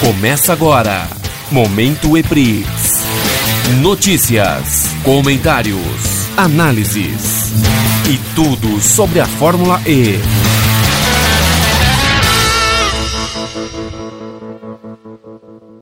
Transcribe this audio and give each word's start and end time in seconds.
Começa 0.00 0.52
agora. 0.52 1.08
Momento 1.50 2.16
EPRIX. 2.16 2.66
Notícias, 3.80 4.86
comentários, 5.04 6.28
análises 6.36 7.52
e 8.08 8.18
tudo 8.34 8.80
sobre 8.80 9.20
a 9.20 9.26
Fórmula 9.26 9.80
E. 9.86 10.18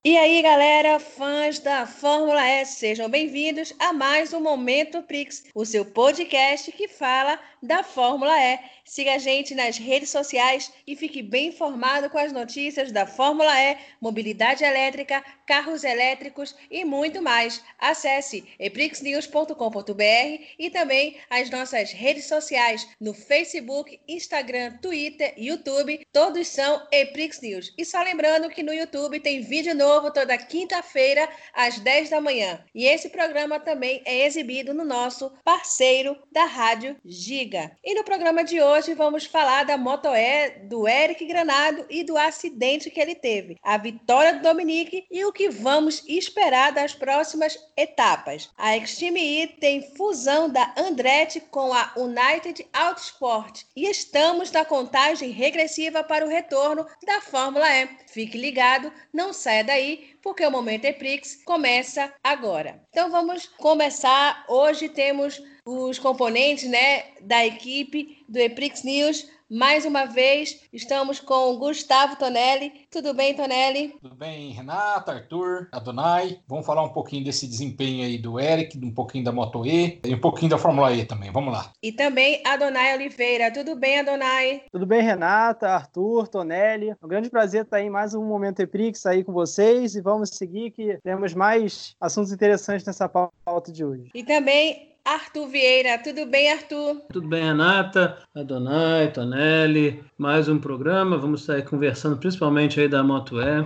E 0.05 0.17
aí, 0.17 0.43
galera, 0.43 0.90
fãs 0.99 1.59
da 1.59 1.87
Fórmula 1.87 2.45
E, 2.49 2.65
sejam 2.65 3.09
bem-vindos 3.09 3.73
a 3.79 3.93
mais 3.93 4.33
um 4.33 4.41
Momento 4.41 5.03
Prix, 5.03 5.45
o 5.55 5.65
seu 5.65 5.85
podcast 5.85 6.73
que 6.73 6.89
fala 6.89 7.39
da 7.63 7.83
Fórmula 7.83 8.37
E. 8.39 8.59
Siga 8.85 9.15
a 9.15 9.19
gente 9.19 9.55
nas 9.55 9.79
redes 9.79 10.11
sociais 10.11 10.73
e 10.85 10.97
fique 10.97 11.23
bem 11.23 11.49
informado 11.49 12.11
com 12.11 12.19
as 12.19 12.33
notícias 12.33 12.91
da 12.91 13.07
Fórmula 13.07 13.53
E, 13.63 13.77
mobilidade 14.01 14.65
elétrica, 14.65 15.25
carros 15.47 15.85
elétricos 15.85 16.57
e 16.69 16.85
muito 16.85 17.23
mais. 17.23 17.63
Acesse 17.79 18.45
eprixnews.com.br 18.59 20.45
e 20.59 20.71
também 20.71 21.19
as 21.29 21.51
nossas 21.51 21.93
redes 21.93 22.25
sociais 22.27 22.89
no 23.01 23.15
Facebook, 23.15 24.01
Instagram, 24.09 24.79
Twitter 24.79 25.35
YouTube. 25.37 26.05
Todos 26.13 26.49
são 26.49 26.85
Eprix 26.91 27.41
News. 27.41 27.73
E 27.79 27.85
só 27.85 28.03
lembrando 28.03 28.49
que 28.49 28.63
no 28.63 28.73
YouTube 28.73 29.21
tem 29.21 29.41
vídeo 29.41 29.75
novo 29.75 30.13
toda 30.13 30.37
quinta-feira 30.81 31.29
às 31.53 31.79
10 31.79 32.11
da 32.11 32.21
manhã. 32.21 32.65
E 32.75 32.87
esse 32.87 33.11
programa 33.11 33.61
também 33.61 34.03
é 34.05 34.27
exibido 34.27 34.73
no 34.73 34.85
nosso 34.85 35.31
parceiro 35.45 36.17
da 36.33 36.45
Rádio 36.45 36.97
Giga. 37.05 37.73
E 37.85 37.95
no 37.95 38.03
programa 38.03 38.43
de 38.43 38.61
hoje 38.61 38.95
vamos 38.95 39.25
falar 39.25 39.65
da 39.65 39.77
Moto 39.77 40.09
E, 40.09 40.51
do 40.65 40.89
Eric 40.89 41.25
Granado 41.27 41.85
e 41.89 42.03
do 42.03 42.17
acidente 42.17 42.91
que 42.91 43.01
ele 43.01 43.15
teve, 43.15 43.57
a 43.63 43.77
vitória 43.77 44.35
do 44.35 44.43
Dominique 44.43 45.05
e 45.11 45.25
o 45.25 45.33
que 45.33 45.49
vamos 45.49 46.03
esperar 46.09 46.73
das 46.73 46.95
próximas 46.95 47.59
etapas. 47.77 48.51
A 48.57 48.77
Extreme 48.77 49.43
E 49.43 49.47
tem 49.47 49.95
fusão 49.97 50.49
da 50.49 50.73
Andretti 50.77 51.41
com 51.41 51.73
a 51.73 51.93
United 51.97 52.67
Autosport 52.73 53.63
e 53.77 53.89
estamos 53.89 54.51
na 54.51 54.65
contagem 54.65 55.31
regressiva 55.31 56.03
para 56.03 56.25
o 56.25 56.29
retorno 56.29 56.87
da 57.05 57.21
Fórmula 57.21 57.69
E. 57.69 57.89
Fique 58.13 58.37
ligado, 58.37 58.93
não 59.13 59.33
saia 59.33 59.63
daí, 59.63 60.17
porque 60.21 60.45
o 60.45 60.51
Momento 60.51 60.85
Eprix 60.85 61.45
começa 61.45 62.13
agora. 62.25 62.83
Então 62.91 63.09
vamos 63.09 63.47
começar. 63.47 64.45
Hoje 64.49 64.89
temos 64.89 65.41
os 65.65 65.97
componentes 65.97 66.69
né, 66.69 67.05
da 67.21 67.47
equipe 67.47 68.25
do 68.29 68.39
Eprix 68.39 68.83
News 68.83 69.29
mais 69.51 69.85
uma 69.85 70.05
vez, 70.05 70.61
estamos 70.73 71.19
com 71.19 71.53
o 71.53 71.59
Gustavo 71.59 72.15
Tonelli. 72.15 72.87
Tudo 72.89 73.13
bem, 73.13 73.35
Tonelli? 73.35 73.97
Tudo 74.01 74.15
bem, 74.15 74.53
Renata, 74.53 75.13
Arthur, 75.13 75.69
Adonai. 75.73 76.39
Vamos 76.47 76.65
falar 76.65 76.85
um 76.85 76.93
pouquinho 76.93 77.25
desse 77.25 77.49
desempenho 77.49 78.05
aí 78.05 78.17
do 78.17 78.39
Eric, 78.39 78.79
um 78.79 78.95
pouquinho 78.95 79.25
da 79.25 79.33
Moto 79.33 79.67
E 79.67 80.01
e 80.05 80.15
um 80.15 80.21
pouquinho 80.21 80.51
da 80.51 80.59
Fórmula 80.59 80.93
E 80.93 81.05
também. 81.05 81.33
Vamos 81.33 81.53
lá. 81.53 81.73
E 81.83 81.91
também 81.91 82.41
Adonai 82.47 82.95
Oliveira. 82.95 83.53
Tudo 83.53 83.75
bem, 83.75 83.99
Adonai? 83.99 84.63
Tudo 84.71 84.87
bem, 84.87 85.03
Renata, 85.03 85.69
Arthur, 85.69 86.29
Tonelli. 86.29 86.91
É 86.91 86.97
um 87.03 87.09
grande 87.09 87.29
prazer 87.29 87.65
estar 87.65 87.83
em 87.83 87.91
mais 87.91 88.15
um 88.15 88.25
Momento 88.25 88.61
Eprix 88.61 89.05
aí 89.05 89.25
com 89.25 89.33
vocês 89.33 89.97
e 89.97 90.01
vamos 90.01 90.31
seguir 90.31 90.71
que 90.71 90.99
temos 91.03 91.35
mais 91.35 91.97
assuntos 92.01 92.33
interessantes 92.33 92.87
nessa 92.87 93.09
pauta 93.09 93.73
de 93.73 93.85
hoje. 93.85 94.11
E 94.15 94.23
também 94.23 94.90
Arthur 95.11 95.49
Vieira. 95.49 95.99
Tudo 95.99 96.25
bem, 96.25 96.53
Arthur? 96.53 97.03
Tudo 97.13 97.27
bem, 97.27 97.43
Renata, 97.43 98.19
Adonai, 98.33 99.11
Tonelli. 99.11 100.05
Mais 100.17 100.49
um 100.49 100.57
programa. 100.57 101.19
Vamos 101.19 101.41
estar 101.41 101.61
conversando 101.63 102.17
principalmente 102.17 102.79
aí 102.79 102.87
da 102.87 103.03
Moto 103.03 103.41
E 103.41 103.65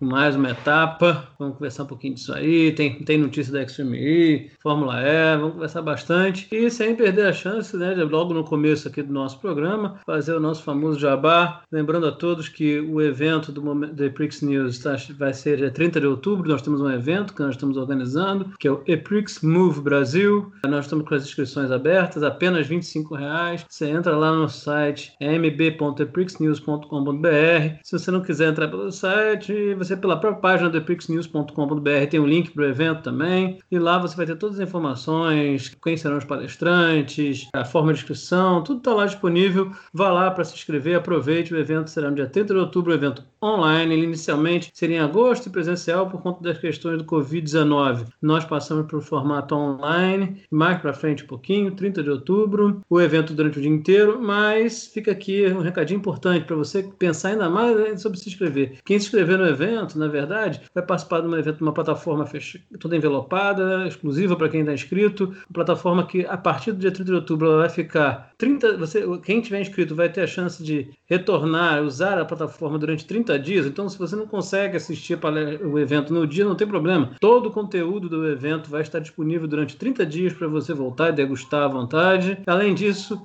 mais 0.00 0.36
uma 0.36 0.50
etapa. 0.50 1.28
Vamos 1.38 1.56
conversar 1.56 1.84
um 1.84 1.86
pouquinho 1.86 2.14
disso 2.14 2.32
aí. 2.32 2.72
Tem, 2.72 3.02
tem 3.02 3.18
notícia 3.18 3.52
da 3.52 3.62
Extreme 3.62 3.98
E, 3.98 4.50
Fórmula 4.62 5.00
E, 5.00 5.36
vamos 5.36 5.54
conversar 5.54 5.82
bastante. 5.82 6.46
E 6.52 6.70
sem 6.70 6.94
perder 6.94 7.26
a 7.26 7.32
chance, 7.32 7.76
né, 7.76 7.94
logo 7.94 8.34
no 8.34 8.44
começo 8.44 8.88
aqui 8.88 9.02
do 9.02 9.12
nosso 9.12 9.40
programa, 9.40 9.98
fazer 10.04 10.34
o 10.34 10.40
nosso 10.40 10.62
famoso 10.62 10.98
jabá. 10.98 11.62
Lembrando 11.72 12.06
a 12.06 12.12
todos 12.12 12.48
que 12.48 12.80
o 12.80 13.00
evento 13.00 13.50
do, 13.50 14.04
Eprix 14.04 14.42
News 14.42 14.78
tá, 14.78 14.96
vai 15.18 15.32
ser 15.32 15.56
dia 15.56 15.70
30 15.70 16.00
de 16.00 16.06
outubro. 16.06 16.48
Nós 16.48 16.62
temos 16.62 16.80
um 16.80 16.90
evento 16.90 17.34
que 17.34 17.40
nós 17.40 17.54
estamos 17.54 17.76
organizando, 17.76 18.52
que 18.58 18.68
é 18.68 18.70
o 18.70 18.82
Eprix 18.86 19.40
Move 19.40 19.80
Brasil. 19.80 20.52
Nós 20.66 20.84
estamos 20.84 21.08
com 21.08 21.14
as 21.14 21.24
inscrições 21.24 21.70
abertas, 21.70 22.22
apenas 22.22 22.68
R$ 22.68 22.80
reais. 23.16 23.64
Você 23.68 23.88
entra 23.88 24.16
lá 24.16 24.32
no 24.32 24.48
site 24.48 25.12
mb.eprixnews.com.br. 25.20 27.80
Se 27.82 27.98
você 27.98 28.10
não 28.10 28.22
quiser 28.22 28.50
entrar 28.50 28.68
pelo 28.68 28.92
site, 28.92 29.74
você 29.74 29.85
você 29.86 29.96
pela 29.96 30.18
própria 30.18 30.40
página 30.40 30.68
do 30.68 30.78
epixnews.com.br 30.78 32.06
tem 32.10 32.18
um 32.18 32.26
link 32.26 32.50
para 32.50 32.64
o 32.64 32.66
evento 32.66 33.02
também. 33.02 33.58
E 33.70 33.78
lá 33.78 33.98
você 33.98 34.16
vai 34.16 34.26
ter 34.26 34.36
todas 34.36 34.58
as 34.58 34.66
informações, 34.66 35.74
quem 35.82 35.96
serão 35.96 36.18
os 36.18 36.24
palestrantes, 36.24 37.48
a 37.54 37.64
forma 37.64 37.92
de 37.92 38.00
inscrição, 38.00 38.62
tudo 38.62 38.78
está 38.78 38.94
lá 38.94 39.06
disponível. 39.06 39.70
Vá 39.92 40.10
lá 40.10 40.30
para 40.30 40.44
se 40.44 40.54
inscrever, 40.54 40.96
aproveite. 40.96 41.54
O 41.54 41.58
evento 41.58 41.90
será 41.90 42.10
no 42.10 42.16
dia 42.16 42.26
30 42.26 42.54
de 42.54 42.60
outubro, 42.60 42.92
um 42.92 42.94
evento 42.94 43.24
online. 43.42 43.94
Ele 43.94 44.04
inicialmente 44.04 44.70
seria 44.74 44.96
em 44.96 45.00
agosto 45.00 45.46
e 45.46 45.50
presencial 45.50 46.08
por 46.08 46.20
conta 46.22 46.42
das 46.42 46.58
questões 46.58 46.98
do 46.98 47.04
Covid-19. 47.04 48.06
Nós 48.20 48.44
passamos 48.44 48.86
para 48.86 48.96
o 48.96 49.02
formato 49.02 49.54
online, 49.54 50.42
mais 50.50 50.80
para 50.80 50.92
frente 50.92 51.24
um 51.24 51.26
pouquinho, 51.26 51.74
30 51.74 52.02
de 52.02 52.10
outubro. 52.10 52.80
O 52.88 53.00
evento 53.00 53.34
durante 53.34 53.58
o 53.58 53.62
dia 53.62 53.70
inteiro, 53.70 54.20
mas 54.20 54.86
fica 54.86 55.12
aqui 55.12 55.46
um 55.48 55.60
recadinho 55.60 55.98
importante 55.98 56.44
para 56.44 56.56
você 56.56 56.82
pensar 56.98 57.30
ainda 57.30 57.48
mais 57.48 58.00
sobre 58.00 58.18
se 58.18 58.28
inscrever. 58.28 58.78
Quem 58.84 58.98
se 58.98 59.06
inscrever 59.06 59.38
no 59.38 59.46
evento, 59.46 59.75
evento, 59.76 59.98
na 59.98 60.08
verdade, 60.08 60.60
vai 60.74 60.84
participar 60.84 61.20
de 61.20 61.28
um 61.28 61.36
evento, 61.36 61.60
uma 61.60 61.72
plataforma 61.72 62.26
fech... 62.26 62.62
toda 62.78 62.96
envelopada, 62.96 63.86
exclusiva 63.86 64.36
para 64.36 64.48
quem 64.48 64.60
está 64.60 64.72
inscrito, 64.72 65.24
uma 65.24 65.54
plataforma 65.54 66.06
que 66.06 66.24
a 66.26 66.36
partir 66.36 66.72
do 66.72 66.78
dia 66.78 66.90
30 66.90 67.10
de 67.10 67.14
outubro 67.14 67.48
ela 67.48 67.58
vai 67.58 67.68
ficar 67.68 68.30
30, 68.38 68.76
você, 68.76 69.04
quem 69.24 69.40
tiver 69.40 69.60
inscrito 69.60 69.94
vai 69.94 70.08
ter 70.08 70.22
a 70.22 70.26
chance 70.26 70.62
de 70.62 70.90
retornar, 71.06 71.82
usar 71.82 72.18
a 72.18 72.24
plataforma 72.24 72.78
durante 72.78 73.04
30 73.06 73.38
dias. 73.38 73.66
Então, 73.66 73.88
se 73.88 73.98
você 73.98 74.16
não 74.16 74.26
consegue 74.26 74.76
assistir 74.76 75.18
o 75.64 75.78
evento 75.78 76.12
no 76.12 76.26
dia, 76.26 76.44
não 76.44 76.54
tem 76.54 76.66
problema. 76.66 77.12
Todo 77.20 77.48
o 77.48 77.52
conteúdo 77.52 78.08
do 78.08 78.28
evento 78.28 78.70
vai 78.70 78.82
estar 78.82 78.98
disponível 78.98 79.46
durante 79.46 79.76
30 79.76 80.06
dias 80.06 80.32
para 80.32 80.48
você 80.48 80.72
voltar 80.72 81.10
e 81.10 81.12
degustar 81.12 81.64
à 81.64 81.68
vontade. 81.68 82.38
Além 82.46 82.74
disso, 82.74 83.20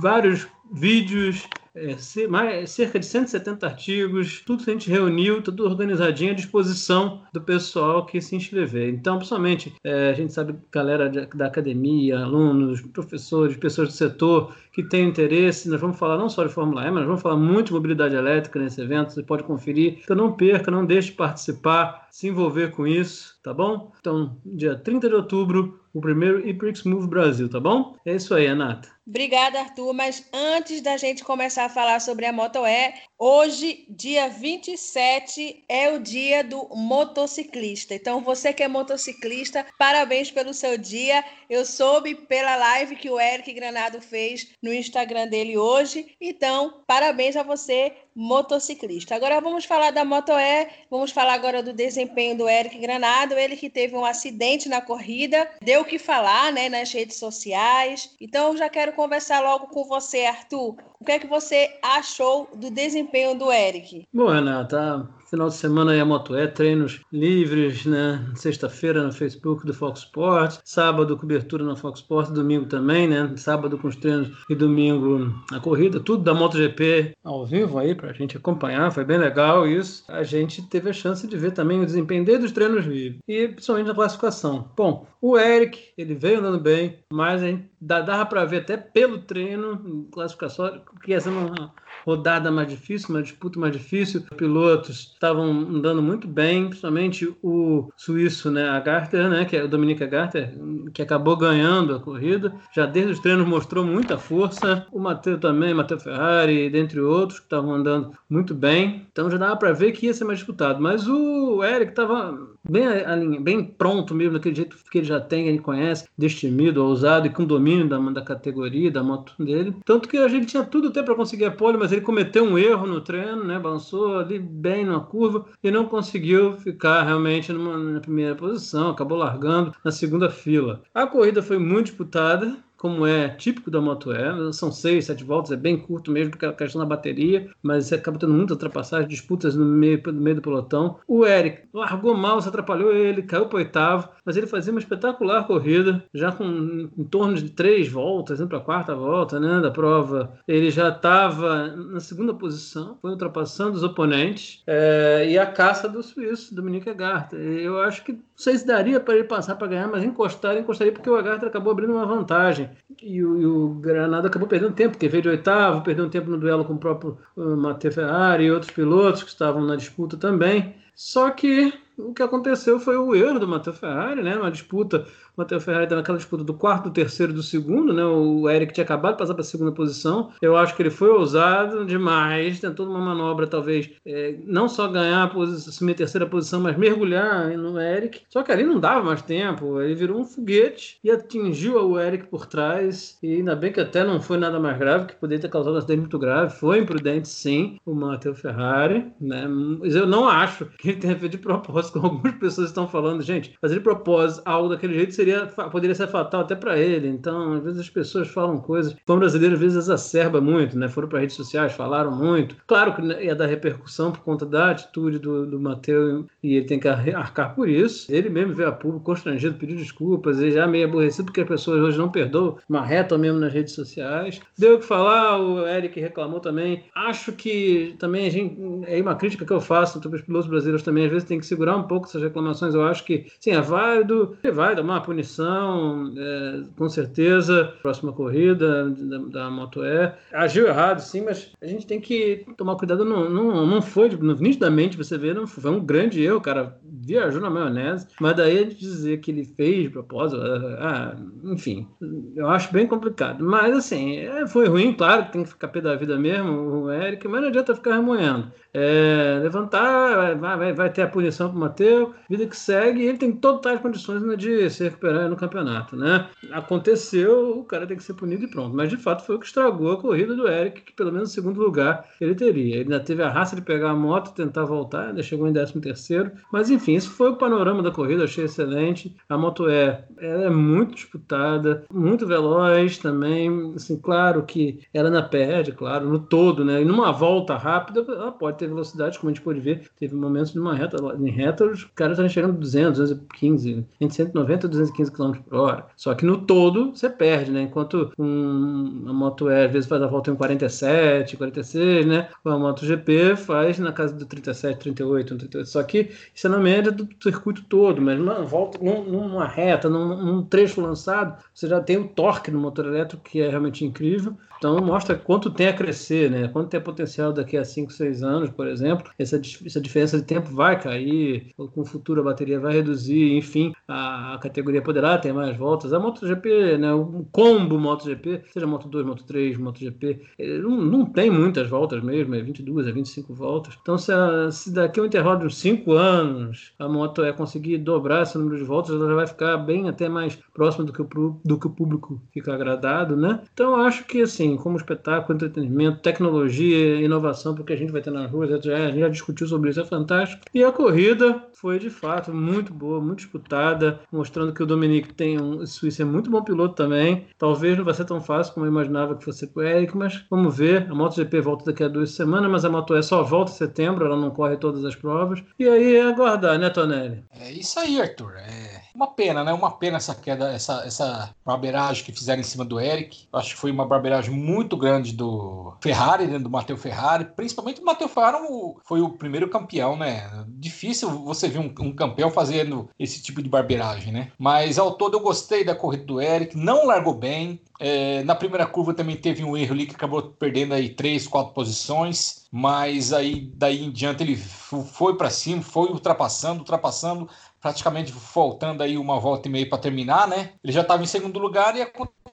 vários 0.00 0.46
vídeos 0.72 1.46
é, 1.74 2.26
mais, 2.28 2.70
cerca 2.70 2.98
de 3.00 3.06
170 3.06 3.66
artigos, 3.66 4.40
tudo 4.46 4.64
que 4.64 4.70
a 4.70 4.72
gente 4.72 4.88
reuniu, 4.88 5.42
tudo 5.42 5.64
organizadinho 5.64 6.30
à 6.30 6.34
disposição 6.34 7.22
do 7.32 7.40
pessoal 7.40 8.06
que 8.06 8.20
se 8.20 8.36
inscrever. 8.36 8.88
Então, 8.90 9.16
principalmente, 9.16 9.74
é, 9.82 10.10
a 10.10 10.12
gente 10.12 10.32
sabe, 10.32 10.54
galera 10.70 11.10
da 11.10 11.46
academia, 11.46 12.20
alunos, 12.20 12.80
professores, 12.80 13.56
pessoas 13.56 13.88
do 13.88 13.94
setor 13.94 14.54
que 14.72 14.82
têm 14.82 15.08
interesse, 15.08 15.68
nós 15.68 15.80
vamos 15.80 15.98
falar 15.98 16.16
não 16.16 16.28
só 16.28 16.44
de 16.44 16.52
Fórmula 16.52 16.86
E, 16.86 16.90
mas 16.90 17.06
vamos 17.06 17.22
falar 17.22 17.36
muito 17.36 17.68
de 17.68 17.72
mobilidade 17.72 18.14
elétrica 18.14 18.58
nesse 18.58 18.80
evento, 18.80 19.12
você 19.12 19.22
pode 19.22 19.42
conferir. 19.42 19.98
Então, 20.02 20.16
não 20.16 20.32
perca, 20.32 20.70
não 20.70 20.86
deixe 20.86 21.10
de 21.10 21.16
participar, 21.16 22.06
se 22.10 22.28
envolver 22.28 22.70
com 22.70 22.86
isso, 22.86 23.36
tá 23.42 23.52
bom? 23.52 23.92
Então, 24.00 24.36
dia 24.44 24.76
30 24.76 25.08
de 25.08 25.14
outubro, 25.14 25.83
o 25.94 26.00
primeiro 26.00 26.46
IPRIX 26.46 26.82
Move 26.82 27.06
Brasil, 27.06 27.48
tá 27.48 27.60
bom? 27.60 27.96
É 28.04 28.16
isso 28.16 28.34
aí, 28.34 28.48
Renata. 28.48 28.92
Obrigada, 29.06 29.60
Arthur. 29.60 29.92
Mas 29.92 30.28
antes 30.32 30.80
da 30.80 30.96
gente 30.96 31.22
começar 31.22 31.66
a 31.66 31.68
falar 31.68 32.00
sobre 32.00 32.26
a 32.26 32.32
Moto 32.32 32.66
E, 32.66 32.94
hoje, 33.16 33.86
dia 33.88 34.28
27, 34.28 35.64
é 35.68 35.90
o 35.90 36.00
dia 36.00 36.42
do 36.42 36.68
motociclista. 36.74 37.94
Então, 37.94 38.22
você 38.22 38.52
que 38.52 38.62
é 38.62 38.68
motociclista, 38.68 39.64
parabéns 39.78 40.32
pelo 40.32 40.52
seu 40.52 40.76
dia. 40.76 41.22
Eu 41.48 41.64
soube 41.64 42.14
pela 42.14 42.56
live 42.56 42.96
que 42.96 43.10
o 43.10 43.20
Eric 43.20 43.52
Granado 43.52 44.00
fez 44.00 44.52
no 44.60 44.72
Instagram 44.72 45.28
dele 45.28 45.56
hoje. 45.56 46.16
Então, 46.20 46.82
parabéns 46.86 47.36
a 47.36 47.44
você, 47.44 47.92
motociclista. 48.14 49.14
Agora 49.14 49.40
vamos 49.40 49.64
falar 49.64 49.90
da 49.90 50.04
Moto 50.04 50.32
E, 50.32 50.68
vamos 50.90 51.10
falar 51.10 51.34
agora 51.34 51.62
do 51.62 51.72
desempenho 51.72 52.36
do 52.36 52.48
Eric 52.48 52.78
Granado, 52.78 53.34
ele 53.34 53.56
que 53.56 53.68
teve 53.68 53.96
um 53.96 54.04
acidente 54.04 54.68
na 54.68 54.80
corrida, 54.80 55.50
deu 55.62 55.80
o 55.80 55.84
que 55.84 55.98
falar, 55.98 56.52
né, 56.52 56.68
nas 56.68 56.92
redes 56.92 57.16
sociais. 57.16 58.14
Então, 58.20 58.56
já 58.56 58.68
quero 58.68 58.92
conversar 58.92 59.40
logo 59.40 59.66
com 59.66 59.84
você, 59.84 60.24
Arthur. 60.24 60.76
O 61.00 61.04
que 61.04 61.12
é 61.12 61.18
que 61.18 61.26
você 61.26 61.76
achou 61.82 62.48
do 62.54 62.70
desempenho 62.70 63.34
do 63.34 63.52
Eric? 63.52 64.06
Bom, 64.12 64.28
Renata, 64.28 65.08
final 65.34 65.48
de 65.48 65.56
semana 65.56 65.90
aí 65.90 65.98
a 66.00 66.04
Moto 66.04 66.36
E, 66.36 66.46
treinos 66.46 67.00
livres, 67.12 67.84
né? 67.84 68.24
Sexta-feira 68.36 69.02
no 69.02 69.12
Facebook 69.12 69.66
do 69.66 69.74
Fox 69.74 70.00
Sports, 70.00 70.60
sábado 70.64 71.16
cobertura 71.16 71.64
na 71.64 71.74
Fox 71.74 72.00
Sports, 72.00 72.30
domingo 72.30 72.66
também, 72.66 73.08
né? 73.08 73.32
Sábado 73.36 73.76
com 73.76 73.88
os 73.88 73.96
treinos 73.96 74.30
e 74.48 74.54
domingo 74.54 75.34
a 75.50 75.58
corrida, 75.58 75.98
tudo 75.98 76.22
da 76.22 76.32
MotoGP 76.32 77.16
ao 77.24 77.44
vivo 77.44 77.78
aí 77.78 77.96
para 77.96 78.10
a 78.10 78.12
gente 78.12 78.36
acompanhar, 78.36 78.92
foi 78.92 79.04
bem 79.04 79.18
legal 79.18 79.66
isso. 79.66 80.04
A 80.08 80.22
gente 80.22 80.62
teve 80.62 80.90
a 80.90 80.92
chance 80.92 81.26
de 81.26 81.36
ver 81.36 81.50
também 81.50 81.80
o 81.80 81.86
desempenho 81.86 82.24
desde 82.24 82.46
os 82.46 82.52
treinos 82.52 82.86
livres 82.86 83.18
e 83.26 83.48
principalmente 83.48 83.88
na 83.88 83.94
classificação. 83.94 84.70
Bom, 84.76 85.04
o 85.20 85.36
Eric, 85.36 85.80
ele 85.98 86.14
veio 86.14 86.38
andando 86.38 86.60
bem, 86.60 86.98
mas 87.12 87.42
a 87.42 87.46
gente 87.46 87.68
dava 87.80 88.24
para 88.26 88.44
ver 88.44 88.58
até 88.58 88.76
pelo 88.76 89.18
treino, 89.18 90.06
classificação, 90.12 90.80
que 91.02 91.10
ia 91.10 91.20
sendo 91.20 91.38
uma 91.38 91.74
rodada 92.04 92.50
mais 92.50 92.68
difícil, 92.68 93.10
uma 93.10 93.22
disputa 93.22 93.58
mais 93.58 93.72
difícil. 93.72 94.20
Os 94.20 94.36
pilotos 94.36 95.12
estavam 95.14 95.50
andando 95.50 96.02
muito 96.02 96.28
bem, 96.28 96.68
principalmente 96.68 97.34
o 97.42 97.90
suíço, 97.96 98.50
né, 98.50 98.68
a 98.68 98.78
Garter, 98.80 99.28
né, 99.28 99.44
que 99.44 99.56
é 99.56 99.64
o 99.64 99.68
Dominica 99.68 100.06
Garter, 100.06 100.54
que 100.92 101.02
acabou 101.02 101.36
ganhando 101.36 101.94
a 101.94 102.00
corrida. 102.00 102.54
Já 102.74 102.86
desde 102.86 103.12
os 103.12 103.18
treinos 103.20 103.46
mostrou 103.46 103.84
muita 103.84 104.18
força. 104.18 104.86
O 104.92 104.98
Matheus 104.98 105.40
também, 105.40 105.72
Matheus 105.72 106.02
Ferrari, 106.02 106.68
dentre 106.68 107.00
outros, 107.00 107.38
que 107.38 107.46
estavam 107.46 107.74
andando 107.74 108.12
muito 108.28 108.54
bem. 108.54 109.06
Então 109.10 109.30
já 109.30 109.38
dava 109.38 109.56
para 109.56 109.72
ver 109.72 109.92
que 109.92 110.06
ia 110.06 110.14
ser 110.14 110.24
mais 110.24 110.38
disputado. 110.38 110.80
Mas 110.80 111.08
o 111.08 111.64
Eric 111.64 111.92
estava 111.92 112.53
bem, 112.68 113.42
bem 113.42 113.64
pronto 113.64 114.14
mesmo, 114.14 114.34
daquele 114.34 114.54
jeito 114.54 114.76
que 114.90 114.98
ele 114.98 115.06
já 115.06 115.20
tem, 115.20 115.48
ele 115.48 115.58
conhece, 115.58 116.08
destemido, 116.16 116.84
ousado 116.84 117.26
e 117.26 117.30
com 117.30 117.44
domínio 117.44 117.88
da, 117.88 117.98
da 117.98 118.22
categoria, 118.22 118.90
da 118.90 119.02
moto 119.02 119.34
dele. 119.42 119.76
Tanto 119.84 120.08
que 120.08 120.16
a 120.16 120.28
gente 120.28 120.46
tinha 120.46 120.64
tudo 120.64 120.88
até 120.88 121.02
para 121.02 121.14
conseguir 121.14 121.44
a 121.46 121.50
pole, 121.50 121.76
mas 121.76 121.92
ele 121.92 122.00
cometeu 122.00 122.44
um 122.44 122.58
erro 122.58 122.86
no 122.86 123.00
treino, 123.00 123.44
né? 123.44 123.58
Balançou 123.58 124.18
ali 124.18 124.38
bem 124.38 124.84
na 124.84 125.00
curva 125.00 125.46
e 125.62 125.70
não 125.70 125.86
conseguiu 125.86 126.56
ficar 126.58 127.02
realmente 127.02 127.52
numa, 127.52 127.76
na 127.76 128.00
primeira 128.00 128.34
posição, 128.34 128.90
acabou 128.90 129.18
largando 129.18 129.74
na 129.84 129.90
segunda 129.90 130.30
fila. 130.30 130.82
A 130.94 131.06
corrida 131.06 131.42
foi 131.42 131.58
muito 131.58 131.86
disputada, 131.86 132.56
como 132.84 133.06
é 133.06 133.30
típico 133.30 133.70
da 133.70 133.80
Moto 133.80 134.12
E. 134.12 134.52
São 134.52 134.70
seis, 134.70 135.06
sete 135.06 135.24
voltas, 135.24 135.52
é 135.52 135.56
bem 135.56 135.74
curto 135.74 136.10
mesmo, 136.10 136.32
porque 136.32 136.44
é 136.44 136.50
a 136.50 136.52
questão 136.52 136.82
da 136.82 136.86
bateria, 136.86 137.48
mas 137.62 137.86
você 137.86 137.94
acaba 137.94 138.18
tendo 138.18 138.34
muita 138.34 138.52
ultrapassagem, 138.52 139.08
disputas 139.08 139.56
no 139.56 139.64
meio, 139.64 140.02
no 140.04 140.20
meio 140.20 140.36
do 140.36 140.42
pelotão. 140.42 140.98
O 141.08 141.24
Eric 141.24 141.62
largou 141.72 142.14
mal, 142.14 142.42
se 142.42 142.48
atrapalhou 142.50 142.92
ele, 142.92 143.22
caiu 143.22 143.46
para 143.46 143.56
oitavo, 143.56 144.10
mas 144.22 144.36
ele 144.36 144.46
fazia 144.46 144.70
uma 144.70 144.80
espetacular 144.80 145.46
corrida, 145.46 146.04
já 146.12 146.30
com 146.30 146.44
em 146.44 147.04
torno 147.04 147.34
de 147.36 147.48
três 147.48 147.88
voltas, 147.88 148.38
indo 148.38 148.50
para 148.50 148.58
a 148.58 148.60
quarta 148.60 148.94
volta 148.94 149.40
né, 149.40 149.62
da 149.62 149.70
prova. 149.70 150.38
Ele 150.46 150.70
já 150.70 150.90
estava 150.90 151.68
na 151.68 152.00
segunda 152.00 152.34
posição, 152.34 152.98
foi 153.00 153.12
ultrapassando 153.12 153.78
os 153.78 153.82
oponentes, 153.82 154.62
é, 154.66 155.26
e 155.30 155.38
a 155.38 155.46
caça 155.46 155.88
do 155.88 156.02
suíço, 156.02 156.54
Dominique 156.54 156.90
Agartha. 156.90 157.36
Eu 157.36 157.80
acho 157.80 158.04
que 158.04 158.12
não 158.12 158.20
sei 158.36 158.58
se 158.58 158.66
daria 158.66 159.00
para 159.00 159.14
ele 159.14 159.24
passar 159.24 159.54
para 159.56 159.68
ganhar, 159.68 159.88
mas 159.88 160.04
encostar, 160.04 160.54
encostaria, 160.58 160.92
porque 160.92 161.08
o 161.08 161.16
Agartha 161.16 161.46
acabou 161.46 161.72
abrindo 161.72 161.94
uma 161.94 162.04
vantagem. 162.04 162.73
E 163.02 163.22
o, 163.22 163.40
e 163.40 163.46
o, 163.46 163.68
Granada 163.74 164.28
acabou 164.28 164.48
perdendo 164.48 164.74
tempo, 164.74 164.92
porque 164.92 165.08
veio 165.08 165.22
de 165.22 165.28
oitavo, 165.28 165.82
perdeu 165.82 166.08
tempo 166.08 166.30
no 166.30 166.38
duelo 166.38 166.64
com 166.64 166.74
o 166.74 166.78
próprio 166.78 167.18
uh, 167.36 167.56
Matheus 167.56 167.94
Ferrari 167.94 168.44
e 168.44 168.50
outros 168.50 168.70
pilotos 168.70 169.22
que 169.22 169.30
estavam 169.30 169.62
na 169.64 169.76
disputa 169.76 170.16
também. 170.16 170.74
Só 170.94 171.30
que 171.30 171.72
o 171.96 172.12
que 172.12 172.22
aconteceu 172.22 172.78
foi 172.78 172.96
o 172.96 173.14
erro 173.14 173.38
do 173.38 173.48
Matheus 173.48 173.78
Ferrari, 173.78 174.22
né? 174.22 174.36
Uma 174.36 174.50
disputa 174.50 175.06
o 175.36 175.40
Matheus 175.40 175.64
Ferrari 175.64 175.84
está 175.84 175.96
naquela 175.96 176.18
disputa 176.18 176.44
do 176.44 176.54
quarto, 176.54 176.84
do 176.84 176.92
terceiro 176.92 177.32
do 177.32 177.42
segundo, 177.42 177.92
né? 177.92 178.04
O 178.04 178.48
Eric 178.48 178.72
tinha 178.72 178.84
acabado 178.84 179.12
de 179.12 179.18
passar 179.18 179.34
para 179.34 179.42
a 179.42 179.44
segunda 179.44 179.72
posição. 179.72 180.30
Eu 180.40 180.56
acho 180.56 180.74
que 180.76 180.82
ele 180.82 180.90
foi 180.90 181.08
ousado 181.08 181.84
demais, 181.84 182.60
tentou 182.60 182.86
uma 182.86 183.00
manobra, 183.00 183.46
talvez, 183.46 183.90
é, 184.06 184.36
não 184.44 184.68
só 184.68 184.88
ganhar 184.88 185.24
a 185.24 185.28
posição, 185.28 185.70
assumir 185.70 185.92
a 185.92 185.96
terceira 185.96 186.26
posição, 186.26 186.60
mas 186.60 186.76
mergulhar 186.76 187.48
no 187.56 187.80
Eric. 187.80 188.22
Só 188.28 188.42
que 188.42 188.52
ali 188.52 188.64
não 188.64 188.78
dava 188.78 189.02
mais 189.02 189.22
tempo. 189.22 189.80
Ele 189.80 189.94
virou 189.94 190.20
um 190.20 190.24
foguete 190.24 190.98
e 191.02 191.10
atingiu 191.10 191.76
o 191.76 191.98
Eric 191.98 192.26
por 192.26 192.46
trás. 192.46 193.18
E 193.22 193.34
ainda 193.34 193.56
bem 193.56 193.72
que 193.72 193.80
até 193.80 194.04
não 194.04 194.20
foi 194.20 194.38
nada 194.38 194.60
mais 194.60 194.78
grave, 194.78 195.06
que 195.06 195.16
poderia 195.16 195.42
ter 195.42 195.48
causado 195.48 195.74
um 195.74 195.78
acidente 195.78 196.00
muito 196.00 196.18
grave. 196.18 196.54
Foi 196.54 196.78
imprudente, 196.78 197.28
sim, 197.28 197.78
o 197.84 197.94
Matheus 197.94 198.40
Ferrari, 198.40 199.12
né? 199.20 199.46
Mas 199.48 199.94
eu 199.94 200.06
não 200.06 200.28
acho 200.28 200.66
que 200.78 200.90
ele 200.90 200.98
tenha 200.98 201.16
feito 201.18 201.32
de 201.32 201.38
propósito, 201.38 201.94
como 201.94 202.06
algumas 202.06 202.34
pessoas 202.36 202.68
estão 202.68 202.86
falando. 202.86 203.22
Gente, 203.22 203.56
fazer 203.60 203.74
de 203.76 203.80
propósito 203.80 204.42
algo 204.44 204.68
daquele 204.68 204.94
jeito 204.94 205.14
seria, 205.14 205.23
poderia 205.70 205.94
ser 205.94 206.08
fatal 206.08 206.42
até 206.42 206.54
para 206.54 206.78
ele. 206.78 207.08
Então, 207.08 207.54
às 207.54 207.62
vezes 207.62 207.80
as 207.80 207.90
pessoas 207.90 208.28
falam 208.28 208.58
coisas. 208.58 208.94
O 209.06 209.16
brasileiro 209.16 209.54
às 209.54 209.60
vezes 209.60 209.76
exacerba 209.76 210.40
muito, 210.40 210.78
né? 210.78 210.88
Foram 210.88 211.08
para 211.08 211.20
redes 211.20 211.36
sociais, 211.36 211.72
falaram 211.72 212.10
muito. 212.10 212.56
Claro 212.66 212.94
que 212.94 213.02
ia 213.02 213.34
dar 213.34 213.46
repercussão 213.46 214.12
por 214.12 214.20
conta 214.20 214.44
da 214.44 214.70
atitude 214.70 215.18
do, 215.18 215.46
do 215.46 215.60
Matheus 215.60 216.26
e 216.42 216.56
ele 216.56 216.66
tem 216.66 216.78
que 216.78 216.88
arcar 216.88 217.54
por 217.54 217.68
isso. 217.68 218.12
Ele 218.12 218.28
mesmo 218.28 218.54
veio 218.54 218.68
a 218.68 218.72
público 218.72 219.04
constrangido, 219.04 219.56
pediu 219.56 219.76
desculpas, 219.76 220.40
ele 220.40 220.52
já 220.52 220.66
meio 220.66 220.86
aborrecido 220.86 221.26
porque 221.26 221.40
as 221.40 221.48
pessoas 221.48 221.80
hoje 221.80 221.98
não 221.98 222.10
perdoam, 222.10 222.58
marretam 222.68 223.18
mesmo 223.18 223.38
nas 223.38 223.52
redes 223.52 223.74
sociais. 223.74 224.40
Deu 224.58 224.76
o 224.76 224.78
que 224.78 224.84
falar, 224.84 225.38
o 225.38 225.66
Eric 225.66 225.98
reclamou 226.00 226.40
também. 226.40 226.84
Acho 226.94 227.32
que 227.32 227.94
também 227.98 228.26
a 228.26 228.30
gente, 228.30 228.56
é 228.86 229.00
uma 229.00 229.14
crítica 229.14 229.44
que 229.44 229.52
eu 229.52 229.60
faço 229.60 230.00
para 230.00 230.16
os 230.16 230.22
pilotos 230.22 230.48
brasileiros 230.48 230.82
também, 230.82 231.06
às 231.06 231.10
vezes 231.10 231.28
tem 231.28 231.38
que 231.38 231.46
segurar 231.46 231.76
um 231.76 231.84
pouco 231.84 232.06
essas 232.06 232.22
reclamações. 232.22 232.74
Eu 232.74 232.84
acho 232.84 233.04
que, 233.04 233.26
sim, 233.40 233.50
é 233.50 233.60
válido, 233.60 234.36
é 234.42 234.50
válido, 234.50 234.82
uma 234.82 234.96
punição, 235.14 236.12
é, 236.16 236.62
com 236.76 236.88
certeza. 236.88 237.72
Próxima 237.82 238.12
corrida 238.12 238.90
da, 238.90 239.18
da 239.18 239.50
Moto 239.50 239.84
E. 239.84 240.12
Agiu 240.32 240.66
errado, 240.66 240.98
sim, 240.98 241.22
mas 241.22 241.52
a 241.62 241.66
gente 241.66 241.86
tem 241.86 242.00
que 242.00 242.44
tomar 242.56 242.76
cuidado. 242.76 243.04
Não, 243.04 243.30
não, 243.30 243.66
não 243.66 243.80
foi, 243.80 244.10
nitidamente 244.10 244.96
você 244.96 245.16
vê, 245.16 245.32
não 245.32 245.46
foi 245.46 245.70
um 245.70 245.84
grande 245.84 246.22
erro, 246.22 246.40
cara 246.40 246.76
viajou 247.04 247.40
na 247.40 247.50
maionese, 247.50 248.06
mas 248.20 248.36
daí 248.36 248.64
dizer 248.64 249.18
que 249.18 249.30
ele 249.30 249.44
fez 249.44 249.90
propósito, 249.90 250.40
ah, 250.78 251.16
enfim, 251.44 251.86
eu 252.34 252.48
acho 252.48 252.72
bem 252.72 252.86
complicado. 252.86 253.44
Mas 253.44 253.76
assim, 253.76 254.18
é, 254.18 254.46
foi 254.46 254.66
ruim, 254.66 254.92
claro, 254.92 255.30
tem 255.30 255.42
que 255.42 255.50
ficar 255.50 255.68
pé 255.68 255.80
da 255.80 255.94
vida 255.94 256.18
mesmo, 256.18 256.50
o 256.50 256.90
Eric, 256.90 257.26
mas 257.28 257.40
não 257.40 257.48
adianta 257.48 257.74
ficar 257.74 257.96
remoendo. 257.96 258.50
É, 258.72 259.38
levantar, 259.40 260.34
vai, 260.36 260.72
vai, 260.72 260.92
ter 260.92 261.02
a 261.02 261.08
punição 261.08 261.48
para 261.48 261.56
o 261.56 261.60
Matheus, 261.60 262.10
vida 262.28 262.44
que 262.46 262.56
segue, 262.56 263.04
ele 263.04 263.18
tem 263.18 263.30
totais 263.30 263.80
condições 263.80 264.20
né, 264.22 264.34
de 264.34 264.68
se 264.68 264.82
recuperar 264.82 265.28
no 265.28 265.36
campeonato, 265.36 265.96
né? 265.96 266.28
Aconteceu, 266.50 267.58
o 267.58 267.64
cara 267.64 267.86
tem 267.86 267.96
que 267.96 268.02
ser 268.02 268.14
punido 268.14 268.44
e 268.44 268.50
pronto. 268.50 268.74
Mas 268.74 268.90
de 268.90 268.96
fato 268.96 269.24
foi 269.24 269.36
o 269.36 269.38
que 269.38 269.46
estragou 269.46 269.92
a 269.92 270.00
corrida 270.00 270.34
do 270.34 270.48
Eric, 270.48 270.82
que 270.82 270.92
pelo 270.92 271.12
menos 271.12 271.28
no 271.28 271.34
segundo 271.34 271.60
lugar 271.60 272.04
ele 272.20 272.34
teria. 272.34 272.76
Ele 272.76 272.82
ainda 272.82 273.00
teve 273.00 273.22
a 273.22 273.28
raça 273.28 273.54
de 273.54 273.62
pegar 273.62 273.90
a 273.90 273.94
moto, 273.94 274.34
tentar 274.34 274.64
voltar, 274.64 275.08
ainda 275.08 275.22
chegou 275.22 275.46
em 275.46 275.52
13 275.52 275.80
terceiro. 275.80 276.32
Mas 276.52 276.68
enfim, 276.70 276.93
esse 276.94 277.08
foi 277.08 277.30
o 277.30 277.36
panorama 277.36 277.82
da 277.82 277.90
corrida, 277.90 278.24
achei 278.24 278.44
excelente. 278.44 279.14
A 279.28 279.36
moto 279.36 279.68
é, 279.68 280.04
ela 280.18 280.44
é 280.44 280.50
muito 280.50 280.94
disputada, 280.94 281.84
muito 281.92 282.26
veloz 282.26 282.98
também. 282.98 283.72
Assim, 283.74 283.96
claro 283.96 284.42
que 284.42 284.80
ela 284.92 285.10
na 285.10 285.22
perde, 285.22 285.72
claro, 285.72 286.08
no 286.08 286.18
todo, 286.18 286.64
né? 286.64 286.82
E 286.82 286.84
numa 286.84 287.12
volta 287.12 287.56
rápida, 287.56 288.04
ela 288.08 288.32
pode 288.32 288.58
ter 288.58 288.68
velocidade, 288.68 289.18
como 289.18 289.30
a 289.30 289.34
gente 289.34 289.44
pode 289.44 289.60
ver. 289.60 289.88
Teve 289.98 290.14
momentos 290.14 290.52
de 290.52 290.58
uma 290.58 290.74
reta, 290.74 290.96
em 291.18 291.30
reta, 291.30 291.64
os 291.64 291.84
caras 291.94 292.12
estavam 292.12 292.28
chegando 292.28 292.58
200, 292.58 292.98
215, 292.98 293.86
entre 294.00 294.16
190 294.16 294.66
e 294.66 294.68
215 294.68 295.12
km 295.12 295.32
por 295.48 295.58
hora. 295.58 295.86
Só 295.96 296.14
que 296.14 296.24
no 296.24 296.38
todo 296.38 296.92
você 296.94 297.08
perde, 297.08 297.50
né? 297.50 297.62
Enquanto 297.62 298.12
um, 298.18 299.04
a 299.08 299.12
Moto 299.12 299.50
E 299.50 299.64
às 299.64 299.72
vezes 299.72 299.88
faz 299.88 300.02
a 300.02 300.06
volta 300.06 300.30
em 300.30 300.34
47, 300.36 301.36
46, 301.36 302.06
né? 302.06 302.28
A 302.44 302.58
MotoGP 302.58 303.36
faz 303.36 303.78
na 303.78 303.92
casa 303.92 304.14
do 304.14 304.24
37, 304.24 304.78
38, 304.78 305.36
38. 305.36 305.68
Só 305.68 305.82
que 305.82 306.10
isso 306.34 306.46
é 306.46 306.50
na 306.50 306.58
média 306.84 306.92
do 306.92 307.08
circuito 307.22 307.64
todo, 307.64 308.00
mas 308.00 308.18
numa 308.18 308.42
volta, 308.42 308.78
numa 308.78 309.46
reta, 309.46 309.88
num, 309.88 310.16
num 310.16 310.42
trecho 310.42 310.80
lançado, 310.80 311.42
você 311.52 311.66
já 311.66 311.80
tem 311.80 311.96
o 311.96 312.08
torque 312.08 312.50
no 312.50 312.60
motor 312.60 312.86
elétrico, 312.86 313.22
que 313.22 313.40
é 313.40 313.48
realmente 313.48 313.84
incrível. 313.84 314.36
Então 314.58 314.78
mostra 314.78 315.16
quanto 315.16 315.50
tem 315.50 315.68
a 315.68 315.72
crescer, 315.72 316.30
né? 316.30 316.48
Quanto 316.48 316.68
tem 316.68 316.80
potencial 316.80 317.32
daqui 317.32 317.56
a 317.56 317.64
5, 317.64 317.92
6 317.92 318.22
anos, 318.22 318.50
por 318.50 318.66
exemplo. 318.66 319.10
Essa, 319.18 319.40
essa 319.64 319.80
diferença 319.80 320.18
de 320.18 320.24
tempo 320.24 320.50
vai 320.50 320.80
cair, 320.80 321.52
com 321.56 321.80
o 321.80 321.84
futuro 321.84 322.20
a 322.20 322.24
bateria 322.24 322.60
vai 322.60 322.74
reduzir, 322.74 323.36
enfim, 323.36 323.72
a, 323.88 324.34
a 324.34 324.38
categoria 324.38 324.82
poderá 324.82 325.18
ter 325.18 325.32
mais 325.32 325.56
voltas. 325.56 325.92
A 325.92 325.98
MotoGP, 325.98 326.78
né? 326.78 326.92
O 326.92 327.26
combo 327.32 327.78
MotoGP, 327.78 328.42
seja 328.52 328.66
Moto 328.66 328.88
2, 328.88 329.06
Moto 329.06 329.24
3, 329.24 329.58
MotoGP, 329.58 330.20
não, 330.62 330.80
não 330.80 331.06
tem 331.06 331.30
muitas 331.30 331.68
voltas 331.68 332.02
mesmo, 332.02 332.34
é 332.34 332.42
22 332.42 332.86
a 332.86 332.92
25 332.92 333.34
voltas. 333.34 333.76
Então 333.80 333.98
se, 333.98 334.12
a, 334.12 334.50
se 334.50 334.72
daqui 334.72 335.00
a 335.00 335.02
um 335.02 335.06
intervalo 335.06 335.40
de 335.40 335.46
uns 335.46 335.56
5 335.58 335.92
anos 335.92 336.72
a 336.78 336.88
moto 336.88 337.24
é 337.24 337.32
conseguir 337.32 337.78
dobrar 337.78 338.22
esse 338.22 338.36
número 338.36 338.58
de 338.58 338.64
voltas, 338.64 338.94
ela 338.94 339.08
já 339.08 339.14
vai 339.14 339.26
ficar 339.26 339.56
bem 339.58 339.88
até 339.88 340.08
mais 340.08 340.36
próxima 340.52 340.84
do 340.84 340.92
que 340.92 341.02
o, 341.02 341.40
do 341.44 341.58
que 341.58 341.66
o 341.66 341.70
público 341.70 342.20
fica 342.32 342.54
agradado, 342.54 343.16
né? 343.16 343.40
Então 343.52 343.76
acho 343.76 344.04
que 344.04 344.22
assim, 344.22 344.43
como 344.56 344.76
espetáculo, 344.76 345.34
entretenimento, 345.34 346.00
tecnologia, 346.00 347.00
inovação, 347.00 347.54
porque 347.54 347.72
a 347.72 347.76
gente 347.76 347.92
vai 347.92 348.00
ter 348.00 348.10
nas 348.10 348.30
ruas, 348.30 348.50
a 348.50 348.56
gente 348.56 349.00
já 349.00 349.08
discutiu 349.08 349.46
sobre 349.46 349.70
isso, 349.70 349.80
é 349.80 349.84
fantástico. 349.84 350.42
E 350.54 350.62
a 350.62 350.72
corrida 350.72 351.42
foi 351.52 351.78
de 351.78 351.90
fato 351.90 352.32
muito 352.32 352.72
boa, 352.72 353.00
muito 353.00 353.18
disputada, 353.18 354.00
mostrando 354.10 354.52
que 354.52 354.62
o 354.62 354.66
Dominique 354.66 355.12
tem 355.12 355.40
um 355.40 355.64
Suíça 355.66 356.02
é 356.02 356.04
muito 356.04 356.30
bom 356.30 356.42
piloto 356.42 356.74
também. 356.74 357.26
Talvez 357.38 357.76
não 357.76 357.84
vai 357.84 357.94
ser 357.94 358.04
tão 358.04 358.20
fácil 358.20 358.54
como 358.54 358.66
eu 358.66 358.70
imaginava 358.70 359.14
que 359.14 359.24
fosse 359.24 359.46
com 359.46 359.60
o 359.60 359.62
Eric, 359.62 359.96
mas 359.96 360.24
vamos 360.30 360.56
ver. 360.56 360.86
A 360.90 360.94
MotoGP 360.94 361.40
volta 361.40 361.64
daqui 361.66 361.82
a 361.82 361.88
duas 361.88 362.10
semanas, 362.10 362.50
mas 362.50 362.64
a 362.64 362.70
Moto 362.70 362.94
E 362.96 363.02
só 363.02 363.22
volta 363.22 363.52
em 363.52 363.54
setembro, 363.54 364.06
ela 364.06 364.16
não 364.16 364.30
corre 364.30 364.56
todas 364.56 364.84
as 364.84 364.94
provas. 364.94 365.42
E 365.58 365.68
aí 365.68 365.96
é 365.96 366.02
aguardar, 366.02 366.58
né, 366.58 366.70
Tonelli? 366.70 367.24
É 367.38 367.52
isso 367.52 367.78
aí, 367.78 368.00
Arthur. 368.00 368.32
É 368.36 368.82
uma 368.94 369.08
pena, 369.08 369.42
né? 369.42 369.52
Uma 369.52 369.72
pena 369.72 369.96
essa 369.96 370.14
queda, 370.14 370.52
essa, 370.52 370.84
essa 370.86 371.34
barbeiragem 371.44 372.04
que 372.04 372.12
fizeram 372.12 372.40
em 372.40 372.44
cima 372.44 372.64
do 372.64 372.78
Eric. 372.80 373.26
Acho 373.32 373.54
que 373.54 373.60
foi 373.60 373.70
uma 373.70 373.86
barbeiragem 373.86 374.33
muito 374.34 374.76
grande 374.76 375.12
do 375.12 375.76
Ferrari, 375.80 376.26
né, 376.26 376.38
do 376.38 376.50
Matteo 376.50 376.76
Ferrari, 376.76 377.26
principalmente 377.36 377.80
o 377.80 377.84
Matteo 377.84 378.08
Ferrari 378.08 378.38
foi 378.84 379.00
o 379.00 379.10
primeiro 379.10 379.48
campeão, 379.48 379.96
né? 379.96 380.44
Difícil 380.48 381.10
você 381.10 381.48
ver 381.48 381.58
um, 381.58 381.72
um, 381.80 381.94
campeão 381.94 382.30
fazendo 382.30 382.88
esse 382.98 383.22
tipo 383.22 383.42
de 383.42 383.48
barbeiragem, 383.48 384.12
né? 384.12 384.32
Mas 384.38 384.78
ao 384.78 384.92
todo 384.92 385.16
eu 385.16 385.20
gostei 385.20 385.64
da 385.64 385.74
corrida 385.74 386.04
do 386.04 386.20
Eric, 386.20 386.56
não 386.56 386.86
largou 386.86 387.14
bem. 387.14 387.60
É, 387.80 388.22
na 388.22 388.34
primeira 388.34 388.66
curva 388.66 388.94
também 388.94 389.16
teve 389.16 389.42
um 389.42 389.56
erro 389.56 389.72
ali 389.72 389.86
que 389.86 389.94
acabou 389.94 390.22
perdendo 390.22 390.74
aí 390.74 390.88
três, 390.88 391.26
quatro 391.26 391.52
posições, 391.52 392.46
mas 392.50 393.12
aí 393.12 393.50
daí 393.54 393.84
em 393.84 393.90
diante 393.90 394.22
ele 394.22 394.36
foi 394.36 395.16
para 395.16 395.28
cima, 395.28 395.60
foi 395.60 395.88
ultrapassando, 395.88 396.60
ultrapassando, 396.60 397.28
praticamente 397.60 398.12
faltando 398.12 398.82
aí 398.82 398.96
uma 398.96 399.18
volta 399.18 399.48
e 399.48 399.50
meia 399.50 399.68
para 399.68 399.78
terminar, 399.78 400.28
né? 400.28 400.52
Ele 400.62 400.72
já 400.72 400.82
estava 400.82 401.02
em 401.02 401.06
segundo 401.06 401.38
lugar 401.38 401.74
e 401.76 401.82
aconteceu 401.82 402.23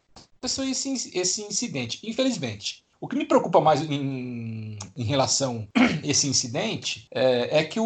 esse, 0.63 1.12
esse 1.17 1.41
incidente. 1.43 2.00
Infelizmente, 2.03 2.83
o 3.01 3.08
que 3.08 3.15
me 3.15 3.25
preocupa 3.25 3.60
mais 3.60 3.81
em, 3.81 4.77
em 4.96 5.03
relação 5.03 5.67
a 5.75 6.08
esse 6.08 6.27
incidente 6.27 7.08
é, 7.12 7.60
é 7.60 7.63
que 7.63 7.79
o, 7.79 7.86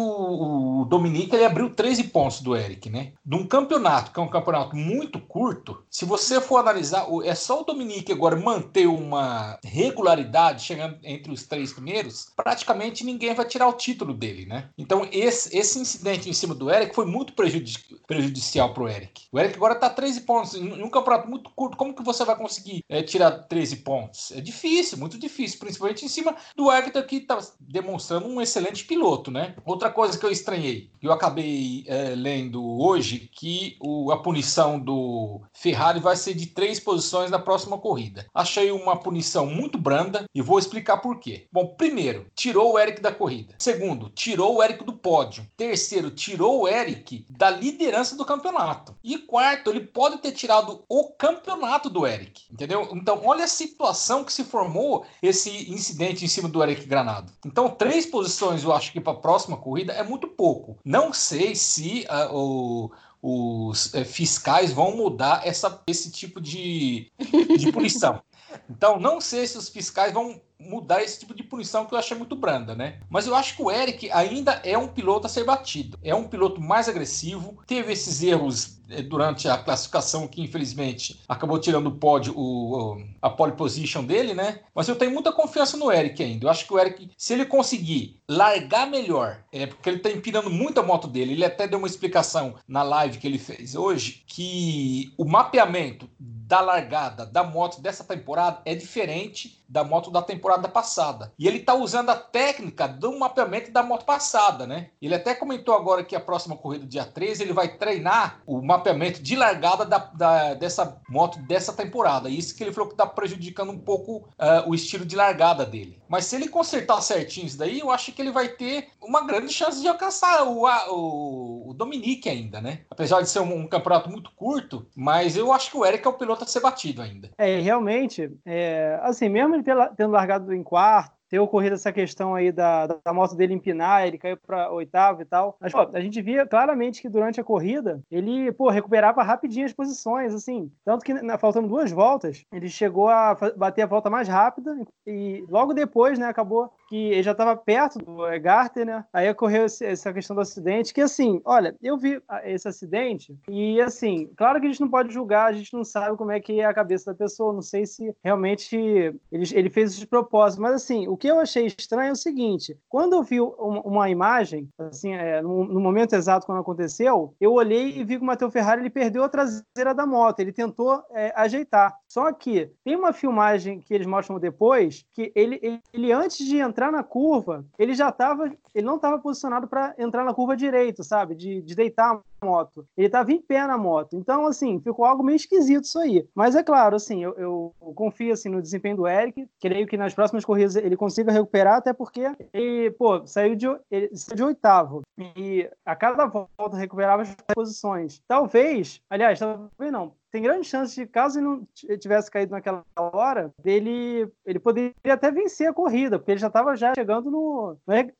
o 0.82 0.84
Dominique 0.84 1.34
ele 1.34 1.44
abriu 1.44 1.70
13 1.70 2.04
pontos 2.04 2.40
do 2.42 2.54
Eric, 2.54 2.90
né? 2.90 3.12
De 3.24 3.34
um 3.34 3.46
campeonato, 3.46 4.12
que 4.12 4.20
é 4.20 4.22
um 4.22 4.28
campeonato 4.28 4.76
muito 4.76 5.18
curto, 5.18 5.82
se 5.90 6.04
você 6.04 6.40
for 6.40 6.58
analisar, 6.58 7.06
é 7.24 7.34
só 7.34 7.62
o 7.62 7.64
Dominique 7.64 8.12
agora 8.12 8.36
manter 8.36 8.86
uma 8.86 9.58
regularidade, 9.64 10.62
chegando 10.62 10.98
entre 11.02 11.32
os 11.32 11.44
três 11.44 11.72
primeiros, 11.72 12.30
praticamente 12.36 13.04
ninguém 13.04 13.34
vai 13.34 13.46
tirar 13.46 13.68
o 13.68 13.72
título 13.72 14.12
dele, 14.12 14.44
né? 14.44 14.68
Então, 14.76 15.08
esse, 15.10 15.56
esse 15.56 15.78
incidente 15.78 16.28
em 16.28 16.34
cima 16.34 16.54
do 16.54 16.70
Eric 16.70 16.94
foi 16.94 17.06
muito 17.06 17.32
prejudici 17.32 17.96
prejudicial 18.06 18.72
para 18.72 18.82
o 18.82 18.88
Eric. 18.88 19.22
O 19.32 19.38
Eric 19.38 19.56
agora 19.56 19.74
está 19.74 19.88
13 19.88 20.20
pontos. 20.20 20.54
Em 20.54 20.82
um 20.82 20.90
campeonato 20.90 21.28
muito 21.28 21.50
curto, 21.50 21.76
como 21.76 21.94
que 21.94 22.04
você 22.04 22.24
vai 22.24 22.36
conseguir 22.36 22.84
é, 22.88 23.02
tirar 23.02 23.30
13 23.30 23.76
pontos? 23.76 24.30
É 24.32 24.40
difícil, 24.40 24.98
muito 24.98 25.05
difícil, 25.08 25.58
principalmente 25.58 26.04
em 26.04 26.08
cima 26.08 26.34
do 26.56 26.70
Hector, 26.70 27.04
que 27.04 27.16
está 27.16 27.38
demonstrando 27.60 28.26
um 28.26 28.40
excelente 28.40 28.84
piloto, 28.84 29.30
né? 29.30 29.54
Outra 29.64 29.90
coisa 29.90 30.18
que 30.18 30.24
eu 30.24 30.30
estranhei, 30.30 30.90
eu 31.02 31.12
acabei 31.12 31.84
é, 31.86 32.14
lendo 32.14 32.64
hoje, 32.80 33.30
que 33.32 33.76
o, 33.80 34.10
a 34.10 34.22
punição 34.22 34.78
do 34.78 35.40
Ferrari 35.52 36.00
vai 36.00 36.16
ser 36.16 36.34
de 36.34 36.46
três 36.46 36.80
posições 36.80 37.30
na 37.30 37.38
próxima 37.38 37.78
corrida. 37.78 38.26
Achei 38.34 38.70
uma 38.70 38.96
punição 38.96 39.46
muito 39.46 39.78
branda 39.78 40.24
e 40.34 40.40
vou 40.40 40.58
explicar 40.58 40.98
por 40.98 41.18
quê. 41.20 41.46
Bom, 41.52 41.66
primeiro, 41.66 42.26
tirou 42.34 42.72
o 42.72 42.78
Eric 42.78 43.00
da 43.00 43.12
corrida. 43.12 43.54
Segundo, 43.58 44.08
tirou 44.10 44.56
o 44.56 44.62
Eric 44.62 44.84
do 44.84 44.92
pódio. 44.92 45.46
Terceiro, 45.56 46.10
tirou 46.10 46.62
o 46.62 46.68
Eric 46.68 47.26
da 47.28 47.50
liderança 47.50 48.16
do 48.16 48.24
campeonato. 48.24 48.94
E 49.02 49.18
quarto, 49.18 49.70
ele 49.70 49.80
pode 49.80 50.18
ter 50.18 50.32
tirado 50.32 50.84
o 50.88 51.10
campeonato 51.10 51.90
do 51.90 52.06
Eric, 52.06 52.44
entendeu? 52.50 52.88
Então, 52.92 53.20
olha 53.24 53.44
a 53.44 53.48
situação 53.48 54.24
que 54.24 54.32
se 54.32 54.44
formou 54.44 54.95
esse 55.22 55.70
incidente 55.70 56.24
em 56.24 56.28
cima 56.28 56.48
do 56.48 56.62
Eric 56.62 56.86
Granado. 56.86 57.32
Então, 57.44 57.68
três 57.68 58.06
posições 58.06 58.62
eu 58.62 58.72
acho 58.72 58.92
que 58.92 59.00
para 59.00 59.12
a 59.12 59.16
próxima 59.16 59.56
corrida 59.56 59.92
é 59.92 60.02
muito 60.02 60.28
pouco. 60.28 60.78
Não 60.84 61.12
sei 61.12 61.54
se 61.54 62.06
uh, 62.10 62.34
o 62.34 62.90
os 63.28 63.92
é, 63.92 64.04
fiscais 64.04 64.72
vão 64.72 64.96
mudar 64.96 65.44
essa, 65.44 65.82
esse 65.88 66.12
tipo 66.12 66.40
de, 66.40 67.10
de 67.58 67.72
punição. 67.72 68.22
Então, 68.70 68.98
não 68.98 69.20
sei 69.20 69.46
se 69.46 69.58
os 69.58 69.68
fiscais 69.68 70.14
vão 70.14 70.40
mudar 70.58 71.02
esse 71.02 71.20
tipo 71.20 71.34
de 71.34 71.42
punição 71.42 71.84
que 71.84 71.94
eu 71.94 71.98
achei 71.98 72.16
muito 72.16 72.34
branda, 72.34 72.74
né? 72.74 72.98
Mas 73.08 73.26
eu 73.26 73.34
acho 73.34 73.56
que 73.56 73.62
o 73.62 73.70
Eric 73.70 74.10
ainda 74.10 74.60
é 74.64 74.76
um 74.76 74.88
piloto 74.88 75.26
a 75.26 75.30
ser 75.30 75.44
batido. 75.44 75.98
É 76.02 76.14
um 76.14 76.24
piloto 76.24 76.60
mais 76.60 76.88
agressivo, 76.88 77.58
teve 77.66 77.92
esses 77.92 78.22
erros 78.22 78.76
é, 78.88 79.02
durante 79.02 79.48
a 79.48 79.58
classificação 79.58 80.28
que 80.28 80.40
infelizmente 80.40 81.20
acabou 81.28 81.58
tirando 81.58 81.88
o 81.88 81.96
pódio, 81.96 82.32
o, 82.36 83.02
a 83.20 83.28
pole 83.28 83.52
position 83.52 84.04
dele, 84.04 84.32
né? 84.32 84.60
Mas 84.74 84.88
eu 84.88 84.96
tenho 84.96 85.10
muita 85.10 85.32
confiança 85.32 85.76
no 85.76 85.90
Eric 85.90 86.22
ainda. 86.22 86.46
Eu 86.46 86.50
acho 86.50 86.66
que 86.66 86.72
o 86.72 86.78
Eric, 86.78 87.10
se 87.16 87.34
ele 87.34 87.44
conseguir 87.44 88.20
largar 88.28 88.88
melhor, 88.88 89.42
é 89.52 89.66
porque 89.66 89.88
ele 89.88 89.98
tá 89.98 90.10
empinando 90.10 90.50
muito 90.50 90.78
a 90.78 90.82
moto 90.82 91.08
dele. 91.08 91.32
Ele 91.32 91.44
até 91.44 91.66
deu 91.66 91.78
uma 91.78 91.88
explicação 91.88 92.54
na 92.66 92.82
live 92.82 93.18
que 93.18 93.26
ele 93.26 93.38
fez 93.38 93.74
hoje 93.74 94.22
que 94.26 95.12
o 95.18 95.24
mapeamento 95.24 96.08
da 96.18 96.60
largada 96.60 97.26
da 97.26 97.42
moto 97.42 97.80
dessa 97.80 98.04
temporada 98.04 98.60
é 98.64 98.74
diferente 98.74 99.64
da 99.68 99.84
moto 99.84 100.10
da 100.10 100.22
temporada 100.22 100.68
passada. 100.68 101.32
E 101.38 101.46
ele 101.46 101.58
está 101.58 101.74
usando 101.74 102.10
a 102.10 102.16
técnica 102.16 102.86
do 102.86 103.18
mapeamento 103.18 103.70
da 103.70 103.82
moto 103.82 104.04
passada, 104.04 104.66
né? 104.66 104.90
Ele 105.00 105.14
até 105.14 105.34
comentou 105.34 105.74
agora 105.74 106.04
que 106.04 106.14
a 106.14 106.20
próxima 106.20 106.56
corrida, 106.56 106.86
dia 106.86 107.04
13, 107.04 107.42
ele 107.42 107.52
vai 107.52 107.76
treinar 107.76 108.40
o 108.46 108.62
mapeamento 108.62 109.22
de 109.22 109.36
largada 109.36 109.84
da, 109.84 109.98
da 109.98 110.54
dessa 110.54 111.00
moto 111.08 111.38
dessa 111.40 111.72
temporada. 111.72 112.28
Isso 112.28 112.56
que 112.56 112.62
ele 112.62 112.72
falou 112.72 112.88
que 112.88 112.94
está 112.94 113.06
prejudicando 113.06 113.70
um 113.70 113.78
pouco 113.78 114.16
uh, 114.16 114.68
o 114.68 114.74
estilo 114.74 115.04
de 115.04 115.16
largada 115.16 115.64
dele. 115.64 116.00
Mas 116.08 116.26
se 116.26 116.36
ele 116.36 116.48
consertar 116.48 117.00
certinho 117.02 117.46
isso 117.46 117.58
daí, 117.58 117.80
eu 117.80 117.90
acho 117.90 118.12
que 118.12 118.22
ele 118.22 118.30
vai 118.30 118.48
ter 118.48 118.88
uma 119.02 119.26
grande 119.26 119.52
chance 119.52 119.80
de 119.80 119.88
alcançar 119.88 120.44
o, 120.44 120.64
o, 120.64 121.70
o 121.70 121.74
Dominique 121.74 122.28
ainda, 122.28 122.60
né? 122.60 122.80
Apesar 122.90 123.20
de 123.20 123.28
ser 123.28 123.40
um, 123.40 123.60
um, 123.60 123.66
campeonato 123.66 124.10
muito 124.10 124.30
curto, 124.32 124.86
mas 124.94 125.36
eu 125.36 125.52
acho 125.52 125.70
que 125.70 125.76
o 125.76 125.84
Eric 125.84 126.06
é 126.06 126.10
o 126.10 126.14
piloto 126.14 126.44
a 126.44 126.46
ser 126.46 126.60
batido 126.60 127.02
ainda. 127.02 127.30
É, 127.38 127.58
realmente, 127.60 128.30
é, 128.44 128.98
assim, 129.02 129.28
mesmo 129.28 129.55
ele 129.56 129.88
tendo 129.96 130.12
largado 130.12 130.52
em 130.52 130.62
quarto, 130.62 131.16
ter 131.28 131.38
ocorrido 131.38 131.74
essa 131.74 131.92
questão 131.92 132.34
aí 132.34 132.52
da, 132.52 132.86
da 132.86 133.12
moto 133.12 133.34
dele 133.34 133.54
empinar, 133.54 134.06
ele 134.06 134.18
caiu 134.18 134.36
para 134.36 134.70
oitavo 134.70 135.22
e 135.22 135.24
tal. 135.24 135.56
Mas, 135.60 135.72
pô, 135.72 135.80
a 135.92 136.00
gente 136.00 136.20
via 136.22 136.46
claramente 136.46 137.02
que 137.02 137.08
durante 137.08 137.40
a 137.40 137.44
corrida 137.44 138.00
ele, 138.10 138.52
pô, 138.52 138.68
recuperava 138.70 139.22
rapidinho 139.22 139.66
as 139.66 139.72
posições, 139.72 140.34
assim. 140.34 140.70
Tanto 140.84 141.04
que, 141.04 141.12
na, 141.14 141.38
faltando 141.38 141.68
duas 141.68 141.90
voltas, 141.90 142.44
ele 142.52 142.68
chegou 142.68 143.08
a 143.08 143.36
bater 143.56 143.82
a 143.82 143.86
volta 143.86 144.08
mais 144.08 144.28
rápida 144.28 144.76
e 145.06 145.44
logo 145.48 145.74
depois, 145.74 146.18
né, 146.18 146.26
acabou 146.26 146.70
que 146.88 146.96
ele 146.96 147.22
já 147.22 147.32
estava 147.32 147.56
perto 147.56 147.98
do 147.98 148.16
Garter, 148.40 148.86
né? 148.86 149.04
Aí 149.12 149.28
ocorreu 149.30 149.64
essa 149.64 150.12
questão 150.12 150.36
do 150.36 150.42
acidente, 150.42 150.94
que 150.94 151.00
assim, 151.00 151.40
olha, 151.44 151.74
eu 151.82 151.96
vi 151.96 152.20
esse 152.44 152.68
acidente 152.68 153.36
e 153.48 153.80
assim, 153.80 154.30
claro 154.36 154.60
que 154.60 154.66
a 154.66 154.70
gente 154.70 154.80
não 154.80 154.88
pode 154.88 155.12
julgar, 155.12 155.46
a 155.46 155.52
gente 155.52 155.72
não 155.72 155.84
sabe 155.84 156.16
como 156.16 156.30
é 156.30 156.40
que 156.40 156.60
é 156.60 156.64
a 156.64 156.74
cabeça 156.74 157.12
da 157.12 157.18
pessoa, 157.18 157.52
não 157.52 157.62
sei 157.62 157.86
se 157.86 158.14
realmente 158.22 158.76
ele, 158.76 159.44
ele 159.52 159.70
fez 159.70 159.92
isso 159.92 160.00
de 160.00 160.06
propósito, 160.06 160.62
mas 160.62 160.74
assim, 160.74 161.08
o 161.08 161.16
que 161.16 161.28
eu 161.28 161.40
achei 161.40 161.66
estranho 161.66 162.10
é 162.10 162.12
o 162.12 162.16
seguinte: 162.16 162.76
quando 162.88 163.14
eu 163.14 163.22
vi 163.22 163.40
uma, 163.40 163.80
uma 163.82 164.10
imagem, 164.10 164.68
assim, 164.78 165.12
é, 165.12 165.42
no, 165.42 165.64
no, 165.64 165.80
momento 165.80 166.14
exato 166.14 166.46
quando 166.46 166.60
aconteceu, 166.60 167.34
eu 167.40 167.52
olhei 167.52 167.98
e 167.98 168.04
vi 168.04 168.16
que 168.16 168.22
o 168.22 168.26
Matheus 168.26 168.52
Ferrari 168.52 168.82
ele 168.82 168.90
perdeu 168.90 169.24
a 169.24 169.28
traseira 169.28 169.94
da 169.94 170.06
moto, 170.06 170.40
ele 170.40 170.52
tentou 170.52 171.02
é, 171.10 171.32
ajeitar. 171.36 171.96
Só 172.08 172.32
que 172.32 172.70
tem 172.84 172.96
uma 172.96 173.12
filmagem 173.12 173.80
que 173.80 173.92
eles 173.92 174.06
mostram 174.06 174.38
depois 174.38 175.04
que 175.12 175.32
ele, 175.34 175.58
ele, 175.62 175.80
ele 175.92 176.12
antes 176.12 176.38
de 176.38 176.58
entrar 176.58 176.75
na 176.92 177.02
curva, 177.02 177.64
ele 177.78 177.94
já 177.94 178.10
estava, 178.10 178.50
ele 178.74 178.86
não 178.86 178.96
estava 178.96 179.18
posicionado 179.18 179.66
para 179.66 179.94
entrar 179.98 180.24
na 180.24 180.34
curva 180.34 180.56
direito, 180.56 181.02
sabe? 181.02 181.34
De, 181.34 181.62
de 181.62 181.74
deitar 181.74 182.20
moto. 182.46 182.86
Ele 182.96 183.08
estava 183.08 183.32
em 183.32 183.40
pé 183.40 183.66
na 183.66 183.76
moto. 183.76 184.16
Então, 184.16 184.46
assim, 184.46 184.80
ficou 184.80 185.04
algo 185.04 185.22
meio 185.22 185.36
esquisito 185.36 185.84
isso 185.84 185.98
aí. 185.98 186.26
Mas 186.34 186.54
é 186.54 186.62
claro, 186.62 186.96
assim, 186.96 187.22
eu, 187.22 187.34
eu 187.34 187.74
confio 187.94 188.32
assim, 188.32 188.48
no 188.48 188.62
desempenho 188.62 188.96
do 188.96 189.08
Eric. 189.08 189.48
Creio 189.60 189.86
que 189.86 189.96
nas 189.96 190.14
próximas 190.14 190.44
corridas 190.44 190.76
ele 190.76 190.96
consiga 190.96 191.32
recuperar, 191.32 191.76
até 191.76 191.92
porque 191.92 192.22
ele, 192.52 192.90
pô, 192.92 193.26
saiu 193.26 193.56
de, 193.56 193.66
ele 193.90 194.16
saiu 194.16 194.36
de 194.36 194.44
oitavo. 194.44 195.02
E 195.18 195.68
a 195.84 195.96
cada 195.96 196.26
volta 196.26 196.76
recuperava 196.76 197.22
as 197.22 197.34
posições. 197.54 198.22
Talvez, 198.28 199.00
aliás, 199.10 199.38
talvez 199.38 199.92
não 199.92 200.12
tem 200.36 200.42
grande 200.42 200.68
chance 200.68 200.94
de, 200.94 201.06
caso 201.06 201.38
ele 201.38 201.46
não 201.46 201.66
tivesse 201.98 202.30
caído 202.30 202.52
naquela 202.52 202.84
hora, 202.94 203.50
dele 203.62 204.30
ele 204.44 204.58
poderia 204.58 204.92
até 205.10 205.30
vencer 205.30 205.66
a 205.66 205.72
corrida, 205.72 206.18
porque 206.18 206.32
ele 206.32 206.40
já 206.40 206.48
estava 206.48 206.76
já 206.76 206.92
chegando 206.94 207.30
no, 207.30 207.78
no 207.86 207.94
é, 207.94 208.12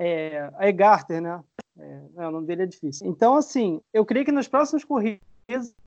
é, 0.00 0.50
Egarter, 0.68 1.20
né? 1.20 1.40
É, 1.80 2.00
não, 2.14 2.28
o 2.28 2.32
nome 2.32 2.46
dele 2.46 2.62
é 2.62 2.66
difícil. 2.66 3.06
Então, 3.06 3.34
assim, 3.34 3.80
eu 3.92 4.04
creio 4.04 4.24
que 4.24 4.32
nas 4.32 4.48
próximas 4.48 4.84
corridas 4.84 5.20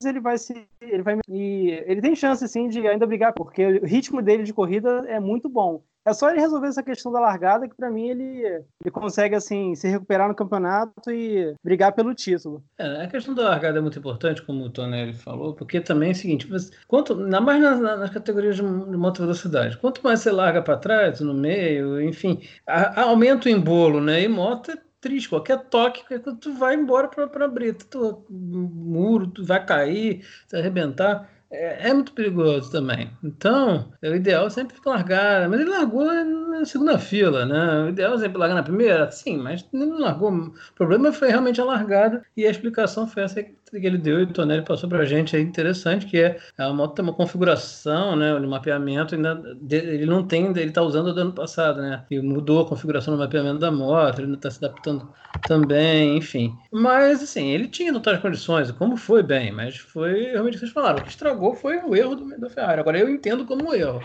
ele 0.04 0.20
vai 0.20 0.36
se 0.36 0.66
ele 0.80 1.02
vai 1.02 1.18
e 1.26 1.70
ele 1.86 2.02
tem 2.02 2.14
chance 2.14 2.46
sim 2.46 2.68
de 2.68 2.86
ainda 2.86 3.06
brigar 3.06 3.32
porque 3.32 3.64
o 3.64 3.86
ritmo 3.86 4.20
dele 4.20 4.42
de 4.42 4.52
corrida 4.52 5.04
é 5.08 5.18
muito 5.18 5.48
bom 5.48 5.82
é 6.06 6.12
só 6.12 6.30
ele 6.30 6.40
resolver 6.40 6.68
essa 6.68 6.82
questão 6.82 7.10
da 7.10 7.18
largada 7.18 7.66
que 7.66 7.74
para 7.74 7.90
mim 7.90 8.08
ele, 8.08 8.44
ele 8.44 8.90
consegue 8.92 9.34
assim 9.34 9.74
se 9.74 9.88
recuperar 9.88 10.28
no 10.28 10.34
campeonato 10.34 11.10
e 11.10 11.54
brigar 11.64 11.92
pelo 11.92 12.14
título. 12.14 12.62
É, 12.76 13.04
a 13.04 13.08
questão 13.08 13.34
da 13.34 13.48
largada 13.48 13.78
é 13.78 13.80
muito 13.80 13.98
importante, 13.98 14.42
como 14.42 14.64
o 14.64 14.70
Tonelli 14.70 15.14
falou, 15.14 15.54
porque 15.54 15.80
também 15.80 16.10
é 16.10 16.12
o 16.12 16.14
seguinte, 16.14 16.46
quanto, 16.86 17.14
ainda 17.14 17.40
mais 17.40 17.62
nas, 17.62 17.80
nas 17.80 18.10
categorias 18.10 18.56
de, 18.56 18.62
de 18.62 18.96
moto 18.96 19.20
velocidade, 19.20 19.78
quanto 19.78 20.02
mais 20.02 20.20
você 20.20 20.30
larga 20.30 20.60
para 20.60 20.76
trás, 20.76 21.20
no 21.20 21.32
meio, 21.32 22.00
enfim, 22.02 22.42
a, 22.66 23.02
aumenta 23.02 23.48
o 23.48 23.52
embolo, 23.52 24.00
né? 24.00 24.22
E 24.22 24.28
moto 24.28 24.72
é 24.72 24.76
triste, 25.04 25.28
qualquer 25.28 25.58
toque, 25.64 26.02
tu 26.40 26.54
vai 26.54 26.74
embora 26.74 27.08
para 27.08 27.44
abrir, 27.44 27.74
tu, 27.74 28.24
muro, 28.30 29.26
tu 29.26 29.44
vai 29.44 29.62
cair, 29.64 30.24
vai 30.50 30.62
arrebentar 30.62 31.28
é, 31.50 31.90
é, 31.90 31.94
muito 31.94 32.12
perigoso 32.12 32.70
também. 32.72 33.10
Então, 33.22 33.92
é 34.02 34.10
o 34.10 34.16
ideal 34.16 34.48
sempre 34.50 34.76
largar. 34.84 35.48
Mas 35.48 35.60
ele 35.60 35.70
largou 35.70 36.04
na 36.12 36.64
segunda 36.64 36.98
fila, 36.98 37.44
né? 37.44 37.84
O 37.84 37.88
ideal 37.90 38.14
é 38.14 38.18
sempre 38.18 38.38
largar 38.38 38.54
na 38.54 38.62
primeira, 38.62 39.10
sim, 39.10 39.36
mas 39.36 39.64
ele 39.72 39.86
não 39.86 40.00
largou. 40.00 40.32
O 40.32 40.52
problema 40.74 41.12
foi 41.12 41.28
realmente 41.28 41.60
a 41.60 41.64
largada 41.64 42.24
e 42.36 42.46
a 42.46 42.50
explicação 42.50 43.06
foi 43.06 43.22
essa 43.22 43.44
que 43.80 43.86
ele 43.86 43.98
deu 43.98 44.20
e 44.20 44.22
o 44.24 44.26
Tonelli 44.26 44.62
passou 44.62 44.88
para 44.88 45.00
a 45.00 45.04
gente 45.04 45.36
é 45.36 45.40
interessante, 45.40 46.06
que 46.06 46.18
é 46.18 46.38
a 46.56 46.72
moto 46.72 46.94
tem 46.94 47.04
uma 47.04 47.12
configuração, 47.12 48.16
né, 48.16 48.34
o 48.34 48.48
mapeamento 48.48 49.14
ainda 49.14 49.42
ele 49.70 50.06
não 50.06 50.24
tem, 50.24 50.46
ele 50.46 50.64
está 50.64 50.82
usando 50.82 51.12
do 51.12 51.20
ano 51.20 51.32
passado, 51.32 51.80
né, 51.80 52.04
e 52.10 52.20
mudou 52.20 52.62
a 52.62 52.68
configuração 52.68 53.14
do 53.14 53.20
mapeamento 53.20 53.58
da 53.58 53.70
moto, 53.70 54.18
ele 54.18 54.26
ainda 54.26 54.36
está 54.36 54.50
se 54.50 54.64
adaptando 54.64 55.08
também, 55.46 56.16
enfim. 56.16 56.54
Mas 56.72 57.22
assim, 57.22 57.48
ele 57.48 57.68
tinha 57.68 57.92
notáveis 57.92 58.22
condições, 58.22 58.70
como 58.72 58.96
foi 58.96 59.22
bem, 59.22 59.52
mas 59.52 59.76
foi 59.76 60.30
realmente 60.30 60.56
o 60.56 60.60
que 60.60 60.60
vocês 60.60 60.72
falaram, 60.72 60.98
o 60.98 61.02
que 61.02 61.10
estragou 61.10 61.54
foi 61.54 61.78
o 61.78 61.94
erro 61.94 62.14
do, 62.14 62.38
do 62.38 62.50
Ferrari. 62.50 62.80
Agora 62.80 62.98
eu 62.98 63.08
entendo 63.08 63.44
como 63.44 63.68
um 63.68 63.74
erro. 63.74 64.02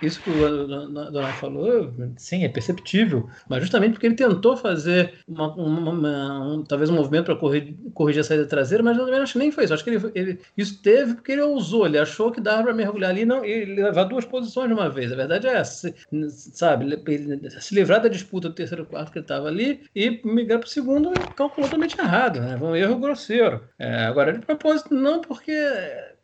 Isso 0.00 0.22
que 0.22 0.30
o 0.30 0.48
Donai 1.10 1.32
falou, 1.32 1.92
sim, 2.16 2.44
é 2.44 2.48
perceptível, 2.48 3.28
mas 3.48 3.60
justamente 3.62 3.92
porque 3.92 4.06
ele 4.06 4.14
tentou 4.14 4.56
fazer 4.56 5.14
uma, 5.26 5.52
uma, 5.54 5.90
uma, 5.90 6.46
um, 6.46 6.62
talvez 6.62 6.88
um 6.88 6.94
movimento 6.94 7.26
para 7.26 7.36
corrigir, 7.36 7.74
corrigir, 7.94 8.20
a 8.20 8.24
saída 8.24 8.46
traseira, 8.46 8.82
mas 8.82 8.96
eu 8.96 9.04
também 9.04 9.20
acho 9.20 9.32
que 9.32 9.38
nem 9.38 9.50
foi 9.50 9.64
isso. 9.64 9.74
Acho 9.74 9.82
que 9.82 9.90
ele, 9.90 10.10
ele, 10.14 10.40
isso 10.56 10.80
teve 10.82 11.14
porque 11.14 11.32
ele 11.32 11.42
ousou, 11.42 11.86
ele 11.86 11.98
achou 11.98 12.30
que 12.30 12.40
dava 12.40 12.62
para 12.62 12.74
mergulhar 12.74 13.10
ali 13.10 13.24
não, 13.24 13.44
e 13.44 13.64
levar 13.64 14.04
duas 14.04 14.24
posições 14.24 14.68
de 14.68 14.74
uma 14.74 14.88
vez. 14.88 15.12
A 15.12 15.16
verdade 15.16 15.46
é 15.48 15.56
essa, 15.56 15.92
sabe? 16.28 16.84
Ele, 17.06 17.50
se 17.50 17.74
livrar 17.74 18.00
da 18.00 18.08
disputa 18.08 18.48
do 18.48 18.54
terceiro 18.54 18.86
quarto 18.86 19.10
que 19.10 19.18
ele 19.18 19.24
estava 19.24 19.48
ali 19.48 19.80
e 19.94 20.20
migrar 20.24 20.60
para 20.60 20.66
o 20.66 20.70
segundo, 20.70 21.10
calculou 21.34 21.68
totalmente 21.68 21.98
errado, 21.98 22.40
né? 22.40 22.56
Um 22.56 22.76
erro 22.76 22.98
grosseiro. 22.98 23.62
É, 23.78 24.04
agora, 24.04 24.32
de 24.32 24.44
propósito, 24.44 24.94
não, 24.94 25.20
porque 25.20 25.52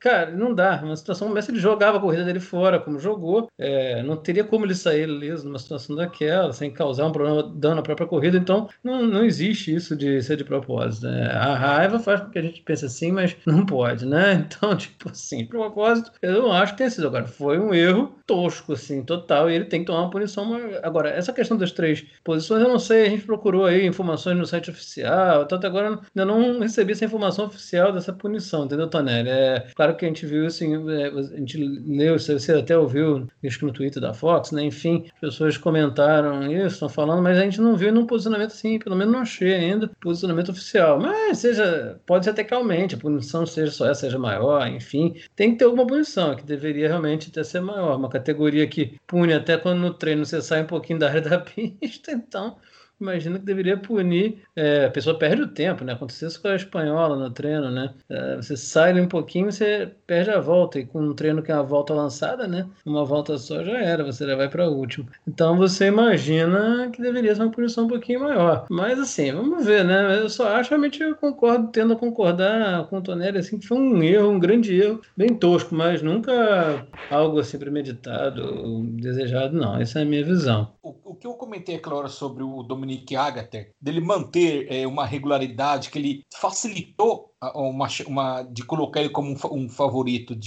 Cara, 0.05 0.31
não 0.33 0.55
dá. 0.55 0.83
Uma 0.85 0.95
situação 0.95 1.29
como 1.29 1.39
essa, 1.39 1.51
ele 1.51 1.59
jogava 1.59 1.97
a 1.97 2.01
corrida 2.01 2.27
dele 2.27 2.39
fora, 2.39 2.79
como 2.79 2.99
jogou. 2.99 3.49
É, 3.59 4.03
não 4.03 4.19
teria 4.19 4.45
como 4.45 4.67
ele 4.67 4.75
sair 4.75 5.07
liso 5.07 5.47
numa 5.47 5.59
situação 5.59 5.97
daquela, 5.97 6.53
sem 6.53 6.71
causar 6.71 7.07
um 7.07 7.13
problema 7.13 7.43
dano 7.43 7.81
à 7.81 7.83
própria 7.83 8.07
corrida. 8.07 8.37
Então, 8.37 8.69
não, 8.83 9.07
não 9.07 9.25
existe 9.25 9.75
isso 9.75 9.97
de 9.97 10.21
ser 10.21 10.37
de 10.37 10.45
propósito. 10.45 11.07
Né? 11.07 11.31
A 11.33 11.55
raiva 11.55 11.99
faz 11.99 12.21
com 12.21 12.29
que 12.29 12.39
a 12.39 12.43
gente 12.43 12.61
pense 12.61 12.85
assim, 12.85 13.13
mas 13.13 13.35
não 13.47 13.65
pode, 13.65 14.05
né? 14.05 14.47
Então, 14.55 14.77
tipo 14.77 15.11
assim, 15.11 15.39
de 15.39 15.47
propósito, 15.47 16.13
eu 16.21 16.43
não 16.43 16.53
acho 16.53 16.73
que 16.73 16.79
tenha 16.79 16.91
sido. 16.91 17.07
Agora, 17.07 17.27
foi 17.27 17.59
um 17.59 17.73
erro 17.73 18.15
tosco, 18.27 18.75
assim, 18.75 19.03
total, 19.03 19.51
e 19.51 19.55
ele 19.55 19.65
tem 19.65 19.81
que 19.81 19.87
tomar 19.87 20.03
uma 20.03 20.11
punição. 20.11 20.55
Agora, 20.83 21.09
essa 21.09 21.33
questão 21.33 21.57
das 21.57 21.73
três 21.73 22.05
posições, 22.23 22.63
eu 22.63 22.69
não 22.69 22.79
sei, 22.79 23.07
a 23.07 23.09
gente 23.11 23.25
procurou 23.25 23.65
aí 23.65 23.87
informações 23.87 24.37
no 24.37 24.47
site 24.47 24.71
oficial, 24.71 25.47
tanto 25.47 25.67
agora 25.67 25.89
ainda 25.89 26.25
não 26.25 26.61
recebi 26.61 26.93
essa 26.93 27.05
informação 27.05 27.47
oficial 27.47 27.93
dessa 27.93 28.13
punição, 28.13 28.65
entendeu, 28.65 28.89
Tonelli? 28.89 29.29
É 29.29 29.67
claro 29.75 29.94
que 29.95 30.05
a 30.05 30.09
gente 30.09 30.27
viu, 30.27 30.47
assim, 30.47 30.75
é, 30.91 31.07
a 31.07 31.39
gente 31.39 31.59
leu, 31.59 32.19
você 32.19 32.53
até 32.53 32.77
ouviu, 32.77 33.27
que 33.43 33.65
no 33.65 33.73
Twitter 33.73 34.01
da 34.01 34.15
Fox, 34.15 34.53
né? 34.53 34.65
Enfim, 34.65 35.07
pessoas 35.21 35.57
comentaram 35.57 36.51
isso, 36.51 36.75
estão 36.75 36.89
falando, 36.89 37.23
mas 37.23 37.39
a 37.39 37.43
gente 37.43 37.61
não 37.61 37.77
viu 37.77 37.93
num 37.93 38.07
posicionamento 38.07 38.53
assim, 38.53 38.79
pelo 38.79 38.97
menos 38.97 39.13
não 39.13 39.21
achei 39.21 39.55
ainda 39.55 39.91
posicionamento 40.01 40.51
oficial. 40.51 41.01
Mas 41.01 41.39
seja, 41.39 42.01
pode 42.07 42.25
ser 42.25 42.31
até 42.31 42.45
que 42.45 42.55
aumente, 42.55 42.95
a 42.95 42.99
punição 42.99 43.47
seja 43.47 43.71
só 43.71 43.87
essa, 43.87 44.03
seja 44.03 44.19
maior, 44.19 44.67
enfim, 44.69 45.15
tem 45.37 45.53
que 45.53 45.59
ter 45.59 45.65
alguma 45.65 45.87
punição, 45.87 46.35
que 46.35 46.45
deveria 46.45 46.89
realmente 46.89 47.31
até 47.31 47.43
ser 47.43 47.61
maior, 47.61 47.97
uma 47.97 48.09
categoria 48.09 48.67
que 48.67 48.99
pune 49.07 49.33
até 49.33 49.57
quando 49.57 49.81
no 49.81 49.95
treino 49.95 50.25
você 50.25 50.43
sai 50.43 50.63
um 50.63 50.67
pouquinho 50.67 50.99
da 50.99 51.09
área 51.09 51.21
da 51.21 51.39
pista, 51.41 52.13
então 52.13 52.57
imagino 53.01 53.39
que 53.39 53.45
deveria 53.45 53.77
punir. 53.77 54.43
É, 54.57 54.87
a 54.87 54.91
pessoa 54.91 55.19
perde 55.19 55.43
o 55.43 55.49
tempo, 55.49 55.85
né? 55.85 55.93
Aconteceu 55.93 56.29
isso 56.29 56.41
com 56.41 56.49
a 56.49 56.57
espanhola 56.57 57.17
no 57.17 57.31
treino, 57.31 57.71
né? 57.71 57.93
É, 58.09 58.37
você 58.37 58.57
sai 58.57 58.99
um 59.01 59.09
pouquinho, 59.09 59.51
você 59.51 59.91
perde 60.07 60.31
a 60.31 60.41
volta. 60.41 60.79
E 60.79 60.87
com 60.87 61.01
um 61.01 61.15
treino 61.15 61.43
que 61.43 61.51
é 61.51 61.55
uma 61.55 61.63
volta 61.63 61.95
lançada, 61.95 62.47
né? 62.47 62.67
Uma 62.85 63.05
volta 63.05 63.37
só 63.39 63.63
já 63.65 63.79
era, 63.79 64.05
você 64.05 64.27
já 64.27 64.37
vai 64.37 64.49
para 64.49 64.69
o 64.69 64.75
último. 64.75 65.09
Então 65.27 65.57
você 65.57 65.87
imagina 65.87 66.91
que 66.93 67.03
deveria 67.03 67.35
ser 67.35 67.43
uma 67.43 67.51
punição 67.51 67.85
um 67.85 67.89
pouquinho 67.89 68.21
maior. 68.21 68.67
Mas 68.71 68.99
assim, 68.99 69.33
vamos 69.33 69.65
ver, 69.65 69.85
né? 69.85 70.19
Eu 70.21 70.29
só 70.29 70.49
acho, 70.57 70.71
realmente, 70.71 71.03
eu 71.03 71.15
concordo, 71.17 71.69
tendo 71.73 71.93
a 71.93 71.97
concordar 71.97 72.87
com 72.89 72.99
o 72.99 73.03
Tonelli, 73.03 73.39
assim, 73.39 73.59
que 73.59 73.67
foi 73.67 73.79
um 73.79 74.03
erro, 74.03 74.31
um 74.31 74.39
grande 74.39 74.75
erro, 74.81 75.01
bem 75.17 75.35
tosco, 75.35 75.75
mas 75.75 76.03
nunca 76.03 76.87
algo 77.11 77.39
assim 77.39 77.59
premeditado, 77.59 78.83
desejado, 78.93 79.57
não. 79.57 79.81
Essa 79.81 80.01
é 80.01 80.03
a 80.03 80.07
minha 80.07 80.25
visão. 80.25 80.73
O 80.83 80.93
que 81.25 81.29
eu 81.29 81.35
comentei, 81.35 81.77
é 81.77 81.79
claro, 81.79 82.07
sobre 82.07 82.43
o 82.43 82.63
Dominic 82.63 83.17
Agater, 83.17 83.73
dele 83.81 84.03
manter 84.03 84.71
é, 84.71 84.87
uma 84.87 85.07
regularidade 85.07 85.89
que 85.89 85.99
ele 85.99 86.23
facilitou 86.31 87.33
uma, 87.55 87.89
uma, 88.07 88.43
de 88.43 88.63
colocar 88.63 89.01
ele 89.01 89.09
como 89.09 89.31
um, 89.31 89.37
um 89.53 89.69
favorito 89.71 90.39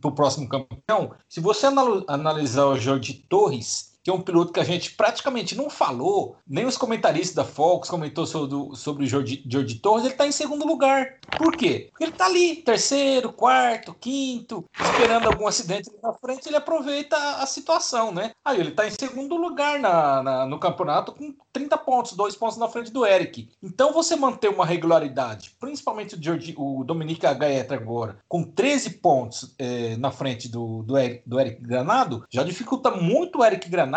para 0.00 0.10
o 0.10 0.14
próximo 0.14 0.48
campeão. 0.48 1.14
Se 1.28 1.40
você 1.40 1.66
analisar 2.08 2.66
o 2.68 2.78
Jorge 2.78 3.26
Torres, 3.28 3.91
que 4.02 4.10
é 4.10 4.12
um 4.12 4.20
piloto 4.20 4.52
que 4.52 4.60
a 4.60 4.64
gente 4.64 4.92
praticamente 4.92 5.56
não 5.56 5.70
falou, 5.70 6.36
nem 6.46 6.64
os 6.64 6.76
comentaristas 6.76 7.34
da 7.34 7.44
Fox 7.44 7.88
comentou 7.88 8.26
sobre, 8.26 8.76
sobre 8.76 9.04
o 9.04 9.06
George, 9.06 9.44
George 9.46 9.76
Torres, 9.76 10.04
ele 10.04 10.14
está 10.14 10.26
em 10.26 10.32
segundo 10.32 10.66
lugar. 10.66 11.18
Por 11.38 11.56
quê? 11.56 11.88
Porque 11.90 12.04
ele 12.04 12.12
está 12.12 12.26
ali, 12.26 12.56
terceiro, 12.56 13.32
quarto, 13.32 13.94
quinto, 13.94 14.64
esperando 14.80 15.26
algum 15.26 15.46
acidente 15.46 15.90
na 16.02 16.12
frente, 16.12 16.48
ele 16.48 16.56
aproveita 16.56 17.16
a, 17.16 17.46
situação, 17.46 18.12
né? 18.12 18.32
Aí 18.44 18.58
ele 18.58 18.70
está 18.70 18.86
em 18.86 18.90
segundo 18.90 19.36
lugar 19.36 19.78
na, 19.78 20.22
na, 20.22 20.46
no 20.46 20.58
campeonato 20.58 21.12
com 21.12 21.34
30 21.52 21.78
pontos, 21.78 22.12
dois 22.14 22.34
pontos 22.34 22.56
na 22.56 22.68
frente 22.68 22.90
do 22.90 23.06
Eric. 23.06 23.50
Então 23.62 23.92
você 23.92 24.16
manter 24.16 24.48
uma 24.48 24.66
regularidade, 24.66 25.54
principalmente 25.60 26.14
o, 26.14 26.22
George, 26.22 26.54
o 26.56 26.82
Dominique 26.82 27.22
Gaeta 27.34 27.74
agora, 27.74 28.18
com 28.28 28.42
13 28.42 28.90
pontos 28.98 29.54
é, 29.58 29.96
na 29.96 30.10
frente 30.10 30.48
do, 30.48 30.82
do, 30.82 30.98
Eric, 30.98 31.22
do 31.26 31.38
Eric 31.38 31.60
Granado, 31.60 32.24
já 32.30 32.42
dificulta 32.42 32.90
muito 32.90 33.38
o 33.38 33.44
Eric 33.44 33.68
Granado 33.68 33.91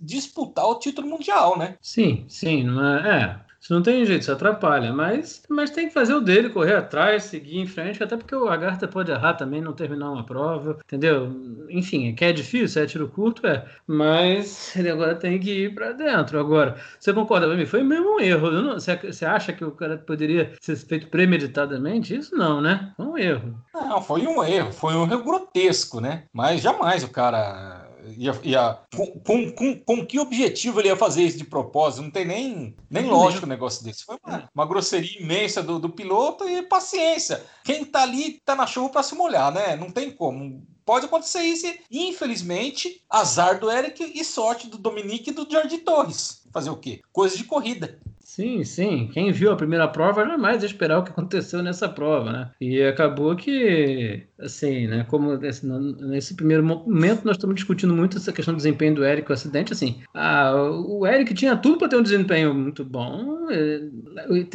disputar 0.00 0.66
o 0.66 0.78
título 0.78 1.08
mundial, 1.08 1.58
né? 1.58 1.76
Sim, 1.80 2.24
sim, 2.28 2.64
não 2.64 2.84
é, 2.84 3.22
é. 3.22 3.48
Isso 3.60 3.74
não 3.74 3.82
tem 3.82 4.04
jeito, 4.06 4.22
isso 4.22 4.32
atrapalha. 4.32 4.92
Mas, 4.92 5.42
mas 5.48 5.70
tem 5.70 5.88
que 5.88 5.94
fazer 5.94 6.14
o 6.14 6.20
dele, 6.20 6.48
correr 6.48 6.76
atrás, 6.76 7.24
seguir 7.24 7.58
em 7.58 7.66
frente, 7.66 8.02
até 8.02 8.16
porque 8.16 8.34
o 8.34 8.48
Agartha 8.48 8.86
pode 8.86 9.10
errar 9.10 9.34
também, 9.34 9.60
não 9.60 9.72
terminar 9.72 10.10
uma 10.10 10.24
prova, 10.24 10.78
entendeu? 10.84 11.30
Enfim, 11.68 12.08
é 12.08 12.12
que 12.12 12.24
é 12.24 12.32
difícil, 12.32 12.82
é 12.82 12.86
tiro 12.86 13.08
curto, 13.08 13.46
é. 13.46 13.66
Mas 13.86 14.74
ele 14.76 14.90
agora 14.90 15.14
tem 15.14 15.38
que 15.38 15.64
ir 15.64 15.74
para 15.74 15.92
dentro. 15.92 16.38
Agora, 16.38 16.76
você 16.98 17.12
concorda 17.12 17.48
com 17.48 17.54
mim? 17.54 17.66
Foi 17.66 17.82
mesmo 17.82 18.16
um 18.16 18.20
erro. 18.20 18.50
Não, 18.50 18.74
você, 18.74 18.96
você 18.96 19.26
acha 19.26 19.52
que 19.52 19.64
o 19.64 19.72
cara 19.72 19.98
poderia 19.98 20.52
ser 20.60 20.76
feito 20.76 21.08
premeditadamente? 21.08 22.16
Isso 22.16 22.36
não, 22.36 22.60
né? 22.60 22.92
Foi 22.96 23.06
um 23.06 23.18
erro. 23.18 23.54
Não, 23.74 24.00
foi 24.00 24.26
um 24.26 24.42
erro. 24.44 24.72
Foi 24.72 24.94
um 24.94 25.04
erro 25.04 25.24
grotesco, 25.24 26.00
né? 26.00 26.24
Mas 26.32 26.62
jamais 26.62 27.02
o 27.02 27.10
cara 27.10 27.87
ia, 28.16 28.38
ia 28.42 28.78
com, 28.94 29.52
com, 29.52 29.78
com, 29.80 30.06
que 30.06 30.18
objetivo 30.18 30.80
ele 30.80 30.88
ia 30.88 30.96
fazer 30.96 31.22
isso 31.22 31.38
de 31.38 31.44
propósito? 31.44 32.02
Não 32.02 32.10
tem 32.10 32.24
nem, 32.24 32.76
nem 32.90 33.06
lógico 33.06 33.46
o 33.46 33.48
negócio 33.48 33.84
desse. 33.84 34.04
Foi 34.04 34.18
uma, 34.24 34.48
uma 34.54 34.66
grosseria 34.66 35.20
imensa 35.20 35.62
do, 35.62 35.78
do 35.78 35.90
piloto 35.90 36.48
e 36.48 36.62
paciência. 36.62 37.44
Quem 37.64 37.84
tá 37.84 38.02
ali 38.02 38.40
tá 38.44 38.54
na 38.54 38.66
chuva 38.66 38.90
para 38.90 39.02
se 39.02 39.14
molhar, 39.14 39.52
né? 39.52 39.76
Não 39.76 39.90
tem 39.90 40.10
como. 40.10 40.66
Pode 40.84 41.06
acontecer 41.06 41.42
isso. 41.42 41.66
Infelizmente, 41.90 43.04
azar 43.10 43.60
do 43.60 43.70
Eric 43.70 44.02
e 44.02 44.24
sorte 44.24 44.68
do 44.68 44.78
Dominique 44.78 45.30
e 45.30 45.34
do 45.34 45.46
Jorge 45.50 45.78
Torres. 45.78 46.42
Fazer 46.50 46.70
o 46.70 46.76
quê? 46.76 47.02
Coisa 47.12 47.36
de 47.36 47.44
corrida. 47.44 48.00
Sim, 48.38 48.62
sim. 48.62 49.08
Quem 49.12 49.32
viu 49.32 49.50
a 49.50 49.56
primeira 49.56 49.88
prova 49.88 50.24
jamais 50.24 50.62
esperar 50.62 51.00
o 51.00 51.02
que 51.02 51.10
aconteceu 51.10 51.60
nessa 51.60 51.88
prova, 51.88 52.30
né? 52.30 52.50
E 52.60 52.80
acabou 52.80 53.34
que, 53.34 54.28
assim, 54.38 54.86
né? 54.86 55.04
Como 55.08 55.36
nesse 55.36 56.36
primeiro 56.36 56.62
momento 56.62 57.24
nós 57.24 57.34
estamos 57.34 57.56
discutindo 57.56 57.92
muito 57.92 58.16
essa 58.16 58.32
questão 58.32 58.54
do 58.54 58.58
desempenho 58.58 58.94
do 58.94 59.04
Eric, 59.04 59.28
o 59.28 59.32
acidente, 59.34 59.72
assim. 59.72 60.00
Ah, 60.14 60.52
o 60.54 61.04
Eric 61.04 61.34
tinha 61.34 61.56
tudo 61.56 61.78
para 61.78 61.88
ter 61.88 61.96
um 61.96 62.02
desempenho 62.02 62.54
muito 62.54 62.84
bom, 62.84 63.48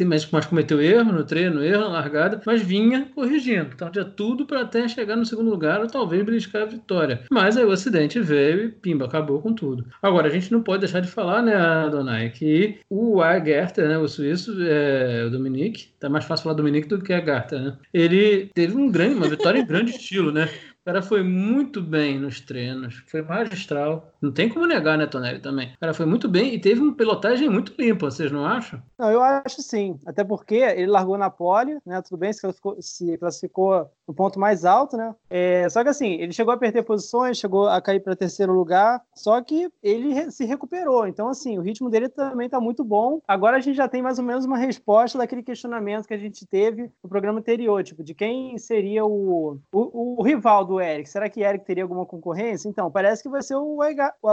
mas, 0.08 0.30
mas 0.30 0.46
cometeu 0.46 0.80
erro 0.80 1.12
no 1.12 1.24
treino, 1.24 1.62
erro 1.62 1.82
na 1.82 1.88
largada, 1.88 2.40
mas 2.46 2.62
vinha 2.62 3.10
corrigindo. 3.14 3.68
Então 3.74 3.90
tinha 3.90 4.06
tudo 4.06 4.46
para 4.46 4.62
até 4.62 4.88
chegar 4.88 5.14
no 5.14 5.26
segundo 5.26 5.50
lugar 5.50 5.82
ou 5.82 5.88
talvez 5.88 6.24
beliscar 6.24 6.62
a 6.62 6.66
vitória. 6.66 7.22
Mas 7.30 7.58
aí 7.58 7.64
o 7.66 7.70
acidente 7.70 8.18
veio 8.18 8.64
e 8.64 8.68
pimba, 8.70 9.04
acabou 9.04 9.42
com 9.42 9.52
tudo. 9.52 9.84
Agora, 10.00 10.28
a 10.28 10.30
gente 10.30 10.50
não 10.50 10.62
pode 10.62 10.80
deixar 10.80 11.00
de 11.00 11.08
falar, 11.08 11.42
né, 11.42 11.54
Donai, 11.90 12.30
que 12.30 12.78
o 12.88 13.20
Aguer 13.20 13.73
Né, 13.82 13.98
o 13.98 14.08
suíço, 14.08 14.54
é, 14.62 15.24
o 15.26 15.30
Dominique, 15.30 15.88
tá 15.98 16.08
mais 16.08 16.24
fácil 16.24 16.44
falar 16.44 16.54
Dominique 16.54 16.88
do 16.88 17.02
que 17.02 17.12
a 17.12 17.20
Garter, 17.20 17.60
né? 17.60 17.76
Ele 17.92 18.50
teve 18.54 18.76
um 18.76 18.90
grande, 18.90 19.14
uma 19.14 19.28
vitória 19.28 19.58
em 19.58 19.66
grande 19.66 19.90
estilo, 19.90 20.30
né? 20.30 20.48
O 20.84 20.92
cara 20.92 21.00
foi 21.00 21.22
muito 21.22 21.80
bem 21.80 22.18
nos 22.18 22.42
treinos, 22.42 23.02
foi 23.06 23.22
magistral. 23.22 24.12
Não 24.20 24.30
tem 24.30 24.50
como 24.50 24.66
negar, 24.66 24.98
né, 24.98 25.06
Tonelli, 25.06 25.40
também. 25.40 25.68
O 25.68 25.80
cara 25.80 25.94
foi 25.94 26.04
muito 26.04 26.28
bem 26.28 26.52
e 26.52 26.60
teve 26.60 26.78
uma 26.78 26.94
pilotagem 26.94 27.48
muito 27.48 27.72
limpa, 27.78 28.10
vocês 28.10 28.30
não 28.30 28.44
acham? 28.44 28.82
Não, 28.98 29.10
eu 29.10 29.22
acho 29.22 29.62
sim. 29.62 29.98
Até 30.04 30.22
porque 30.22 30.56
ele 30.56 30.88
largou 30.88 31.16
na 31.16 31.30
pole, 31.30 31.78
né? 31.86 32.02
Tudo 32.02 32.18
bem, 32.18 32.34
se 32.34 32.42
classificou, 32.42 32.76
se 32.82 33.16
classificou 33.16 33.90
no 34.06 34.12
ponto 34.12 34.38
mais 34.38 34.66
alto, 34.66 34.94
né? 34.94 35.14
É, 35.30 35.66
só 35.70 35.82
que 35.82 35.88
assim, 35.88 36.20
ele 36.20 36.34
chegou 36.34 36.52
a 36.52 36.58
perder 36.58 36.82
posições, 36.82 37.38
chegou 37.38 37.66
a 37.66 37.80
cair 37.80 38.00
para 38.00 38.14
terceiro 38.14 38.52
lugar, 38.52 39.00
só 39.14 39.40
que 39.40 39.70
ele 39.82 40.30
se 40.30 40.44
recuperou. 40.44 41.06
Então, 41.06 41.28
assim, 41.28 41.58
o 41.58 41.62
ritmo 41.62 41.88
dele 41.88 42.10
também 42.10 42.44
está 42.44 42.60
muito 42.60 42.84
bom. 42.84 43.22
Agora 43.26 43.56
a 43.56 43.60
gente 43.60 43.76
já 43.76 43.88
tem 43.88 44.02
mais 44.02 44.18
ou 44.18 44.24
menos 44.24 44.44
uma 44.44 44.58
resposta 44.58 45.16
daquele 45.16 45.42
questionamento 45.42 46.06
que 46.06 46.14
a 46.14 46.18
gente 46.18 46.46
teve 46.46 46.90
no 47.02 47.08
programa 47.08 47.38
anterior, 47.38 47.82
tipo, 47.82 48.04
de 48.04 48.12
quem 48.12 48.58
seria 48.58 49.02
o, 49.06 49.58
o, 49.72 50.20
o 50.20 50.22
rival 50.22 50.66
do 50.66 50.73
do 50.74 50.80
Eric. 50.80 51.08
Será 51.08 51.28
que 51.28 51.42
Eric 51.42 51.64
teria 51.64 51.84
alguma 51.84 52.04
concorrência? 52.04 52.68
Então, 52.68 52.90
parece 52.90 53.22
que 53.22 53.28
vai 53.28 53.42
ser 53.42 53.54
o, 53.54 53.78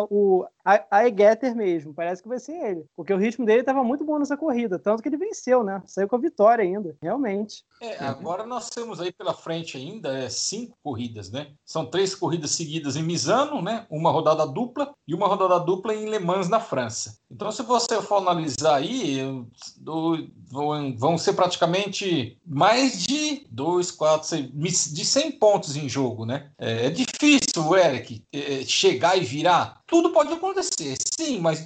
o 0.09 0.45
Egeter 0.91 1.55
mesmo. 1.55 1.93
Parece 1.93 2.21
que 2.21 2.27
vai 2.27 2.39
ser 2.39 2.53
ele. 2.53 2.85
Porque 2.95 3.13
o 3.13 3.17
ritmo 3.17 3.45
dele 3.45 3.61
estava 3.61 3.83
muito 3.83 4.03
bom 4.03 4.17
nessa 4.17 4.35
corrida. 4.35 4.79
Tanto 4.79 5.03
que 5.03 5.09
ele 5.09 5.17
venceu, 5.17 5.63
né? 5.63 5.81
Saiu 5.85 6.07
com 6.07 6.15
a 6.15 6.19
vitória 6.19 6.63
ainda. 6.63 6.95
Realmente. 7.01 7.63
É, 7.81 8.03
agora 8.03 8.45
nós 8.45 8.69
temos 8.69 8.99
aí 8.99 9.11
pela 9.11 9.33
frente 9.33 9.77
ainda 9.77 10.17
é, 10.17 10.29
cinco 10.29 10.77
corridas, 10.83 11.31
né? 11.31 11.51
São 11.65 11.85
três 11.85 12.15
corridas 12.15 12.51
seguidas 12.51 12.95
em 12.95 13.03
Misano, 13.03 13.61
né? 13.61 13.85
Uma 13.89 14.11
rodada 14.11 14.45
dupla 14.45 14.93
e 15.07 15.13
uma 15.13 15.27
rodada 15.27 15.59
dupla 15.59 15.93
em 15.93 16.09
Le 16.09 16.19
Mans, 16.19 16.49
na 16.49 16.59
França. 16.59 17.17
Então, 17.29 17.51
se 17.51 17.63
você 17.63 18.01
for 18.01 18.17
analisar 18.17 18.75
aí, 18.75 19.19
vão 20.97 21.17
ser 21.17 21.33
praticamente 21.33 22.37
mais 22.45 23.03
de 23.03 23.47
dois, 23.49 23.91
quatro, 23.91 24.27
seis, 24.27 24.49
de 24.51 25.05
100 25.05 25.31
pontos 25.33 25.75
em 25.75 25.87
jogo, 25.87 26.25
né? 26.25 26.30
É, 26.57 26.87
é 26.87 26.89
difícil 26.89 27.75
Eric 27.75 28.23
é, 28.31 28.63
chegar 28.65 29.17
e 29.17 29.21
virar. 29.21 29.81
Tudo 29.87 30.11
pode 30.11 30.33
acontecer, 30.33 30.95
sim, 31.19 31.39
mas 31.39 31.59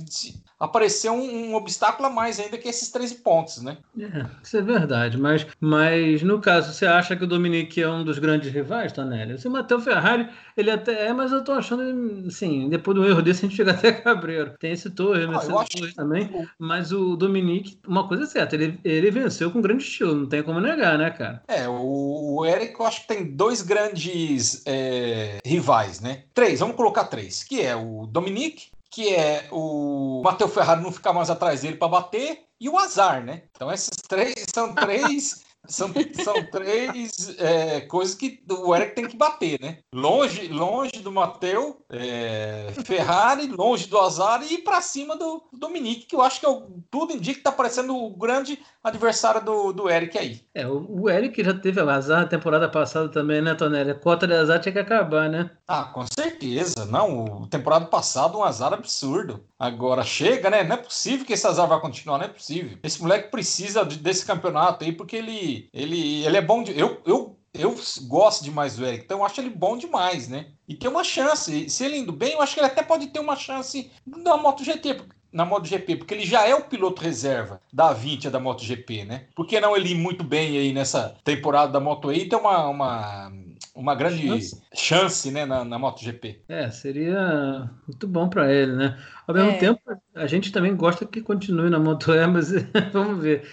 apareceu 0.59 1.13
um, 1.13 1.49
um, 1.49 1.55
obstáculo 1.55 2.07
a 2.07 2.11
mais 2.11 2.39
ainda 2.39 2.57
que 2.57 2.67
esses 2.67 2.89
13 2.89 3.15
pontos, 3.15 3.61
né? 3.61 3.77
É, 3.99 4.25
isso 4.43 4.57
é 4.57 4.61
verdade, 4.61 5.17
mas, 5.17 5.45
mas 5.59 6.21
no 6.23 6.39
caso, 6.39 6.73
você 6.73 6.85
acha 6.85 7.15
que 7.15 7.23
o 7.23 7.27
Dominique 7.27 7.81
é 7.81 7.89
um 7.89 8.03
dos 8.03 8.19
grandes 8.19 8.51
rivais, 8.51 8.91
Tonelli? 8.91 9.37
Se 9.37 9.49
Matheus 9.49 9.83
Ferrari, 9.83 10.29
ele 10.55 10.71
até 10.71 11.07
é, 11.07 11.13
mas 11.13 11.31
eu 11.31 11.43
tô 11.43 11.51
achando, 11.51 12.27
assim, 12.27 12.69
depois 12.69 12.95
do 12.95 13.05
erro 13.05 13.21
desse 13.21 13.45
a 13.45 13.49
gente 13.49 13.57
chega 13.57 13.71
até 13.71 13.91
cabreiro. 13.91 14.53
Tem 14.59 14.71
esse 14.71 14.89
torre, 14.89 15.25
ah, 15.25 15.39
Torre 15.39 15.93
também, 15.93 16.47
mas 16.57 16.91
o 16.91 17.15
Dominique, 17.15 17.79
uma 17.87 18.07
coisa 18.07 18.23
é 18.23 18.27
certa, 18.27 18.55
ele, 18.55 18.79
ele 18.83 19.11
venceu 19.11 19.51
com 19.51 19.61
grande 19.61 19.83
estilo, 19.83 20.15
não 20.15 20.25
tem 20.27 20.41
como 20.41 20.59
negar, 20.59 20.97
né, 20.97 21.09
cara? 21.11 21.43
É, 21.47 21.67
o, 21.67 22.37
o 22.37 22.45
Eric, 22.45 22.79
eu 22.79 22.85
acho 22.85 23.01
que 23.01 23.07
tem 23.07 23.35
dois 23.35 23.61
grandes 23.61 24.63
é, 24.65 25.37
rivais, 25.45 25.99
né? 25.99 26.23
Três, 26.33 26.59
vamos 26.59 26.75
colocar 26.75 27.05
três, 27.05 27.43
que 27.43 27.61
é 27.61 27.75
o 27.75 28.05
Dominique, 28.07 28.74
que 28.95 29.13
é 29.13 29.49
o 29.51 30.21
Matheus 30.23 30.53
Ferrari 30.53 30.81
não 30.81 30.89
ficar 30.89 31.11
mais 31.11 31.29
atrás 31.29 31.61
dele 31.61 31.75
para 31.75 31.89
bater, 31.89 32.45
e 32.57 32.69
o 32.69 32.77
azar, 32.77 33.21
né? 33.21 33.43
Então 33.51 33.69
esses 33.69 33.89
três 34.07 34.45
são 34.53 34.73
três 34.73 35.43
são, 35.67 35.91
são 36.23 36.45
três 36.49 37.37
é, 37.37 37.81
coisas 37.81 38.15
que 38.15 38.41
o 38.49 38.73
Eric 38.73 38.95
tem 38.95 39.05
que 39.05 39.17
bater, 39.17 39.59
né? 39.59 39.79
Longe, 39.93 40.47
longe 40.47 40.99
do 41.01 41.11
Matheus, 41.11 41.75
é, 41.91 42.73
Ferrari, 42.85 43.47
longe 43.47 43.87
do 43.87 43.99
Azar 43.99 44.41
e 44.49 44.59
para 44.59 44.81
cima 44.81 45.17
do, 45.17 45.43
do 45.51 45.59
Dominique, 45.59 46.05
que 46.05 46.15
eu 46.15 46.21
acho 46.21 46.39
que 46.39 46.45
é 46.45 46.61
tudo 46.89 47.13
indica 47.13 47.37
que 47.37 47.43
tá 47.43 47.51
parecendo 47.51 47.97
o 47.97 48.15
grande 48.15 48.63
adversário 48.85 49.43
do, 49.43 49.73
do 49.73 49.89
Eric 49.89 50.17
aí. 50.17 50.41
É, 50.53 50.67
o, 50.67 51.01
o 51.01 51.09
Eric 51.09 51.43
já 51.43 51.53
teve 51.53 51.81
azar 51.81 52.21
na 52.21 52.27
temporada 52.27 52.69
passada 52.69 53.09
também, 53.09 53.41
né, 53.41 53.55
Tonelli? 53.55 53.91
A 53.91 53.95
cota 53.95 54.27
de 54.27 54.33
azar 54.33 54.59
tinha 54.59 54.71
que 54.71 54.79
acabar, 54.79 55.27
né? 55.27 55.49
Ah, 55.67 55.85
com 55.85 56.05
certeza. 56.05 56.85
Não, 56.85 57.41
o 57.41 57.47
temporada 57.47 57.85
passada 57.85 58.37
um 58.37 58.43
azar 58.43 58.73
absurdo. 58.73 59.43
Agora 59.57 60.03
chega, 60.03 60.49
né? 60.49 60.63
Não 60.63 60.75
é 60.75 60.77
possível 60.77 61.25
que 61.25 61.33
esse 61.33 61.47
azar 61.47 61.67
vai 61.67 61.79
continuar, 61.79 62.19
não 62.19 62.25
é 62.25 62.29
possível. 62.29 62.77
Esse 62.83 63.01
moleque 63.01 63.31
precisa 63.31 63.83
desse 63.83 64.25
campeonato 64.25 64.83
aí 64.83 64.91
porque 64.91 65.15
ele 65.15 65.67
ele, 65.73 66.23
ele, 66.23 66.37
é 66.37 66.41
bom 66.41 66.61
de. 66.61 66.77
Eu, 66.77 67.01
eu, 67.05 67.39
eu 67.53 67.75
gosto 68.07 68.43
demais 68.43 68.75
do 68.75 68.85
Eric, 68.85 69.05
então 69.05 69.19
eu 69.19 69.25
acho 69.25 69.41
ele 69.41 69.49
bom 69.49 69.77
demais, 69.77 70.27
né? 70.27 70.47
E 70.67 70.75
tem 70.75 70.89
uma 70.89 71.03
chance. 71.03 71.69
Se 71.69 71.85
ele 71.85 71.97
indo 71.97 72.11
bem, 72.11 72.33
eu 72.33 72.41
acho 72.41 72.53
que 72.53 72.59
ele 72.59 72.67
até 72.67 72.83
pode 72.83 73.07
ter 73.07 73.19
uma 73.19 73.35
chance 73.35 73.91
na 74.05 74.37
MotoGP, 74.37 75.01
na 75.35 75.43
MotoGP, 75.43 75.97
porque 75.97 76.13
ele 76.13 76.25
já 76.25 76.47
é 76.47 76.55
o 76.55 76.63
piloto 76.63 77.01
reserva 77.01 77.59
da 77.71 77.91
20 77.91 78.29
da 78.29 78.39
MotoGP, 78.39 79.03
né? 79.03 79.25
Por 79.35 79.45
que 79.45 79.59
não 79.59 79.75
ele 79.75 79.89
ir 79.89 79.95
muito 79.95 80.23
bem 80.23 80.57
aí 80.57 80.71
nessa 80.71 81.13
temporada 81.25 81.73
da 81.73 81.79
Moto 81.79 82.09
E 82.09 82.19
e 82.19 82.29
ter 82.29 82.37
uma, 82.37 82.69
uma, 82.69 83.31
uma 83.75 83.95
grande 83.95 84.25
chance, 84.25 84.61
chance 84.73 85.31
né, 85.31 85.45
na, 85.45 85.65
na 85.65 85.77
MotoGP? 85.77 86.39
É, 86.47 86.71
seria 86.71 87.69
muito 87.85 88.07
bom 88.07 88.29
para 88.29 88.51
ele, 88.51 88.77
né? 88.77 88.97
Ao 89.27 89.35
mesmo 89.35 89.51
é. 89.51 89.57
tempo, 89.57 89.81
a 90.15 90.25
gente 90.25 90.53
também 90.53 90.73
gosta 90.73 91.05
que 91.05 91.19
continue 91.19 91.69
na 91.69 91.79
Moto 91.79 92.13
E, 92.13 92.25
mas 92.27 92.51
vamos 92.93 93.21
ver. 93.21 93.45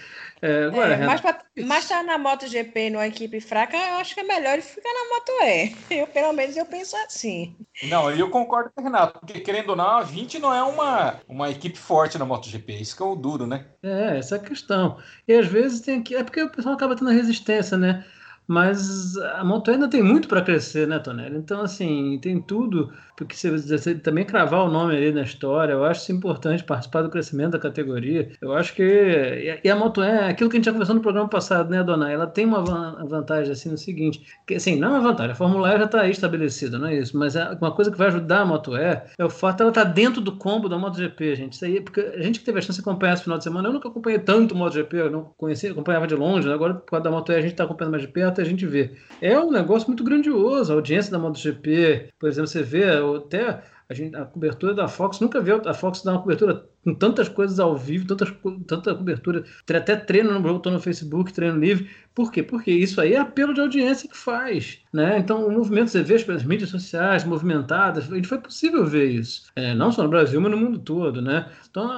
É, 0.43 0.65
agora, 0.65 0.95
é, 0.95 1.05
mas, 1.05 1.21
pra, 1.21 1.41
mas 1.65 1.87
tá 1.87 2.03
na 2.03 2.17
MotoGP 2.17 2.89
numa 2.89 3.07
equipe 3.07 3.39
fraca, 3.39 3.77
eu 3.77 3.95
acho 3.95 4.13
que 4.13 4.19
é 4.19 4.23
melhor 4.23 4.55
ele 4.55 4.61
ficar 4.61 4.89
na 4.89 5.15
Moto 5.15 5.31
E. 5.41 5.73
Eu, 6.03 6.07
pelo 6.07 6.33
menos 6.33 6.57
eu 6.57 6.65
penso 6.65 6.97
assim. 6.97 7.55
Não, 7.83 8.11
eu 8.11 8.29
concordo 8.29 8.69
com 8.75 8.81
o 8.81 8.83
Renato, 8.83 9.19
porque 9.19 9.39
querendo 9.39 9.69
ou 9.69 9.75
não, 9.77 9.85
a 9.85 10.03
20 10.03 10.39
não 10.39 10.53
é 10.53 10.61
uma, 10.61 11.21
uma 11.29 11.49
equipe 11.49 11.77
forte 11.77 12.17
na 12.17 12.25
MotoGP, 12.25 12.73
isso 12.73 12.97
que 12.97 13.01
é 13.01 13.05
o 13.05 13.15
duro, 13.15 13.47
né? 13.47 13.67
É, 13.81 14.17
essa 14.17 14.35
é 14.35 14.39
a 14.39 14.43
questão. 14.43 14.97
E 15.25 15.33
às 15.33 15.47
vezes 15.47 15.79
tem 15.79 16.03
que. 16.03 16.13
É 16.13 16.23
porque 16.23 16.41
o 16.41 16.49
pessoal 16.49 16.75
acaba 16.75 16.95
tendo 16.95 17.11
resistência, 17.11 17.77
né? 17.77 18.03
Mas 18.47 19.17
a 19.17 19.43
Moto 19.43 19.71
ainda 19.71 19.89
tem 19.89 20.03
muito 20.03 20.27
para 20.27 20.41
crescer, 20.41 20.87
né, 20.87 20.99
Tonelli? 20.99 21.37
Então, 21.37 21.61
assim, 21.61 22.19
tem 22.21 22.41
tudo 22.41 22.91
porque 23.15 23.35
se 23.35 23.49
você 23.49 23.93
também 23.95 24.25
cravar 24.25 24.65
o 24.65 24.71
nome 24.71 24.95
ali 24.95 25.11
na 25.11 25.21
história, 25.21 25.73
eu 25.73 25.83
acho 25.83 26.01
isso 26.01 26.11
importante 26.11 26.63
participar 26.63 27.03
do 27.03 27.09
crescimento 27.09 27.51
da 27.51 27.59
categoria. 27.59 28.31
Eu 28.41 28.53
acho 28.53 28.73
que. 28.73 29.59
E 29.63 29.69
a 29.69 29.75
Moto 29.75 30.01
é 30.01 30.29
aquilo 30.29 30.49
que 30.49 30.55
a 30.55 30.59
gente 30.59 30.65
já 30.65 30.71
conversou 30.71 30.95
no 30.95 31.01
programa 31.01 31.29
passado, 31.29 31.69
né, 31.69 31.83
Dona? 31.83 32.11
Ela 32.11 32.25
tem 32.25 32.45
uma 32.45 32.63
vantagem 33.05 33.51
assim 33.51 33.69
no 33.69 33.77
seguinte: 33.77 34.25
que 34.47 34.55
assim, 34.55 34.79
não 34.79 34.87
é 34.87 34.91
uma 34.99 35.01
vantagem, 35.01 35.33
a 35.33 35.35
Fórmula 35.35 35.75
E 35.75 35.77
já 35.77 35.85
está 35.85 36.01
aí 36.01 36.11
estabelecida, 36.11 36.79
não 36.79 36.87
é 36.87 36.95
isso? 36.95 37.15
Mas 37.15 37.35
é 37.35 37.51
uma 37.61 37.71
coisa 37.71 37.91
que 37.91 37.97
vai 37.97 38.07
ajudar 38.07 38.41
a 38.41 38.45
Moto 38.45 38.75
E 38.75 38.81
é 38.81 39.25
o 39.25 39.29
fato 39.29 39.57
de 39.57 39.61
ela 39.63 39.71
estar 39.71 39.85
tá 39.85 39.91
dentro 39.91 40.19
do 40.19 40.35
combo 40.35 40.67
da 40.67 40.77
MotoGP, 40.77 41.35
gente. 41.35 41.53
Isso 41.53 41.65
aí, 41.65 41.81
porque 41.81 42.01
a 42.01 42.21
gente 42.21 42.39
que 42.39 42.45
teve 42.45 42.57
a 42.57 42.61
chance 42.61 42.81
de 42.81 42.81
acompanhar 42.81 43.13
esse 43.13 43.23
final 43.23 43.37
de 43.37 43.43
semana, 43.43 43.69
eu 43.69 43.73
nunca 43.73 43.89
acompanhei 43.89 44.19
tanto 44.19 44.55
MotoGP, 44.55 44.97
eu 44.97 45.11
não 45.11 45.31
conhecia, 45.37 45.71
acompanhava 45.71 46.07
de 46.07 46.15
longe, 46.15 46.47
né? 46.47 46.53
agora 46.53 46.73
por 46.73 46.85
causa 46.85 47.03
da 47.03 47.11
Moto 47.11 47.31
E 47.31 47.35
a 47.35 47.41
gente 47.41 47.51
está 47.51 47.63
acompanhando 47.63 47.91
mais 47.91 48.01
de 48.01 48.09
perto 48.09 48.32
e 48.41 48.43
a 48.43 48.47
gente 48.47 48.65
vê. 48.65 48.91
É 49.21 49.39
um 49.39 49.51
negócio 49.51 49.87
muito 49.87 50.03
grandioso, 50.03 50.71
a 50.71 50.75
audiência 50.75 51.11
da 51.11 51.19
MotoGP, 51.19 52.09
por 52.19 52.29
exemplo, 52.29 52.47
você 52.47 52.63
vê 52.63 52.85
até 53.17 53.63
a, 53.89 53.93
gente, 53.93 54.15
a 54.15 54.25
cobertura 54.25 54.73
da 54.73 54.87
Fox 54.87 55.19
nunca 55.19 55.39
viu 55.41 55.61
a 55.65 55.73
Fox 55.73 56.01
dar 56.01 56.13
uma 56.13 56.21
cobertura 56.21 56.65
com 56.83 56.93
tantas 56.93 57.29
coisas 57.29 57.59
ao 57.59 57.77
vivo, 57.77 58.07
tantas, 58.07 58.33
tanta 58.67 58.95
cobertura, 58.95 59.43
até 59.69 59.95
treino 59.95 60.37
no 60.37 60.61
no 60.71 60.79
Facebook, 60.79 61.31
treino 61.31 61.59
livre. 61.59 61.89
Por 62.13 62.31
quê? 62.31 62.43
Porque 62.43 62.71
isso 62.71 62.99
aí 62.99 63.13
é 63.13 63.19
apelo 63.19 63.53
de 63.53 63.61
audiência 63.61 64.09
que 64.09 64.17
faz. 64.17 64.79
Né? 64.91 65.17
Então, 65.19 65.45
o 65.47 65.51
movimento, 65.51 65.89
você 65.89 66.01
vê 66.01 66.15
as 66.15 66.43
mídias 66.43 66.69
sociais 66.69 67.23
movimentadas, 67.23 68.09
foi 68.25 68.37
possível 68.37 68.85
ver 68.85 69.09
isso. 69.11 69.51
É, 69.55 69.73
não 69.73 69.91
só 69.91 70.03
no 70.03 70.09
Brasil, 70.09 70.41
mas 70.41 70.51
no 70.51 70.57
mundo 70.57 70.79
todo. 70.79 71.21
Né? 71.21 71.47
Então, 71.69 71.89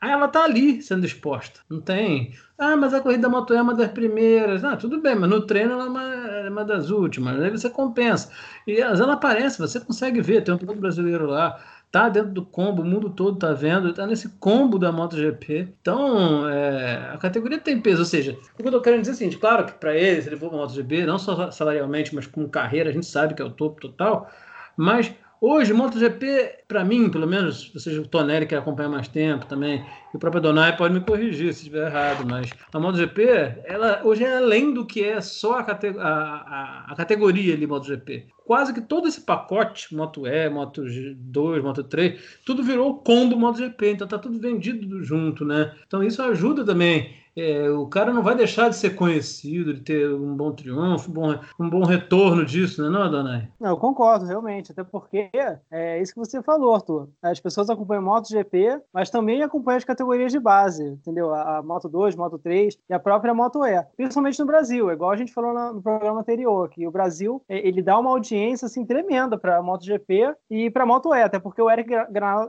Aí 0.00 0.10
ela 0.10 0.28
tá 0.28 0.44
ali 0.44 0.80
sendo 0.80 1.04
exposta. 1.04 1.60
Não 1.68 1.80
tem. 1.80 2.32
Ah, 2.56 2.76
mas 2.76 2.94
a 2.94 3.00
corrida 3.00 3.22
da 3.22 3.28
moto 3.28 3.52
é 3.52 3.60
uma 3.60 3.74
das 3.74 3.90
primeiras. 3.90 4.62
Ah, 4.64 4.76
tudo 4.76 5.00
bem, 5.00 5.16
mas 5.16 5.28
no 5.28 5.44
treino 5.44 5.72
ela 5.72 5.84
é 5.84 5.88
uma, 5.88 6.02
é 6.04 6.50
uma 6.50 6.64
das 6.64 6.90
últimas. 6.90 7.40
Aí 7.40 7.50
você 7.50 7.68
compensa. 7.68 8.30
E 8.66 8.80
ela 8.80 9.14
aparece, 9.14 9.58
você 9.58 9.80
consegue 9.80 10.20
ver. 10.20 10.42
Tem 10.44 10.54
um 10.54 10.58
piloto 10.58 10.80
brasileiro 10.80 11.26
lá. 11.26 11.60
Tá 11.90 12.08
dentro 12.08 12.32
do 12.32 12.44
combo, 12.44 12.82
o 12.82 12.84
mundo 12.84 13.08
todo 13.08 13.38
tá 13.38 13.54
vendo, 13.54 13.94
tá 13.94 14.06
nesse 14.06 14.28
combo 14.38 14.78
da 14.78 14.92
MotoGP. 14.92 15.74
Então, 15.80 16.46
é, 16.46 17.12
a 17.14 17.16
categoria 17.16 17.58
tem 17.58 17.80
peso. 17.80 18.00
Ou 18.00 18.04
seja, 18.04 18.32
o 18.32 18.62
que 18.62 18.68
eu 18.68 18.72
tô 18.72 18.80
querendo 18.82 19.00
dizer 19.00 19.12
é 19.12 19.14
o 19.14 19.18
seguinte: 19.18 19.38
claro 19.38 19.64
que 19.64 19.72
para 19.72 19.96
ele, 19.96 20.20
se 20.20 20.28
ele 20.28 20.36
for 20.36 20.50
para 20.50 20.58
MotoGP, 20.58 21.06
não 21.06 21.18
só 21.18 21.50
salarialmente, 21.50 22.14
mas 22.14 22.26
com 22.26 22.46
carreira, 22.48 22.90
a 22.90 22.92
gente 22.92 23.06
sabe 23.06 23.34
que 23.34 23.42
é 23.42 23.44
o 23.44 23.50
topo 23.50 23.80
total. 23.80 24.30
Mas 24.76 25.12
Hoje, 25.40 25.72
MotoGP, 25.72 26.64
para 26.66 26.84
mim, 26.84 27.08
pelo 27.08 27.26
menos, 27.26 27.70
seja, 27.76 28.00
o 28.00 28.08
Tonelli 28.08 28.44
que 28.44 28.56
acompanha 28.56 28.88
mais 28.88 29.06
tempo 29.06 29.46
também, 29.46 29.84
e 30.12 30.16
o 30.16 30.18
próprio 30.18 30.42
Donai 30.42 30.76
pode 30.76 30.92
me 30.92 31.00
corrigir 31.00 31.54
se 31.54 31.60
estiver 31.60 31.86
errado, 31.86 32.26
mas 32.28 32.50
a 32.72 32.80
MotoGP, 32.80 33.62
ela 33.64 34.00
hoje 34.02 34.24
é 34.24 34.36
além 34.36 34.74
do 34.74 34.84
que 34.84 35.04
é 35.04 35.20
só 35.20 35.60
a, 35.60 35.62
cate 35.62 35.96
a, 35.96 36.08
a, 36.08 36.86
a 36.92 36.94
categoria 36.96 37.54
ali 37.54 37.68
MotoGP. 37.68 38.26
Quase 38.44 38.74
que 38.74 38.80
todo 38.80 39.06
esse 39.06 39.20
pacote, 39.20 39.94
Moto 39.94 40.26
E, 40.26 40.48
Moto 40.48 40.82
2, 41.16 41.62
Moto 41.62 41.84
3, 41.84 42.40
tudo 42.44 42.64
virou 42.64 42.96
combo 42.96 43.38
MotoGP, 43.38 43.92
então 43.92 44.08
tá 44.08 44.18
tudo 44.18 44.40
vendido 44.40 45.04
junto, 45.04 45.44
né? 45.44 45.72
Então 45.86 46.02
isso 46.02 46.20
ajuda 46.20 46.64
também 46.64 47.14
é, 47.38 47.70
o 47.70 47.86
cara 47.86 48.12
não 48.12 48.22
vai 48.22 48.34
deixar 48.34 48.68
de 48.68 48.76
ser 48.76 48.94
conhecido, 48.94 49.74
de 49.74 49.80
ter 49.80 50.10
um 50.10 50.36
bom 50.36 50.52
triunfo, 50.52 51.10
um 51.10 51.14
bom, 51.14 51.40
um 51.60 51.70
bom 51.70 51.84
retorno 51.84 52.44
disso, 52.44 52.82
né, 52.82 52.88
não, 52.88 53.02
Adonai? 53.02 53.48
Não, 53.60 53.70
eu 53.70 53.76
concordo, 53.76 54.24
realmente. 54.24 54.72
Até 54.72 54.82
porque 54.82 55.30
é 55.70 56.00
isso 56.00 56.12
que 56.12 56.18
você 56.18 56.42
falou, 56.42 56.74
Arthur. 56.74 57.08
As 57.22 57.40
pessoas 57.40 57.70
acompanham 57.70 58.02
MotoGP, 58.02 58.80
mas 58.92 59.10
também 59.10 59.42
acompanham 59.42 59.78
as 59.78 59.84
categorias 59.84 60.32
de 60.32 60.40
base, 60.40 60.84
entendeu? 60.84 61.32
A, 61.32 61.58
a 61.58 61.62
Moto 61.62 61.88
2, 61.88 62.16
Moto 62.16 62.38
3 62.38 62.78
e 62.88 62.94
a 62.94 62.98
própria 62.98 63.34
Moto 63.34 63.64
E. 63.64 63.82
Principalmente 63.96 64.38
no 64.38 64.46
Brasil, 64.46 64.90
igual 64.90 65.10
a 65.10 65.16
gente 65.16 65.32
falou 65.32 65.52
no, 65.52 65.82
programa 65.82 66.20
anterior, 66.20 66.68
que 66.68 66.86
o 66.86 66.90
Brasil 66.90 67.42
é, 67.48 67.66
ele 67.66 67.82
dá 67.82 67.98
uma 67.98 68.10
audiência 68.10 68.66
assim, 68.66 68.84
tremenda 68.84 69.38
para 69.38 69.58
a 69.58 69.62
MotoGP 69.62 70.34
e 70.50 70.70
para 70.70 70.82
a 70.84 70.86
Moto 70.86 71.14
E, 71.14 71.22
até 71.22 71.38
porque 71.38 71.62
o 71.62 71.70
Eric 71.70 71.90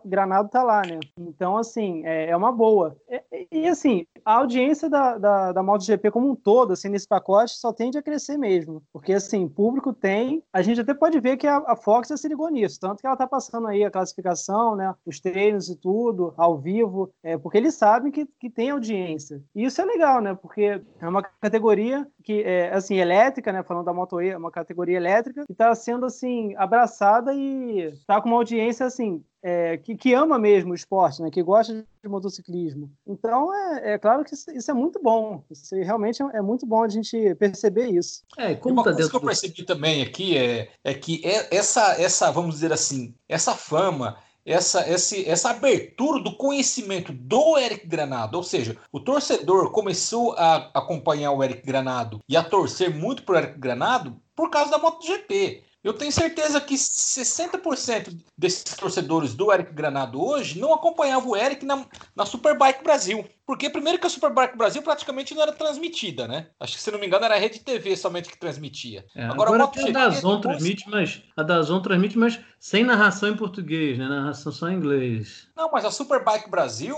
Granado 0.06 0.50
tá 0.50 0.64
lá, 0.64 0.82
né? 0.82 1.00
Então, 1.20 1.58
assim, 1.58 2.06
é, 2.06 2.30
é 2.30 2.38
uma 2.38 2.52
boa. 2.52 2.96
E, 3.32 3.48
e 3.52 3.68
assim, 3.68 4.06
a 4.26 4.36
audiência 4.36 4.79
audiência 4.80 4.90
da, 4.90 5.18
da, 5.18 5.52
da 5.52 5.64
MotoGP 5.64 6.12
como 6.12 6.32
um 6.32 6.36
todo, 6.36 6.74
assim, 6.74 6.90
nesse 6.90 7.08
pacote, 7.08 7.54
só 7.54 7.74
tende 7.74 7.98
a 7.98 8.02
crescer 8.02 8.38
mesmo. 8.38 8.82
Porque, 8.94 9.14
assim, 9.14 9.48
público 9.48 9.94
tem. 9.94 10.42
A 10.54 10.62
gente 10.62 10.80
até 10.80 10.94
pode 10.94 11.20
ver 11.20 11.38
que 11.38 11.48
a, 11.48 11.58
a 11.68 11.76
Fox 11.76 12.08
já 12.08 12.18
se 12.18 12.28
ligou 12.28 12.50
nisso, 12.50 12.80
tanto 12.80 13.02
que 13.02 13.06
ela 13.06 13.16
está 13.16 13.28
passando 13.28 13.68
aí 13.68 13.84
a 13.84 13.92
classificação, 13.92 14.76
né? 14.76 14.94
Os 15.06 15.20
treinos 15.20 15.70
e 15.70 15.76
tudo, 15.76 16.34
ao 16.38 16.58
vivo, 16.58 17.12
é, 17.24 17.38
porque 17.38 17.58
eles 17.58 17.76
sabem 17.76 18.12
que, 18.12 18.26
que 18.40 18.50
tem 18.50 18.70
audiência. 18.70 19.42
E 19.54 19.66
isso 19.66 19.82
é 19.82 19.86
legal, 19.86 20.22
né? 20.22 20.34
Porque 20.34 20.82
é 21.00 21.08
uma 21.08 21.24
categoria 21.24 22.08
que 22.24 22.44
é 22.44 22.74
assim 22.74 22.98
elétrica, 22.98 23.52
né? 23.52 23.64
Falando 23.64 23.86
da 23.86 23.94
Moto 23.94 24.22
E, 24.22 24.30
é 24.30 24.38
uma 24.38 24.52
categoria 24.52 24.98
elétrica 24.98 25.46
que 25.46 25.52
está 25.52 25.74
sendo 25.76 26.06
assim 26.06 26.56
abraçada 26.56 27.34
e 27.34 27.82
está 27.92 28.22
com 28.22 28.30
uma 28.30 28.38
audiência 28.38 28.86
assim 28.86 29.24
é, 29.42 29.78
que, 29.78 29.96
que, 29.96 30.14
ama 30.14 30.38
mesmo 30.38 30.72
o 30.72 30.76
esporte, 30.76 31.22
né? 31.22 31.30
Que 31.32 31.42
gosta 31.42 31.74
de 31.74 32.10
motociclismo. 32.10 32.92
Então 33.08 33.54
é, 33.54 33.94
é 33.94 33.98
claro 33.98 34.24
que 34.24 34.34
isso, 34.34 34.52
isso, 34.52 34.70
é 34.70 34.74
muito 34.74 35.02
bom. 35.02 35.44
Isso 35.50 35.76
realmente 35.76 36.22
é, 36.22 36.38
é 36.38 36.42
muito 36.42 36.66
bom 36.66 36.84
a 36.84 36.90
gente 36.90 37.36
perceber 37.36 37.88
isso. 37.88 38.24
É, 38.38 38.56
como 38.56 38.76
uma 38.76 38.84
tá 38.84 38.94
coisa 38.94 39.10
que 39.10 39.16
eu 39.16 39.22
percebi 39.22 39.64
também 39.64 40.02
aqui 40.02 40.38
é, 40.38 40.70
é 40.84 40.94
que 40.94 41.22
é, 41.26 41.56
essa 41.56 42.02
essa 42.02 42.32
vamos 42.32 42.56
dizer 42.56 42.74
assim 42.74 43.14
essa 43.28 43.54
fama 43.54 44.18
essa, 44.46 44.90
esse, 44.90 45.30
essa 45.30 45.52
abertura 45.52 46.24
do 46.24 46.36
conhecimento 46.36 47.14
do 47.14 47.58
Eric 47.58 47.86
Granado, 47.86 48.36
ou 48.36 48.44
seja, 48.44 48.76
o 48.92 49.00
torcedor 49.00 49.72
começou 49.72 50.34
a 50.34 50.72
acompanhar 50.74 51.32
o 51.34 51.44
Eric 51.44 51.64
Granado 51.64 52.20
e 52.28 52.36
a 52.36 52.44
torcer 52.44 52.90
muito 52.90 53.22
por 53.22 53.36
Eric 53.36 53.60
Granado 53.60 54.20
por 54.36 54.50
causa 54.50 54.72
da 54.72 54.80
MotoGP. 54.80 55.64
Eu 55.82 55.94
tenho 55.94 56.12
certeza 56.12 56.60
que 56.60 56.76
60% 56.76 58.18
desses 58.38 58.64
torcedores 58.64 59.34
do 59.34 59.52
Eric 59.52 59.74
Granado 59.74 60.22
hoje 60.22 60.60
não 60.60 60.74
acompanhavam 60.74 61.32
o 61.32 61.38
Eric 61.38 61.66
na, 61.66 61.86
na 62.14 62.26
Superbike 62.26 62.84
Brasil. 62.84 63.26
Porque 63.50 63.68
primeiro 63.68 63.98
que 63.98 64.06
a 64.06 64.10
Superbike 64.12 64.56
Brasil 64.56 64.80
praticamente 64.84 65.34
não 65.34 65.42
era 65.42 65.52
transmitida, 65.52 66.28
né? 66.28 66.46
Acho 66.60 66.76
que 66.78 66.84
se 66.84 66.92
não 66.92 67.00
me 67.00 67.08
engano 67.08 67.26
era 67.26 67.34
a 67.34 67.40
Rede 67.40 67.58
TV 67.58 67.98
somente 67.98 68.30
que 68.30 68.38
transmitia. 68.38 69.04
É, 69.16 69.24
agora, 69.24 69.50
agora 69.50 69.64
a 69.64 69.92
Dazon 69.92 70.36
depois... 70.36 70.58
transmite, 70.58 70.88
mas 70.88 71.24
a 71.36 71.42
Dazon 71.42 71.82
transmite, 71.82 72.16
mas 72.16 72.40
sem 72.60 72.84
narração 72.84 73.30
em 73.30 73.36
português, 73.36 73.98
né? 73.98 74.08
Narração 74.08 74.52
só 74.52 74.70
em 74.70 74.76
inglês. 74.76 75.48
Não, 75.58 75.72
mas 75.72 75.84
a 75.84 75.90
Superbike 75.90 76.48
Brasil 76.48 76.96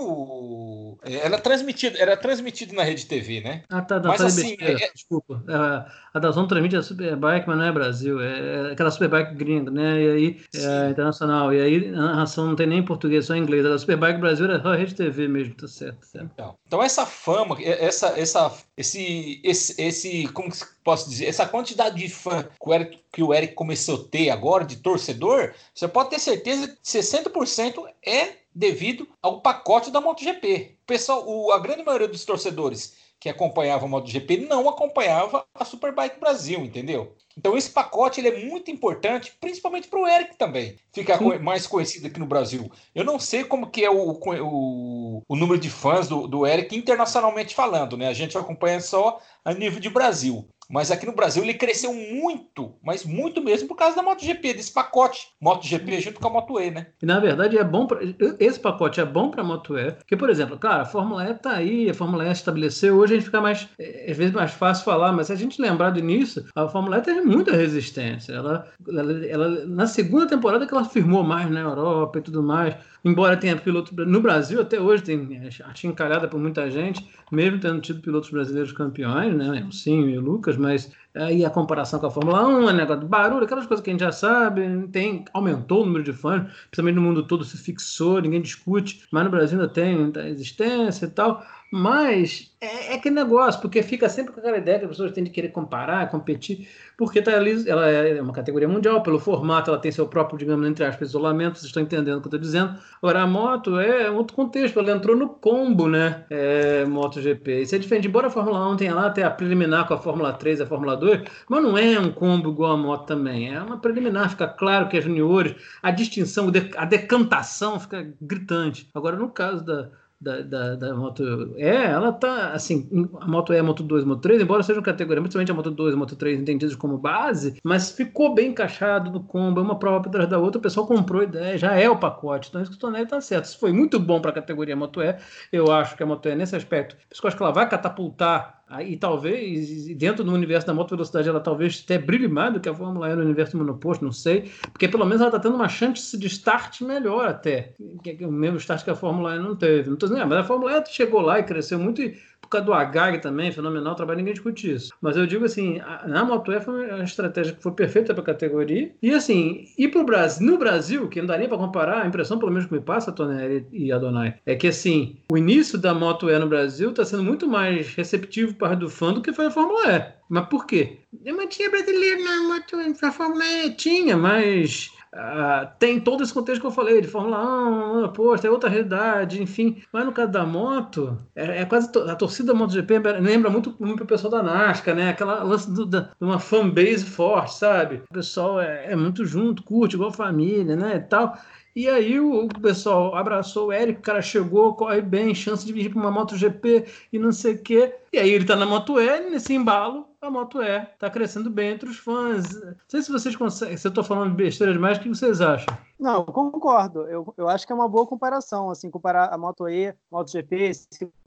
é, 1.04 1.26
ela 1.26 1.40
transmitida, 1.40 1.98
era 1.98 2.18
transmitida 2.18 2.74
na 2.74 2.84
Rede 2.84 3.06
TV, 3.06 3.40
né? 3.40 3.64
Ah, 3.70 3.82
tá, 3.82 4.00
não, 4.00 4.10
mas, 4.10 4.20
assim, 4.20 4.58
é... 4.60 4.92
desculpa. 4.92 5.42
É, 5.48 5.92
a 6.14 6.20
Dazon 6.20 6.48
transmite 6.48 6.76
a 6.76 6.84
Superbike, 6.84 7.48
mas 7.48 7.58
não 7.58 7.64
é 7.64 7.72
Brasil, 7.72 8.20
é 8.20 8.74
aquela 8.74 8.92
Superbike 8.92 9.36
gringa, 9.36 9.72
né? 9.72 10.02
E 10.02 10.10
aí 10.10 10.42
é 10.56 10.90
internacional. 10.90 11.54
E 11.54 11.62
aí 11.62 11.88
a 11.96 12.02
narração 12.02 12.48
não 12.48 12.56
tem 12.58 12.68
nem 12.68 12.80
em 12.80 12.86
português, 12.86 13.28
só 13.28 13.36
em 13.36 13.42
inglês. 13.42 13.66
A 13.66 13.80
Superbike 13.80 14.20
Brasil 14.20 14.48
era 14.48 14.62
só 14.62 14.74
a 14.74 14.76
Rede 14.76 14.96
TV 14.96 15.30
mesmo, 15.30 15.54
tá 15.56 15.68
certo, 15.68 16.04
certo. 16.06 16.41
Então, 16.42 16.58
então 16.66 16.84
essa 16.84 17.06
fama, 17.06 17.56
essa, 17.62 18.20
essa, 18.20 18.58
esse, 18.76 19.40
esse, 19.44 19.80
esse, 19.80 20.28
como 20.30 20.50
posso 20.84 21.08
dizer, 21.08 21.28
essa 21.28 21.46
quantidade 21.46 21.98
de 21.98 22.10
fã 22.10 22.44
que 22.44 22.70
o, 22.70 22.74
Eric, 22.74 23.00
que 23.12 23.24
o 23.24 23.34
Eric 23.34 23.54
começou 23.54 24.02
a 24.02 24.10
ter 24.10 24.30
agora, 24.32 24.66
de 24.66 24.78
torcedor, 24.78 25.54
você 25.74 25.88
pode 25.88 26.10
ter 26.10 26.20
certeza 26.20 26.68
que 26.68 26.82
60% 26.84 27.86
é 28.04 28.38
devido 28.54 29.08
ao 29.22 29.42
pacote 29.42 29.92
da 29.92 30.02
MotoGP. 30.02 30.78
O 30.82 30.86
pessoal, 30.88 31.24
o, 31.28 31.52
a 31.52 31.60
grande 31.60 31.84
maioria 31.84 32.08
dos 32.08 32.26
torcedores 32.26 32.96
que 33.22 33.30
acompanhava 33.30 33.86
a 33.86 33.88
MotoGP 33.88 34.48
não 34.50 34.68
acompanhava 34.68 35.46
a 35.54 35.64
Superbike 35.64 36.20
Brasil, 36.20 36.60
entendeu? 36.62 37.16
Então 37.38 37.56
esse 37.56 37.70
pacote 37.70 38.20
ele 38.20 38.30
é 38.30 38.46
muito 38.46 38.72
importante, 38.72 39.38
principalmente 39.40 39.88
para 39.88 40.00
o 40.00 40.08
Eric 40.08 40.36
também, 40.38 40.76
ficar 40.92 41.20
Sim. 41.20 41.38
mais 41.38 41.68
conhecido 41.68 42.08
aqui 42.08 42.20
no 42.20 42.26
Brasil. 42.26 42.72
Eu 42.96 43.04
não 43.04 43.20
sei 43.20 43.44
como 43.44 43.70
que 43.70 43.86
é 43.86 43.92
o, 43.92 44.20
o, 44.20 45.24
o 45.30 45.36
número 45.36 45.60
de 45.60 45.70
fãs 45.70 46.08
do, 46.08 46.28
do 46.28 46.48
Eric 46.48 46.76
internacionalmente 46.76 47.54
falando, 47.54 47.96
né? 47.96 48.08
A 48.08 48.14
gente 48.14 48.36
acompanha 48.36 48.82
só 48.82 49.20
a 49.46 49.54
nível 49.54 49.80
de 49.80 49.90
Brasil. 49.90 50.48
Mas 50.72 50.90
aqui 50.90 51.06
no 51.06 51.16
Brasil 51.16 51.44
ele 51.44 51.54
cresceu 51.54 51.94
muito, 51.94 52.74
mas 52.84 53.04
muito 53.04 53.44
mesmo 53.44 53.68
por 53.68 53.76
causa 53.76 53.96
da 53.96 54.02
MotoGP, 54.02 54.54
desse 54.54 54.74
pacote 54.74 55.28
MotoGP 55.42 56.00
junto 56.00 56.20
com 56.20 56.28
a 56.28 56.32
Moto 56.32 56.60
E, 56.60 56.72
né? 56.72 56.88
E 57.02 57.06
na 57.06 57.20
verdade 57.20 57.58
é 57.58 57.64
bom, 57.64 57.86
pra, 57.86 58.00
esse 58.40 58.60
pacote 58.60 59.02
é 59.02 59.06
bom 59.06 59.30
para 59.30 59.42
a 59.42 59.44
Moto 59.44 59.78
E, 59.78 59.92
porque, 59.92 60.16
por 60.16 60.30
exemplo, 60.30 60.58
cara, 60.58 60.84
a 60.84 60.86
Fórmula 60.86 61.30
E 61.30 61.34
tá 61.34 61.52
aí, 61.52 61.90
a 61.90 61.94
Fórmula 61.94 62.26
E 62.26 62.32
estabeleceu, 62.32 62.96
hoje 62.96 63.14
a 63.14 63.18
gente 63.18 63.26
fica 63.26 63.42
mais, 63.42 63.68
é, 63.78 64.10
às 64.10 64.18
vezes 64.18 64.34
mais 64.34 64.52
fácil 64.52 64.86
falar, 64.86 65.12
mas 65.12 65.28
se 65.28 65.34
a 65.34 65.36
gente 65.36 65.62
lembrar 65.62 65.90
do 65.90 66.00
início, 66.00 66.46
a 66.56 66.68
Fórmula 66.68 67.00
E 67.00 67.02
teve 67.02 67.22
muita 67.22 67.52
resistência. 67.56 68.34
Ela, 68.34 68.68
ela, 68.88 69.26
ela, 69.28 69.66
na 69.66 69.88
segunda 69.88 70.26
temporada 70.26 70.66
que 70.66 70.74
ela 70.74 70.86
firmou 70.86 71.24
mais 71.24 71.50
na 71.50 71.60
Europa 71.60 72.20
e 72.20 72.22
tudo 72.22 72.42
mais, 72.42 72.76
embora 73.04 73.36
tenha 73.36 73.58
piloto 73.58 73.94
no 73.96 74.22
Brasil 74.22 74.62
até 74.62 74.80
hoje 74.80 75.04
tem 75.04 75.42
achincalhada 75.66 76.28
por 76.28 76.40
muita 76.40 76.70
gente, 76.70 77.06
mesmo 77.32 77.60
tendo 77.60 77.82
tido 77.82 78.02
pilotos 78.02 78.30
brasileiros 78.30 78.72
campeões, 78.72 79.36
né, 79.36 79.66
o 79.68 79.72
Sim 79.72 80.10
e 80.10 80.18
o 80.18 80.22
Lucas, 80.22 80.58
mas 80.62 80.92
aí 81.16 81.44
a 81.44 81.50
comparação 81.50 82.00
com 82.00 82.08
a 82.08 82.12
Fórmula 82.12 82.48
1, 82.48 82.70
é 82.70 82.74
negócio 82.74 83.02
de 83.02 83.08
barulho, 83.08 83.44
aquelas 83.44 83.66
coisas 83.68 83.84
que 83.84 83.90
a 83.90 83.94
gente 83.94 84.02
já 84.02 84.12
sabe, 84.12 84.88
tem 84.92 85.26
aumentou 85.34 85.82
o 85.82 85.86
número 85.86 86.04
de 86.04 86.14
fãs, 86.14 86.44
principalmente 86.70 86.96
no 86.96 87.02
mundo 87.02 87.28
todo 87.28 87.44
se 87.44 87.58
fixou, 87.58 88.22
ninguém 88.22 88.42
discute, 88.42 89.06
mas 89.12 89.24
no 89.24 89.30
Brasil 89.30 89.60
ainda 89.60 89.72
tem 89.72 90.12
existência 90.28 91.06
e 91.06 91.10
tal. 91.10 91.44
Mas 91.74 92.52
é, 92.60 92.92
é 92.92 92.96
aquele 92.96 93.16
negócio, 93.16 93.62
porque 93.62 93.82
fica 93.82 94.10
sempre 94.10 94.34
com 94.34 94.42
aquela 94.42 94.58
ideia 94.58 94.78
que 94.80 94.84
as 94.84 94.92
pessoas 94.92 95.14
têm 95.14 95.24
de 95.24 95.30
querer 95.30 95.50
comparar, 95.50 96.12
competir, 96.12 96.68
porque 96.98 97.22
tá 97.22 97.34
ali, 97.34 97.68
ela 97.68 97.90
é 97.90 98.22
uma 98.22 98.34
categoria 98.34 98.68
mundial, 98.68 99.02
pelo 99.02 99.18
formato, 99.18 99.72
ela 99.72 99.80
tem 99.80 99.90
seu 99.90 100.06
próprio, 100.06 100.38
digamos, 100.38 100.68
entre 100.68 100.84
aspas, 100.84 101.10
isolamento, 101.10 101.58
vocês 101.58 101.68
estão 101.68 101.82
entendendo 101.82 102.18
o 102.18 102.22
que 102.22 102.28
eu 102.28 102.30
estou 102.30 102.40
dizendo. 102.40 102.76
Agora, 103.02 103.22
a 103.22 103.28
moto 103.28 103.80
é 103.80 104.12
outro 104.12 104.36
contexto, 104.36 104.78
ela 104.80 104.92
entrou 104.92 105.16
no 105.16 105.30
combo, 105.30 105.88
né? 105.88 106.26
É, 106.30 106.84
MotoGP. 106.84 107.62
Isso 107.62 107.74
é 107.74 107.80
diferente, 107.80 108.10
embora 108.10 108.28
a 108.28 108.30
Fórmula 108.30 108.70
1 108.70 108.76
tenha 108.76 108.94
lá 108.94 109.08
até 109.08 109.24
a 109.24 109.32
preliminar 109.32 109.88
com 109.88 109.94
a 109.94 109.98
Fórmula 109.98 110.34
3 110.34 110.60
e 110.60 110.64
a 110.64 110.68
Fórmula 110.68 110.98
2, 110.98 111.22
mas 111.48 111.64
não 111.64 111.78
é 111.78 111.98
um 111.98 112.12
combo 112.12 112.52
igual 112.52 112.74
a 112.74 112.78
moto 112.78 113.06
também. 113.08 113.56
É 113.56 113.62
uma 113.62 113.80
preliminar, 113.80 114.30
fica 114.30 114.48
claro 114.48 114.90
que 114.90 114.98
é 114.98 115.02
juniores, 115.02 115.56
a 115.82 115.90
distinção, 115.90 116.52
a 116.76 116.86
decantação 116.86 117.80
fica 117.80 118.14
gritante. 118.20 118.90
Agora, 118.94 119.16
no 119.16 119.30
caso 119.30 119.64
da 119.66 119.90
da, 120.22 120.42
da, 120.42 120.76
da, 120.76 120.94
Moto 120.94 121.56
E, 121.58 121.64
ela 121.64 122.12
tá, 122.12 122.52
assim, 122.52 122.88
a 123.20 123.26
Moto 123.26 123.52
E, 123.52 123.58
a 123.58 123.64
Moto 123.64 123.82
2 123.82 124.04
a 124.04 124.06
Moto 124.06 124.22
3, 124.22 124.44
embora 124.44 124.62
sejam 124.62 124.84
categorias, 124.84 125.24
principalmente 125.24 125.52
a 125.52 125.56
Moto 125.56 125.72
2 125.72 125.94
e 125.94 125.96
a 125.96 125.98
Moto 125.98 126.16
3 126.16 126.40
entendidas 126.40 126.76
como 126.76 126.98
base, 126.98 127.60
mas 127.64 127.92
ficou 127.92 128.36
bem 128.36 128.50
encaixado 128.50 129.10
no 129.10 129.24
combo, 129.24 129.60
é 129.60 129.64
uma 129.64 129.80
prova 129.80 130.08
atrás 130.08 130.30
da 130.30 130.38
outra, 130.38 130.60
o 130.60 130.62
pessoal 130.62 130.86
comprou 130.86 131.24
ideia, 131.24 131.58
já 131.58 131.74
é 131.74 131.90
o 131.90 131.98
pacote, 131.98 132.50
então 132.50 132.62
isso 132.62 132.70
que 132.70 132.78
o 132.78 132.80
Tonelli 132.80 133.08
tá 133.08 133.20
certo. 133.20 133.46
Isso 133.46 133.60
foi 133.60 133.74
muito 133.74 134.00
bom 134.00 134.22
para 134.22 134.30
a 134.30 134.36
categoria 134.36 134.76
Moto 134.76 135.02
E, 135.02 135.16
eu 135.52 135.72
acho 135.72 135.98
que 135.98 136.04
a 136.04 136.06
Moto 136.06 136.30
E, 136.30 136.36
nesse 136.36 136.56
aspecto, 136.56 136.96
eu 136.96 137.28
acho 137.28 137.36
que 137.36 137.44
ela 137.44 137.52
vai 137.52 137.68
catapultar 137.68 138.61
Aí 138.72 138.96
talvez, 138.96 139.86
dentro 139.98 140.24
do 140.24 140.32
universo 140.32 140.66
da 140.66 140.74
moto 140.74 140.92
velocidade, 140.92 141.28
ela 141.28 141.42
talvez 141.42 141.82
até 141.84 141.98
brilhe 141.98 142.30
mais 142.30 142.54
do 142.54 142.60
que 142.62 142.70
a 142.70 142.74
Fórmula 142.74 143.10
E 143.10 143.16
no 143.16 143.22
universo 143.22 143.58
monoposto, 143.58 144.06
não 144.06 144.14
sei. 144.14 144.50
Porque 144.72 144.88
pelo 144.88 145.04
menos 145.04 145.20
ela 145.20 145.28
está 145.28 145.40
tendo 145.40 145.56
uma 145.56 145.68
chance 145.68 146.18
de 146.18 146.28
start 146.28 146.80
melhor 146.80 147.28
até. 147.28 147.74
Que, 148.02 148.16
que, 148.16 148.26
o 148.26 148.32
mesmo 148.32 148.56
start 148.58 148.86
que 148.86 148.90
a 148.90 148.96
Fórmula 148.96 149.36
E 149.36 149.40
não 149.40 149.58
teve. 149.58 149.90
Não 149.90 149.98
tô 149.98 150.08
dizendo, 150.08 150.26
mas 150.26 150.38
a 150.38 150.44
Fórmula 150.46 150.72
E 150.78 150.86
chegou 150.86 151.20
lá 151.20 151.38
e 151.38 151.44
cresceu 151.44 151.78
muito. 151.78 152.02
E 152.02 152.18
causa 152.52 152.66
do 152.66 152.74
Agag 152.74 153.20
também, 153.20 153.52
fenomenal 153.52 153.96
trabalho, 153.96 154.20
ninguém 154.20 154.34
discute 154.34 154.72
isso. 154.72 154.94
Mas 155.02 155.18
eu 155.18 155.26
digo 155.26 155.46
assim, 155.46 155.80
a, 155.80 156.08
na 156.08 156.24
Moto 156.24 156.52
E 156.52 156.60
foi 156.60 156.92
uma 156.92 157.04
estratégia 157.04 157.54
que 157.54 157.64
foi 157.64 157.72
perfeita 157.72 158.14
para 158.14 158.22
a 158.22 158.26
categoria. 158.26 158.92
E 159.02 159.12
assim, 159.12 159.66
ir 159.78 159.88
para 159.90 160.02
o 160.02 160.06
Brasil, 160.06 160.46
no 160.46 160.58
Brasil, 160.58 161.08
que 161.08 161.20
não 161.20 161.28
dá 161.28 161.38
nem 161.38 161.48
para 161.48 161.58
comparar, 161.58 162.02
a 162.04 162.08
impressão, 162.08 162.38
pelo 162.38 162.52
menos 162.52 162.68
que 162.68 162.74
me 162.74 162.82
passa, 162.82 163.12
Tonelli 163.12 163.66
e 163.72 163.92
Adonai, 163.92 164.36
é 164.46 164.56
que 164.56 164.68
assim, 164.68 165.18
o 165.32 165.38
início 165.38 165.78
da 165.78 165.94
Moto 165.94 166.30
E 166.30 166.38
no 166.38 166.48
Brasil 166.48 166.90
está 166.90 167.06
sendo 167.06 167.24
muito 167.24 167.48
mais 167.48 167.94
receptivo 167.96 168.54
para 168.56 168.76
do 168.76 168.90
fã 168.90 169.14
do 169.14 169.22
que 169.22 169.34
foi 169.34 169.46
a 169.46 169.52
Fórmula 169.52 169.90
E. 169.90 170.22
Mas 170.30 170.48
por 170.48 170.66
quê? 170.66 171.00
Mas 171.26 171.56
tinha 171.56 171.70
brasileiro 171.70 172.24
na 172.24 172.42
Moto 172.48 172.80
E, 172.80 173.06
a 173.06 173.12
Fórmula 173.12 173.46
E 173.46 173.72
tinha, 173.72 174.18
mas 174.18 174.92
Uh, 175.14 175.68
tem 175.78 176.00
todo 176.00 176.24
esse 176.24 176.34
contexto 176.34 176.62
que 176.62 176.68
eu 176.68 176.72
falei, 176.72 177.02
de 177.02 177.08
Fórmula 177.08 178.06
1, 178.06 178.14
poxa, 178.14 178.48
é 178.48 178.52
outra 178.52 178.70
realidade, 178.70 179.44
enfim. 179.44 179.84
Mas 179.92 180.06
no 180.06 180.14
caso 180.14 180.32
da 180.32 180.46
moto, 180.46 181.18
é, 181.36 181.62
é 181.62 181.66
quase 181.66 181.90
a 182.10 182.16
torcida 182.16 182.54
MotoGP 182.54 183.00
lembra 183.20 183.50
muito, 183.50 183.76
muito 183.78 184.04
o 184.04 184.08
pessoal 184.08 184.32
da 184.32 184.44
NASCAR, 184.44 184.96
né? 184.96 185.10
Aquela 185.10 185.44
lance 185.44 185.70
do, 185.70 185.86
da, 185.86 186.02
de 186.02 186.14
uma 186.22 186.40
fanbase 186.40 187.06
forte, 187.06 187.56
sabe? 187.56 188.02
O 188.10 188.14
pessoal 188.14 188.62
é, 188.62 188.92
é, 188.92 188.96
muito 188.96 189.26
junto, 189.26 189.64
curte, 189.64 189.96
igual 189.96 190.14
família, 190.14 190.78
né? 190.78 190.96
E 190.96 191.00
tal. 191.02 191.38
E 191.76 191.90
aí 191.90 192.20
o, 192.20 192.48
pessoal 192.62 193.16
abraçou 193.16 193.68
o 193.68 193.74
Eric, 193.74 194.00
o 194.00 194.04
cara 194.04 194.22
chegou, 194.22 194.76
corre 194.76 195.02
bem, 195.02 195.34
chance 195.36 195.66
de 195.66 195.74
vir 195.74 195.90
para 195.90 196.00
uma 196.00 196.12
MotoGP 196.12 196.86
e 197.12 197.20
não 197.20 197.32
sei 197.32 197.56
o 197.56 197.62
quê. 197.62 197.96
E 198.14 198.18
aí 198.18 198.30
ele 198.30 198.46
tá 198.46 198.56
na 198.56 198.66
Moto 198.66 199.00
E, 199.00 199.30
nesse 199.30 199.54
embalo, 199.54 200.06
a 200.22 200.30
Moto 200.30 200.62
E 200.62 200.82
tá 201.00 201.10
crescendo 201.10 201.50
bem 201.50 201.72
entre 201.72 201.90
os 201.90 201.98
fãs. 201.98 202.54
Não 202.62 202.76
sei 202.88 203.02
se 203.02 203.12
vocês 203.12 203.36
conseguem, 203.36 203.76
se 203.76 203.88
eu 203.88 203.94
tô 203.94 204.04
falando 204.04 204.36
besteira 204.36 204.72
demais, 204.72 204.98
o 204.98 205.02
que 205.02 205.10
vocês 205.10 205.42
acham? 205.42 205.76
Não, 206.00 206.24
concordo. 206.26 207.08
Eu, 207.08 207.34
eu 207.36 207.50
acho 207.50 207.66
que 207.66 207.74
é 207.74 207.76
uma 207.76 207.90
boa 207.90 208.06
comparação, 208.06 208.70
assim, 208.70 208.90
comparar 208.90 209.34
a 209.34 209.38
Moto 209.38 209.68
E, 209.68 209.94
MotoGP, 210.12 210.72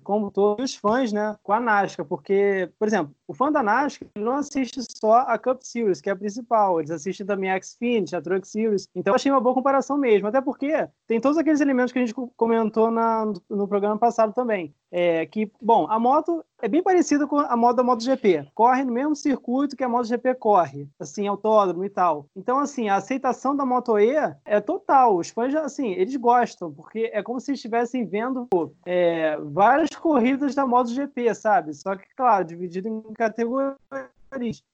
como 0.05 0.31
todos 0.31 0.73
os 0.73 0.77
fãs, 0.77 1.13
né, 1.13 1.37
com 1.43 1.53
a 1.53 1.59
NASCAR, 1.59 2.07
porque, 2.07 2.71
por 2.79 2.87
exemplo, 2.87 3.15
o 3.27 3.35
fã 3.35 3.51
da 3.51 3.63
NASCAR 3.63 4.09
não 4.17 4.37
assiste 4.37 4.81
só 5.01 5.21
a 5.21 5.39
Cup 5.39 5.63
Series, 5.63 6.01
que 6.01 6.09
é 6.09 6.13
a 6.13 6.17
principal, 6.17 6.79
eles 6.79 6.91
assistem 6.91 7.27
também 7.27 7.51
a 7.51 7.61
Xfinity, 7.61 8.15
a 8.15 8.23
Truck 8.23 8.47
Series, 8.47 8.89
então 8.95 9.15
achei 9.15 9.33
uma 9.33 9.41
boa 9.41 9.55
comparação 9.55 9.97
mesmo, 9.97 10.29
até 10.29 10.41
porque 10.41 10.89
tem 11.07 11.21
todos 11.21 11.39
aqueles 11.39 11.61
elementos 11.61 11.93
que 11.93 11.99
a 11.99 12.07
gente 12.07 12.15
comentou 12.37 12.91
na, 12.91 13.33
no 13.51 13.67
programa 13.67 13.99
passado 13.99 14.33
também, 14.33 14.73
é, 14.97 15.27
que, 15.27 15.51
bom, 15.61 15.87
a 15.91 15.99
moto 15.99 16.45
é 16.63 16.69
bem 16.69 16.83
parecida 16.83 17.27
com 17.27 17.39
a 17.39 17.57
moto 17.57 17.77
da 17.77 17.83
MotoGP. 17.83 18.47
Corre 18.55 18.85
no 18.85 18.93
mesmo 18.93 19.17
circuito 19.17 19.77
que 19.77 19.85
a 19.85 19.89
MotoGP 19.89 20.35
corre, 20.37 20.89
assim, 20.99 21.27
autódromo 21.27 21.85
e 21.85 21.91
tal. 21.91 22.27
Então, 22.35 22.59
assim, 22.59 22.89
a 22.89 22.97
aceitação 22.97 23.57
da 23.57 23.67
Moto 23.67 23.99
E 23.99 24.15
é 24.45 24.61
total. 24.61 25.17
Os 25.17 25.29
fãs, 25.29 25.55
assim, 25.55 25.93
eles 25.93 26.17
gostam, 26.17 26.73
porque 26.73 27.11
é 27.13 27.23
como 27.23 27.41
se 27.41 27.53
estivessem 27.53 28.07
vendo 28.07 28.49
é, 28.87 29.37
várias 29.43 29.91
corridas 29.97 30.55
da 30.55 30.67
MotoGP, 30.67 31.35
sabe? 31.35 31.75
Só 31.75 31.97
que, 31.97 32.07
claro, 32.17 32.45
dividido 32.45 32.89
em 32.89 33.03
categorias. 33.15 33.77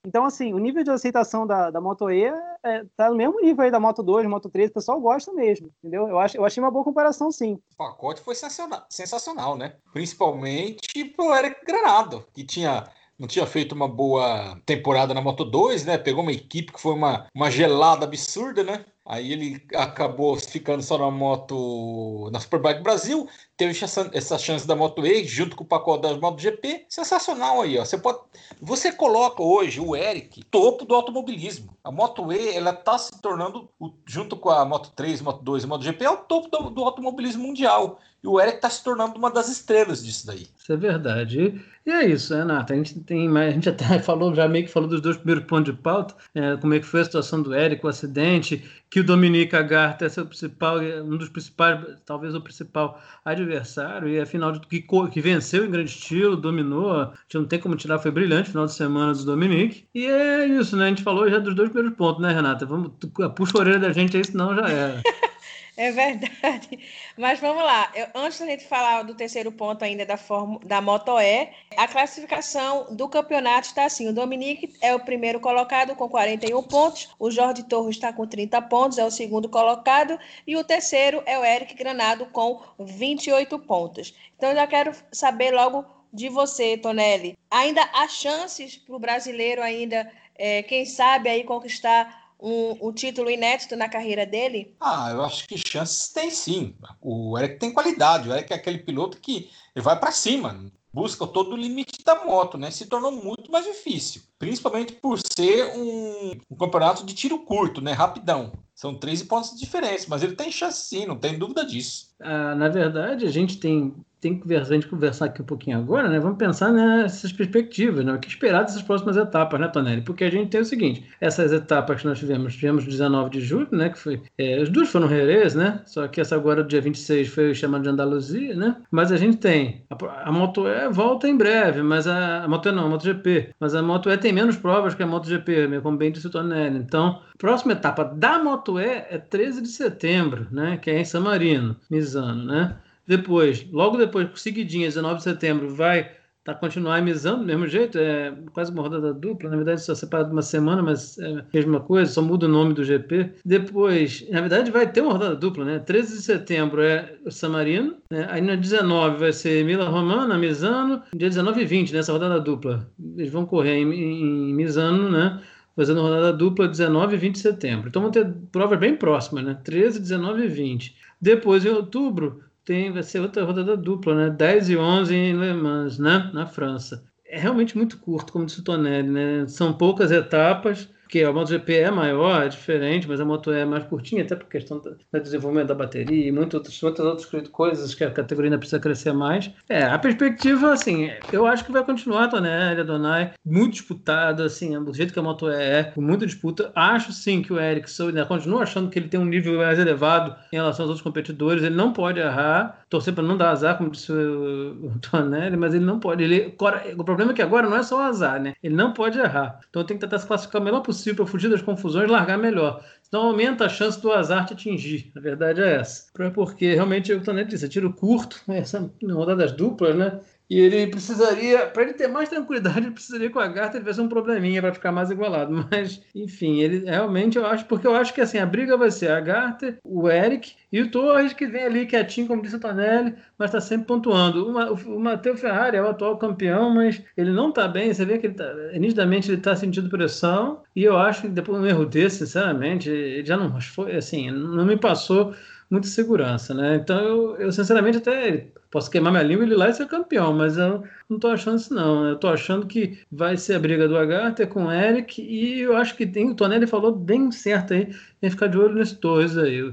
Então, 0.06 0.24
assim, 0.24 0.54
o 0.54 0.58
nível 0.58 0.82
de 0.82 0.90
aceitação 0.90 1.46
da, 1.46 1.70
da 1.70 1.80
Moto 1.80 2.10
E 2.10 2.24
é, 2.64 2.84
tá 2.96 3.10
no 3.10 3.16
mesmo 3.16 3.40
nível 3.40 3.64
aí 3.64 3.70
da 3.70 3.78
Moto 3.78 4.02
2, 4.02 4.26
Moto 4.26 4.48
3, 4.48 4.70
o 4.70 4.74
pessoal 4.74 5.00
gosta 5.00 5.32
mesmo, 5.32 5.70
entendeu? 5.78 6.08
Eu, 6.08 6.18
acho, 6.18 6.36
eu 6.36 6.44
achei 6.44 6.62
uma 6.62 6.70
boa 6.70 6.84
comparação, 6.84 7.30
sim. 7.30 7.58
O 7.74 7.76
pacote 7.76 8.22
foi 8.22 8.34
sensacional, 8.34 8.86
sensacional 8.88 9.56
né? 9.56 9.74
Principalmente 9.92 11.04
pro 11.14 11.34
Eric 11.34 11.64
Granado, 11.64 12.24
que 12.32 12.44
tinha 12.44 12.88
não 13.20 13.28
tinha 13.28 13.44
feito 13.44 13.74
uma 13.74 13.86
boa 13.86 14.58
temporada 14.64 15.12
na 15.12 15.20
Moto 15.20 15.44
2, 15.44 15.84
né? 15.84 15.98
Pegou 15.98 16.22
uma 16.22 16.32
equipe 16.32 16.72
que 16.72 16.80
foi 16.80 16.94
uma, 16.94 17.26
uma 17.34 17.50
gelada 17.50 18.06
absurda, 18.06 18.64
né? 18.64 18.86
Aí 19.10 19.32
ele 19.32 19.60
acabou 19.74 20.36
ficando 20.36 20.84
só 20.84 20.96
na 20.96 21.10
moto 21.10 22.30
na 22.32 22.38
Superbike 22.38 22.80
Brasil, 22.80 23.28
teve 23.56 23.76
essa, 23.82 24.38
chance 24.38 24.64
da 24.64 24.76
Moto 24.76 25.04
E 25.04 25.24
junto 25.24 25.56
com 25.56 25.64
o 25.64 25.66
pacote 25.66 26.02
da 26.02 26.16
MotoGP. 26.16 26.86
Sensacional 26.88 27.60
aí, 27.60 27.76
ó. 27.76 27.84
Você 27.84 27.98
pode 27.98 28.20
você 28.60 28.92
coloca 28.92 29.42
hoje 29.42 29.80
o 29.80 29.96
Eric 29.96 30.44
topo 30.44 30.84
do 30.84 30.94
automobilismo. 30.94 31.76
A 31.82 31.90
Moto 31.90 32.32
E, 32.32 32.50
ela 32.50 32.72
tá 32.72 32.96
se 32.98 33.20
tornando 33.20 33.68
junto 34.06 34.36
com 34.36 34.48
a 34.48 34.64
Moto 34.64 34.92
3, 34.94 35.20
Moto 35.22 35.42
2 35.42 35.64
e 35.64 35.66
MotoGP 35.66 36.04
é 36.04 36.10
o 36.10 36.18
topo 36.18 36.48
do, 36.48 36.70
do 36.70 36.84
automobilismo 36.84 37.42
mundial. 37.42 37.98
E 38.22 38.28
o 38.28 38.38
Eric 38.38 38.56
está 38.56 38.68
se 38.68 38.84
tornando 38.84 39.18
uma 39.18 39.30
das 39.30 39.48
estrelas 39.48 40.04
disso 40.04 40.26
daí. 40.26 40.46
Isso 40.56 40.72
é 40.72 40.76
verdade. 40.76 41.64
E, 41.86 41.90
é 41.90 42.04
isso, 42.06 42.34
Renata. 42.34 42.74
A 42.74 42.76
gente 42.76 43.00
tem 43.00 43.34
a 43.36 43.50
gente 43.50 43.68
até 43.68 43.98
falou, 44.00 44.34
já 44.34 44.46
meio 44.46 44.66
que 44.66 44.70
falou 44.70 44.88
dos 44.88 45.00
dois 45.00 45.16
primeiros 45.16 45.46
pontos 45.46 45.74
de 45.74 45.80
pauta, 45.80 46.14
é, 46.34 46.56
como 46.58 46.74
é 46.74 46.80
que 46.80 46.86
foi 46.86 47.00
a 47.00 47.04
situação 47.04 47.42
do 47.42 47.54
Eric, 47.54 47.84
o 47.84 47.88
acidente, 47.88 48.62
que 48.90 49.00
o 49.00 49.04
Dominique 49.04 49.54
Agartha 49.54 50.04
é 50.04 50.08
seu 50.08 50.26
principal, 50.26 50.78
um 50.80 51.16
dos 51.16 51.28
principais, 51.28 51.80
talvez 52.04 52.34
o 52.34 52.40
principal 52.40 53.00
adversário, 53.24 54.08
e 54.08 54.18
afinal 54.18 54.52
que, 54.60 54.82
que 54.82 55.20
venceu 55.20 55.64
em 55.64 55.70
grande 55.70 55.90
estilo, 55.90 56.36
dominou, 56.36 56.90
a 56.92 57.12
gente 57.22 57.38
não 57.38 57.44
tem 57.44 57.60
como 57.60 57.76
tirar, 57.76 58.00
foi 58.00 58.10
brilhante 58.10 58.50
final 58.50 58.66
de 58.66 58.74
semana 58.74 59.12
do 59.12 59.24
Dominique. 59.24 59.86
E 59.94 60.06
é 60.06 60.44
isso, 60.44 60.76
né? 60.76 60.86
A 60.86 60.88
gente 60.88 61.04
falou 61.04 61.30
já 61.30 61.38
dos 61.38 61.54
dois 61.54 61.70
primeiros 61.70 61.96
pontos, 61.96 62.20
né, 62.20 62.32
Renata? 62.32 62.66
Vamos, 62.66 62.92
puxa 63.36 63.58
a 63.58 63.60
orelha 63.60 63.78
da 63.78 63.92
gente 63.92 64.16
aí, 64.16 64.24
senão 64.24 64.56
já 64.56 64.68
era. 64.68 65.02
É 65.80 65.90
verdade. 65.90 66.78
Mas 67.16 67.40
vamos 67.40 67.64
lá. 67.64 67.90
Eu, 67.94 68.06
antes 68.14 68.38
da 68.38 68.44
gente 68.44 68.66
falar 68.66 69.02
do 69.02 69.14
terceiro 69.14 69.50
ponto 69.50 69.82
ainda 69.82 70.04
da, 70.04 70.18
forma, 70.18 70.60
da 70.62 70.78
Moto 70.78 71.18
E, 71.18 71.48
a 71.74 71.88
classificação 71.88 72.94
do 72.94 73.08
campeonato 73.08 73.68
está 73.68 73.86
assim: 73.86 74.06
o 74.06 74.12
Dominique 74.12 74.74
é 74.82 74.94
o 74.94 75.00
primeiro 75.00 75.40
colocado 75.40 75.96
com 75.96 76.06
41 76.06 76.62
pontos, 76.64 77.08
o 77.18 77.30
Jorge 77.30 77.62
Torres 77.62 77.96
está 77.96 78.12
com 78.12 78.26
30 78.26 78.60
pontos, 78.60 78.98
é 78.98 79.04
o 79.06 79.10
segundo 79.10 79.48
colocado, 79.48 80.18
e 80.46 80.54
o 80.54 80.62
terceiro 80.62 81.22
é 81.24 81.38
o 81.38 81.44
Eric 81.46 81.72
Granado 81.72 82.26
com 82.26 82.60
28 82.78 83.58
pontos. 83.60 84.12
Então, 84.36 84.50
eu 84.50 84.56
já 84.56 84.66
quero 84.66 84.92
saber 85.10 85.50
logo 85.50 85.86
de 86.12 86.28
você, 86.28 86.76
Tonelli. 86.76 87.38
Ainda 87.50 87.88
há 87.94 88.06
chances 88.06 88.76
para 88.76 88.96
o 88.96 88.98
brasileiro 88.98 89.62
ainda, 89.62 90.12
é, 90.36 90.62
quem 90.62 90.84
sabe, 90.84 91.30
aí 91.30 91.42
conquistar 91.42 92.19
um, 92.42 92.88
um, 92.88 92.92
título 92.92 93.30
inédito 93.30 93.76
na 93.76 93.88
carreira 93.88 94.26
dele? 94.26 94.74
Ah, 94.80 95.10
eu 95.10 95.22
acho 95.22 95.46
que 95.46 95.56
chances 95.56 96.08
tem 96.08 96.30
sim. 96.30 96.74
O 97.00 97.38
Eric 97.38 97.58
tem 97.58 97.72
qualidade. 97.72 98.28
O 98.28 98.32
Eric 98.32 98.52
é 98.52 98.56
aquele 98.56 98.78
piloto 98.78 99.18
que 99.18 99.50
vai 99.76 99.98
para 99.98 100.12
cima, 100.12 100.70
busca 100.92 101.26
todo 101.26 101.52
o 101.52 101.56
limite 101.56 102.02
da 102.04 102.24
moto, 102.24 102.58
né? 102.58 102.70
Se 102.70 102.86
tornou 102.86 103.12
muito 103.12 103.50
mais 103.50 103.64
difícil, 103.64 104.22
principalmente 104.38 104.92
por 104.92 105.18
ser 105.18 105.66
um, 105.76 106.32
um 106.50 106.56
campeonato 106.56 107.04
de 107.04 107.14
tiro 107.14 107.38
curto, 107.40 107.80
né? 107.80 107.92
Rapidão. 107.92 108.52
São 108.80 108.94
13 108.94 109.26
pontos 109.26 109.50
de 109.50 109.58
diferença, 109.58 110.06
mas 110.08 110.22
ele 110.22 110.34
tem 110.34 110.50
chance 110.50 110.88
sim, 110.88 111.04
não 111.04 111.18
tem 111.18 111.38
dúvida 111.38 111.66
disso. 111.66 112.14
Ah, 112.18 112.54
na 112.54 112.66
verdade, 112.66 113.26
a 113.26 113.30
gente 113.30 113.58
tem 113.58 113.94
tem 114.20 114.34
que 114.34 114.42
conversar, 114.42 114.72
a 114.72 114.74
gente 114.74 114.86
conversar 114.86 115.24
aqui 115.26 115.40
um 115.40 115.46
pouquinho 115.46 115.78
agora, 115.78 116.08
né? 116.08 116.20
Vamos 116.20 116.36
pensar 116.36 116.70
nessas 116.70 117.32
perspectivas, 117.32 118.04
né? 118.04 118.12
O 118.12 118.18
que 118.18 118.28
esperar 118.28 118.62
dessas 118.62 118.82
próximas 118.82 119.16
etapas, 119.16 119.58
né, 119.58 119.66
Tonelli? 119.68 120.02
Porque 120.02 120.24
a 120.24 120.30
gente 120.30 120.50
tem 120.50 120.60
o 120.60 120.64
seguinte: 120.64 121.04
essas 121.20 121.52
etapas 121.52 122.00
que 122.00 122.06
nós 122.06 122.18
tivemos, 122.18 122.54
tivemos 122.54 122.84
19 122.84 123.30
de 123.30 123.40
julho, 123.40 123.68
né? 123.72 123.88
Que 123.88 123.98
foi. 123.98 124.22
É, 124.36 124.60
as 124.60 124.68
duas 124.68 124.90
foram 124.90 125.08
Jerez, 125.08 125.54
né? 125.54 125.80
Só 125.86 126.06
que 126.06 126.20
essa 126.20 126.36
agora, 126.36 126.62
dia 126.62 126.82
26, 126.82 127.28
foi 127.28 127.54
chamada 127.54 127.84
de 127.84 127.88
Andaluzia, 127.88 128.54
né? 128.54 128.76
Mas 128.90 129.10
a 129.10 129.16
gente 129.16 129.38
tem. 129.38 129.84
A, 129.88 130.28
a 130.28 130.32
Moto 130.32 130.66
E 130.68 130.88
volta 130.90 131.26
em 131.26 131.36
breve, 131.36 131.82
mas 131.82 132.06
a, 132.06 132.44
a 132.44 132.48
Moto 132.48 132.68
E 132.68 132.72
não, 132.72 132.84
a 132.84 132.88
MotoGP. 132.90 133.54
Mas 133.58 133.74
a 133.74 133.82
Moto 133.82 134.10
E 134.10 134.18
tem 134.18 134.32
menos 134.32 134.56
provas 134.56 134.94
que 134.94 135.02
a 135.02 135.06
MotoGP, 135.06 135.80
como 135.82 135.96
bem 135.96 136.12
disse 136.12 136.26
o 136.26 136.30
Tonelli. 136.30 136.78
Então, 136.78 137.22
próxima 137.38 137.72
etapa 137.72 138.04
da 138.04 138.38
Moto 138.38 138.69
É 138.78 139.18
13 139.18 139.62
de 139.62 139.68
setembro, 139.68 140.46
né? 140.50 140.76
Que 140.76 140.90
é 140.90 141.00
em 141.00 141.04
San 141.04 141.20
Marino, 141.20 141.76
Misano, 141.90 142.44
né? 142.44 142.76
Depois, 143.06 143.66
logo 143.72 143.96
depois, 143.96 144.28
seguidinha, 144.36 144.86
19 144.86 145.16
de 145.16 145.24
setembro, 145.24 145.74
vai 145.74 146.10
tá, 146.44 146.54
continuar 146.54 146.98
emisando 146.98 147.40
do 147.40 147.46
mesmo 147.46 147.66
jeito, 147.66 147.98
é 147.98 148.32
quase 148.52 148.72
uma 148.72 148.82
rodada 148.82 149.12
dupla, 149.12 149.50
na 149.50 149.56
verdade 149.56 149.82
só 149.82 149.94
separado 149.94 150.32
uma 150.32 150.42
semana, 150.42 150.82
mas 150.82 151.18
é 151.18 151.40
a 151.40 151.44
mesma 151.52 151.80
coisa, 151.80 152.10
só 152.10 152.22
muda 152.22 152.46
o 152.46 152.48
nome 152.48 152.74
do 152.74 152.84
GP. 152.84 153.32
Depois, 153.44 154.26
na 154.30 154.40
verdade 154.40 154.70
vai 154.70 154.90
ter 154.90 155.00
uma 155.00 155.12
rodada 155.12 155.36
dupla, 155.36 155.64
né? 155.64 155.78
13 155.78 156.16
de 156.16 156.22
setembro 156.22 156.82
é 156.82 157.16
o 157.24 157.30
San 157.30 157.50
Marino, 157.50 157.96
né? 158.10 158.26
aí 158.30 158.40
no 158.40 158.56
19 158.56 159.18
vai 159.18 159.32
ser 159.32 159.64
Mila 159.64 159.88
Romana, 159.88 160.38
Misano, 160.38 161.02
dia 161.14 161.28
19 161.28 161.62
e 161.62 161.64
20 161.64 161.92
nessa 161.92 162.12
rodada 162.12 162.40
dupla. 162.40 162.88
Eles 163.16 163.30
vão 163.30 163.46
correr 163.46 163.76
em, 163.76 163.92
em 163.92 164.54
Misano, 164.54 165.10
né? 165.10 165.40
Fazendo 165.80 166.02
rodada 166.02 166.30
dupla 166.30 166.68
19 166.68 167.14
e 167.14 167.18
20 167.18 167.32
de 167.36 167.40
setembro. 167.40 167.88
Então 167.88 168.02
vão 168.02 168.10
ter 168.10 168.30
provas 168.52 168.78
bem 168.78 168.94
próximas, 168.94 169.42
né? 169.42 169.58
13, 169.64 169.98
19 169.98 170.44
e 170.44 170.46
20. 170.46 170.94
Depois, 171.18 171.64
em 171.64 171.70
outubro, 171.70 172.44
tem, 172.66 172.92
vai 172.92 173.02
ser 173.02 173.20
outra 173.20 173.42
rodada 173.42 173.78
dupla, 173.78 174.14
né? 174.14 174.28
10 174.28 174.68
e 174.68 174.76
11 174.76 175.14
em 175.14 175.40
Le 175.40 175.54
Mans, 175.54 175.98
né? 175.98 176.30
Na 176.34 176.44
França. 176.44 177.02
É 177.24 177.40
realmente 177.40 177.78
muito 177.78 177.96
curto, 177.96 178.30
como 178.30 178.44
disse 178.44 178.60
o 178.60 178.62
Tonelli, 178.62 179.08
né? 179.08 179.46
São 179.46 179.72
poucas 179.72 180.10
etapas 180.10 180.86
porque 181.10 181.24
a 181.24 181.32
MotoGP 181.32 181.74
é 181.74 181.90
maior, 181.90 182.44
é 182.44 182.48
diferente, 182.48 183.08
mas 183.08 183.20
a 183.20 183.24
moto 183.24 183.50
é 183.50 183.64
mais 183.64 183.82
curtinha, 183.82 184.22
até 184.22 184.36
por 184.36 184.46
questão 184.48 184.78
do 184.78 185.20
desenvolvimento 185.20 185.66
da 185.66 185.74
bateria 185.74 186.28
e 186.28 186.30
muitas 186.30 186.54
outras, 186.54 186.80
muitas 186.80 187.04
outras 187.04 187.48
coisas 187.48 187.92
que 187.96 188.04
a 188.04 188.12
categoria 188.12 188.46
ainda 188.46 188.58
precisa 188.58 188.78
crescer 188.78 189.12
mais. 189.12 189.50
É, 189.68 189.82
a 189.82 189.98
perspectiva, 189.98 190.72
assim, 190.72 191.10
eu 191.32 191.46
acho 191.46 191.64
que 191.64 191.72
vai 191.72 191.84
continuar 191.84 192.28
Tonelli, 192.28 192.84
Donai, 192.84 193.32
muito 193.44 193.72
disputado, 193.72 194.44
assim, 194.44 194.80
do 194.84 194.94
jeito 194.94 195.12
que 195.12 195.18
a 195.18 195.22
moto 195.22 195.50
é, 195.50 195.82
com 195.82 196.00
muita 196.00 196.24
disputa. 196.24 196.70
Acho, 196.76 197.12
sim, 197.12 197.42
que 197.42 197.52
o 197.52 197.58
Ericsson, 197.58 198.08
ainda 198.08 198.24
continua 198.24 198.62
achando 198.62 198.88
que 198.88 198.96
ele 198.96 199.08
tem 199.08 199.18
um 199.18 199.24
nível 199.24 199.58
mais 199.58 199.80
elevado 199.80 200.36
em 200.52 200.56
relação 200.56 200.84
aos 200.84 200.90
outros 200.90 201.02
competidores, 201.02 201.64
ele 201.64 201.74
não 201.74 201.92
pode 201.92 202.20
errar, 202.20 202.79
torcer 202.90 203.14
para 203.14 203.22
não 203.22 203.36
dar 203.36 203.50
azar, 203.50 203.78
como 203.78 203.90
disse 203.90 204.12
o, 204.12 204.98
Tonelli, 205.00 205.56
mas 205.56 205.72
ele 205.72 205.84
não 205.84 206.00
pode. 206.00 206.24
Ele, 206.24 206.54
o 206.98 207.04
problema 207.04 207.30
é 207.30 207.34
que 207.34 207.40
agora 207.40 207.68
não 207.68 207.76
é 207.76 207.82
só 207.84 208.02
azar, 208.02 208.40
né? 208.40 208.54
Ele 208.62 208.74
não 208.74 208.92
pode 208.92 209.18
errar. 209.18 209.60
Então 209.70 209.84
tem 209.84 209.96
que 209.96 210.00
tentar 210.04 210.18
se 210.18 210.26
classificar 210.26 210.60
o 210.60 210.64
melhor 210.64 210.80
possível 210.80 211.14
para 211.24 211.26
fugir 211.26 211.48
das 211.48 211.62
confusões, 211.62 212.10
largar 212.10 212.36
melhor. 212.36 212.84
Senão 213.02 213.28
aumenta 213.28 213.66
a 213.66 213.68
chance 213.68 214.00
do 214.02 214.12
azar 214.12 214.44
te 214.44 214.54
atingir. 214.54 215.12
A 215.16 215.20
verdade 215.20 215.60
é 215.62 215.76
essa. 215.76 216.06
Porque 216.34 216.74
realmente, 216.74 217.12
o 217.12 217.22
Tonete 217.22 217.50
disse, 217.50 217.64
é 217.64 217.68
tiro 217.68 217.92
curto, 217.92 218.42
né? 218.46 218.58
essa 218.58 218.90
rodadas 219.02 219.52
duplas, 219.52 219.94
né? 219.94 220.20
E 220.50 220.58
ele 220.58 220.88
precisaria, 220.88 221.66
para 221.66 221.84
ele 221.84 221.92
ter 221.92 222.08
mais 222.08 222.28
tranquilidade, 222.28 222.78
ele 222.80 222.90
precisaria 222.90 223.30
que 223.30 223.38
o 223.38 223.40
Agartha 223.40 223.78
tivesse 223.78 224.00
um 224.00 224.08
probleminha 224.08 224.60
para 224.60 224.74
ficar 224.74 224.90
mais 224.90 225.08
igualado. 225.08 225.68
Mas, 225.70 226.02
enfim, 226.12 226.60
ele 226.60 226.84
realmente 226.84 227.38
eu 227.38 227.46
acho, 227.46 227.64
porque 227.66 227.86
eu 227.86 227.94
acho 227.94 228.12
que 228.12 228.20
assim, 228.20 228.38
a 228.38 228.44
briga 228.44 228.76
vai 228.76 228.90
ser 228.90 229.12
a 229.12 229.18
Agartha, 229.18 229.78
o 229.84 230.10
Eric 230.10 230.56
e 230.72 230.80
o 230.80 230.90
Torres, 230.90 231.32
que 231.32 231.46
vem 231.46 231.62
ali 231.62 231.86
quietinho, 231.86 232.26
como 232.26 232.42
disse 232.42 232.56
o 232.56 232.60
Tonelli, 232.60 233.14
mas 233.38 233.50
está 233.50 233.60
sempre 233.60 233.86
pontuando. 233.86 234.48
O, 234.48 234.96
o, 234.96 235.00
Matheus 235.00 235.40
Ferrari 235.40 235.76
é 235.76 235.82
o 235.82 235.88
atual 235.88 236.18
campeão, 236.18 236.74
mas 236.74 237.00
ele 237.16 237.30
não 237.30 237.50
está 237.50 237.68
bem. 237.68 237.94
Você 237.94 238.04
vê 238.04 238.18
que 238.18 238.26
ele 238.26 238.34
tá, 238.34 238.52
nitidamente 238.74 239.30
ele 239.30 239.38
está 239.38 239.54
sentindo 239.54 239.88
pressão. 239.88 240.62
E 240.74 240.82
eu 240.82 240.98
acho 240.98 241.22
que 241.22 241.28
depois 241.28 241.58
de 241.58 241.64
um 241.64 241.68
erro 241.68 241.86
desse, 241.86 242.26
sinceramente, 242.26 242.90
ele 242.90 243.24
já 243.24 243.36
não 243.36 243.60
foi 243.60 243.94
assim, 243.94 244.30
não 244.32 244.64
me 244.66 244.76
passou 244.76 245.32
muita 245.70 245.86
segurança, 245.86 246.52
né? 246.52 246.76
Então 246.76 246.98
eu, 246.98 247.36
eu 247.36 247.52
sinceramente 247.52 247.98
até 247.98 248.48
posso 248.70 248.90
queimar 248.90 249.12
minha 249.12 249.22
língua 249.22 249.44
e 249.44 249.48
ir 249.48 249.54
lá 249.54 249.68
e 249.68 249.74
ser 249.74 249.86
campeão, 249.86 250.32
mas 250.32 250.58
eu 250.58 250.82
não 251.08 251.18
tô 251.18 251.28
achando 251.28 251.58
isso 251.58 251.72
não. 251.72 252.06
Eu 252.08 252.16
tô 252.16 252.28
achando 252.28 252.66
que 252.66 252.98
vai 253.10 253.36
ser 253.36 253.54
a 253.54 253.58
briga 253.58 253.88
do 253.88 253.96
Agartha 253.96 254.46
com 254.46 254.66
o 254.66 254.72
Eric 254.72 255.22
e 255.22 255.60
eu 255.60 255.76
acho 255.76 255.96
que 255.96 256.06
tem, 256.06 256.30
o 256.30 256.34
Tonelli 256.34 256.66
falou 256.66 256.92
bem 256.94 257.30
certo 257.30 257.74
aí, 257.74 257.86
tem 257.86 257.96
que 258.22 258.30
ficar 258.30 258.48
de 258.48 258.58
olho 258.58 258.74
nesses 258.74 258.94
dois 258.94 259.38
aí, 259.38 259.72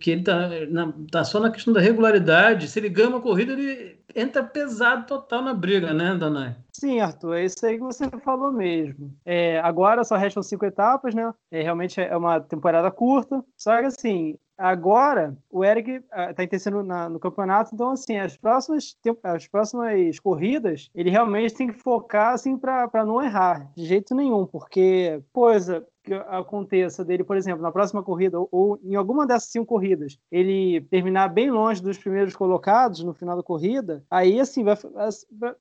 que 0.00 0.10
ele 0.10 0.22
tá, 0.22 0.48
na, 0.70 0.92
tá 1.10 1.24
só 1.24 1.38
na 1.40 1.50
questão 1.50 1.72
da 1.72 1.80
regularidade, 1.80 2.68
se 2.68 2.78
ele 2.78 2.88
ganha 2.88 3.08
uma 3.08 3.20
corrida, 3.20 3.52
ele 3.52 3.96
entra 4.14 4.42
pesado 4.42 5.06
total 5.06 5.42
na 5.42 5.54
briga, 5.54 5.92
né, 5.94 6.16
Danai? 6.16 6.56
Sim, 6.78 7.00
Arthur, 7.00 7.34
é 7.38 7.44
isso 7.44 7.66
aí 7.66 7.76
que 7.76 7.82
você 7.82 8.08
falou 8.22 8.52
mesmo. 8.52 9.12
É, 9.24 9.58
agora 9.58 10.04
só 10.04 10.14
restam 10.14 10.44
cinco 10.44 10.64
etapas, 10.64 11.12
né? 11.12 11.34
É, 11.50 11.60
realmente 11.60 12.00
é 12.00 12.16
uma 12.16 12.40
temporada 12.40 12.88
curta. 12.88 13.44
Só 13.56 13.76
que 13.80 13.86
assim, 13.86 14.38
agora 14.56 15.36
o 15.50 15.64
Eric 15.64 16.04
está 16.30 16.44
intensando 16.44 16.84
no 16.84 17.18
campeonato, 17.18 17.74
então 17.74 17.90
assim, 17.90 18.16
as 18.16 18.36
próximas, 18.36 18.96
as 19.24 19.48
próximas 19.48 20.20
corridas, 20.20 20.88
ele 20.94 21.10
realmente 21.10 21.54
tem 21.54 21.66
que 21.66 21.80
focar 21.80 22.34
assim 22.34 22.56
para 22.56 23.04
não 23.04 23.20
errar, 23.20 23.68
de 23.76 23.84
jeito 23.84 24.14
nenhum, 24.14 24.46
porque, 24.46 25.20
coisa, 25.32 25.84
que 26.08 26.14
aconteça 26.14 27.04
dele, 27.04 27.22
por 27.22 27.36
exemplo, 27.36 27.62
na 27.62 27.70
próxima 27.70 28.02
corrida 28.02 28.38
ou, 28.50 28.78
em 28.82 28.94
alguma 28.94 29.26
dessas 29.26 29.50
cinco 29.50 29.66
corridas, 29.66 30.18
ele 30.30 30.80
terminar 30.90 31.28
bem 31.28 31.50
longe 31.50 31.82
dos 31.82 31.98
primeiros 31.98 32.34
colocados 32.34 33.02
no 33.04 33.14
final 33.14 33.36
da 33.36 33.42
corrida, 33.42 34.02
aí 34.10 34.40
assim 34.40 34.64
vai, 34.64 34.76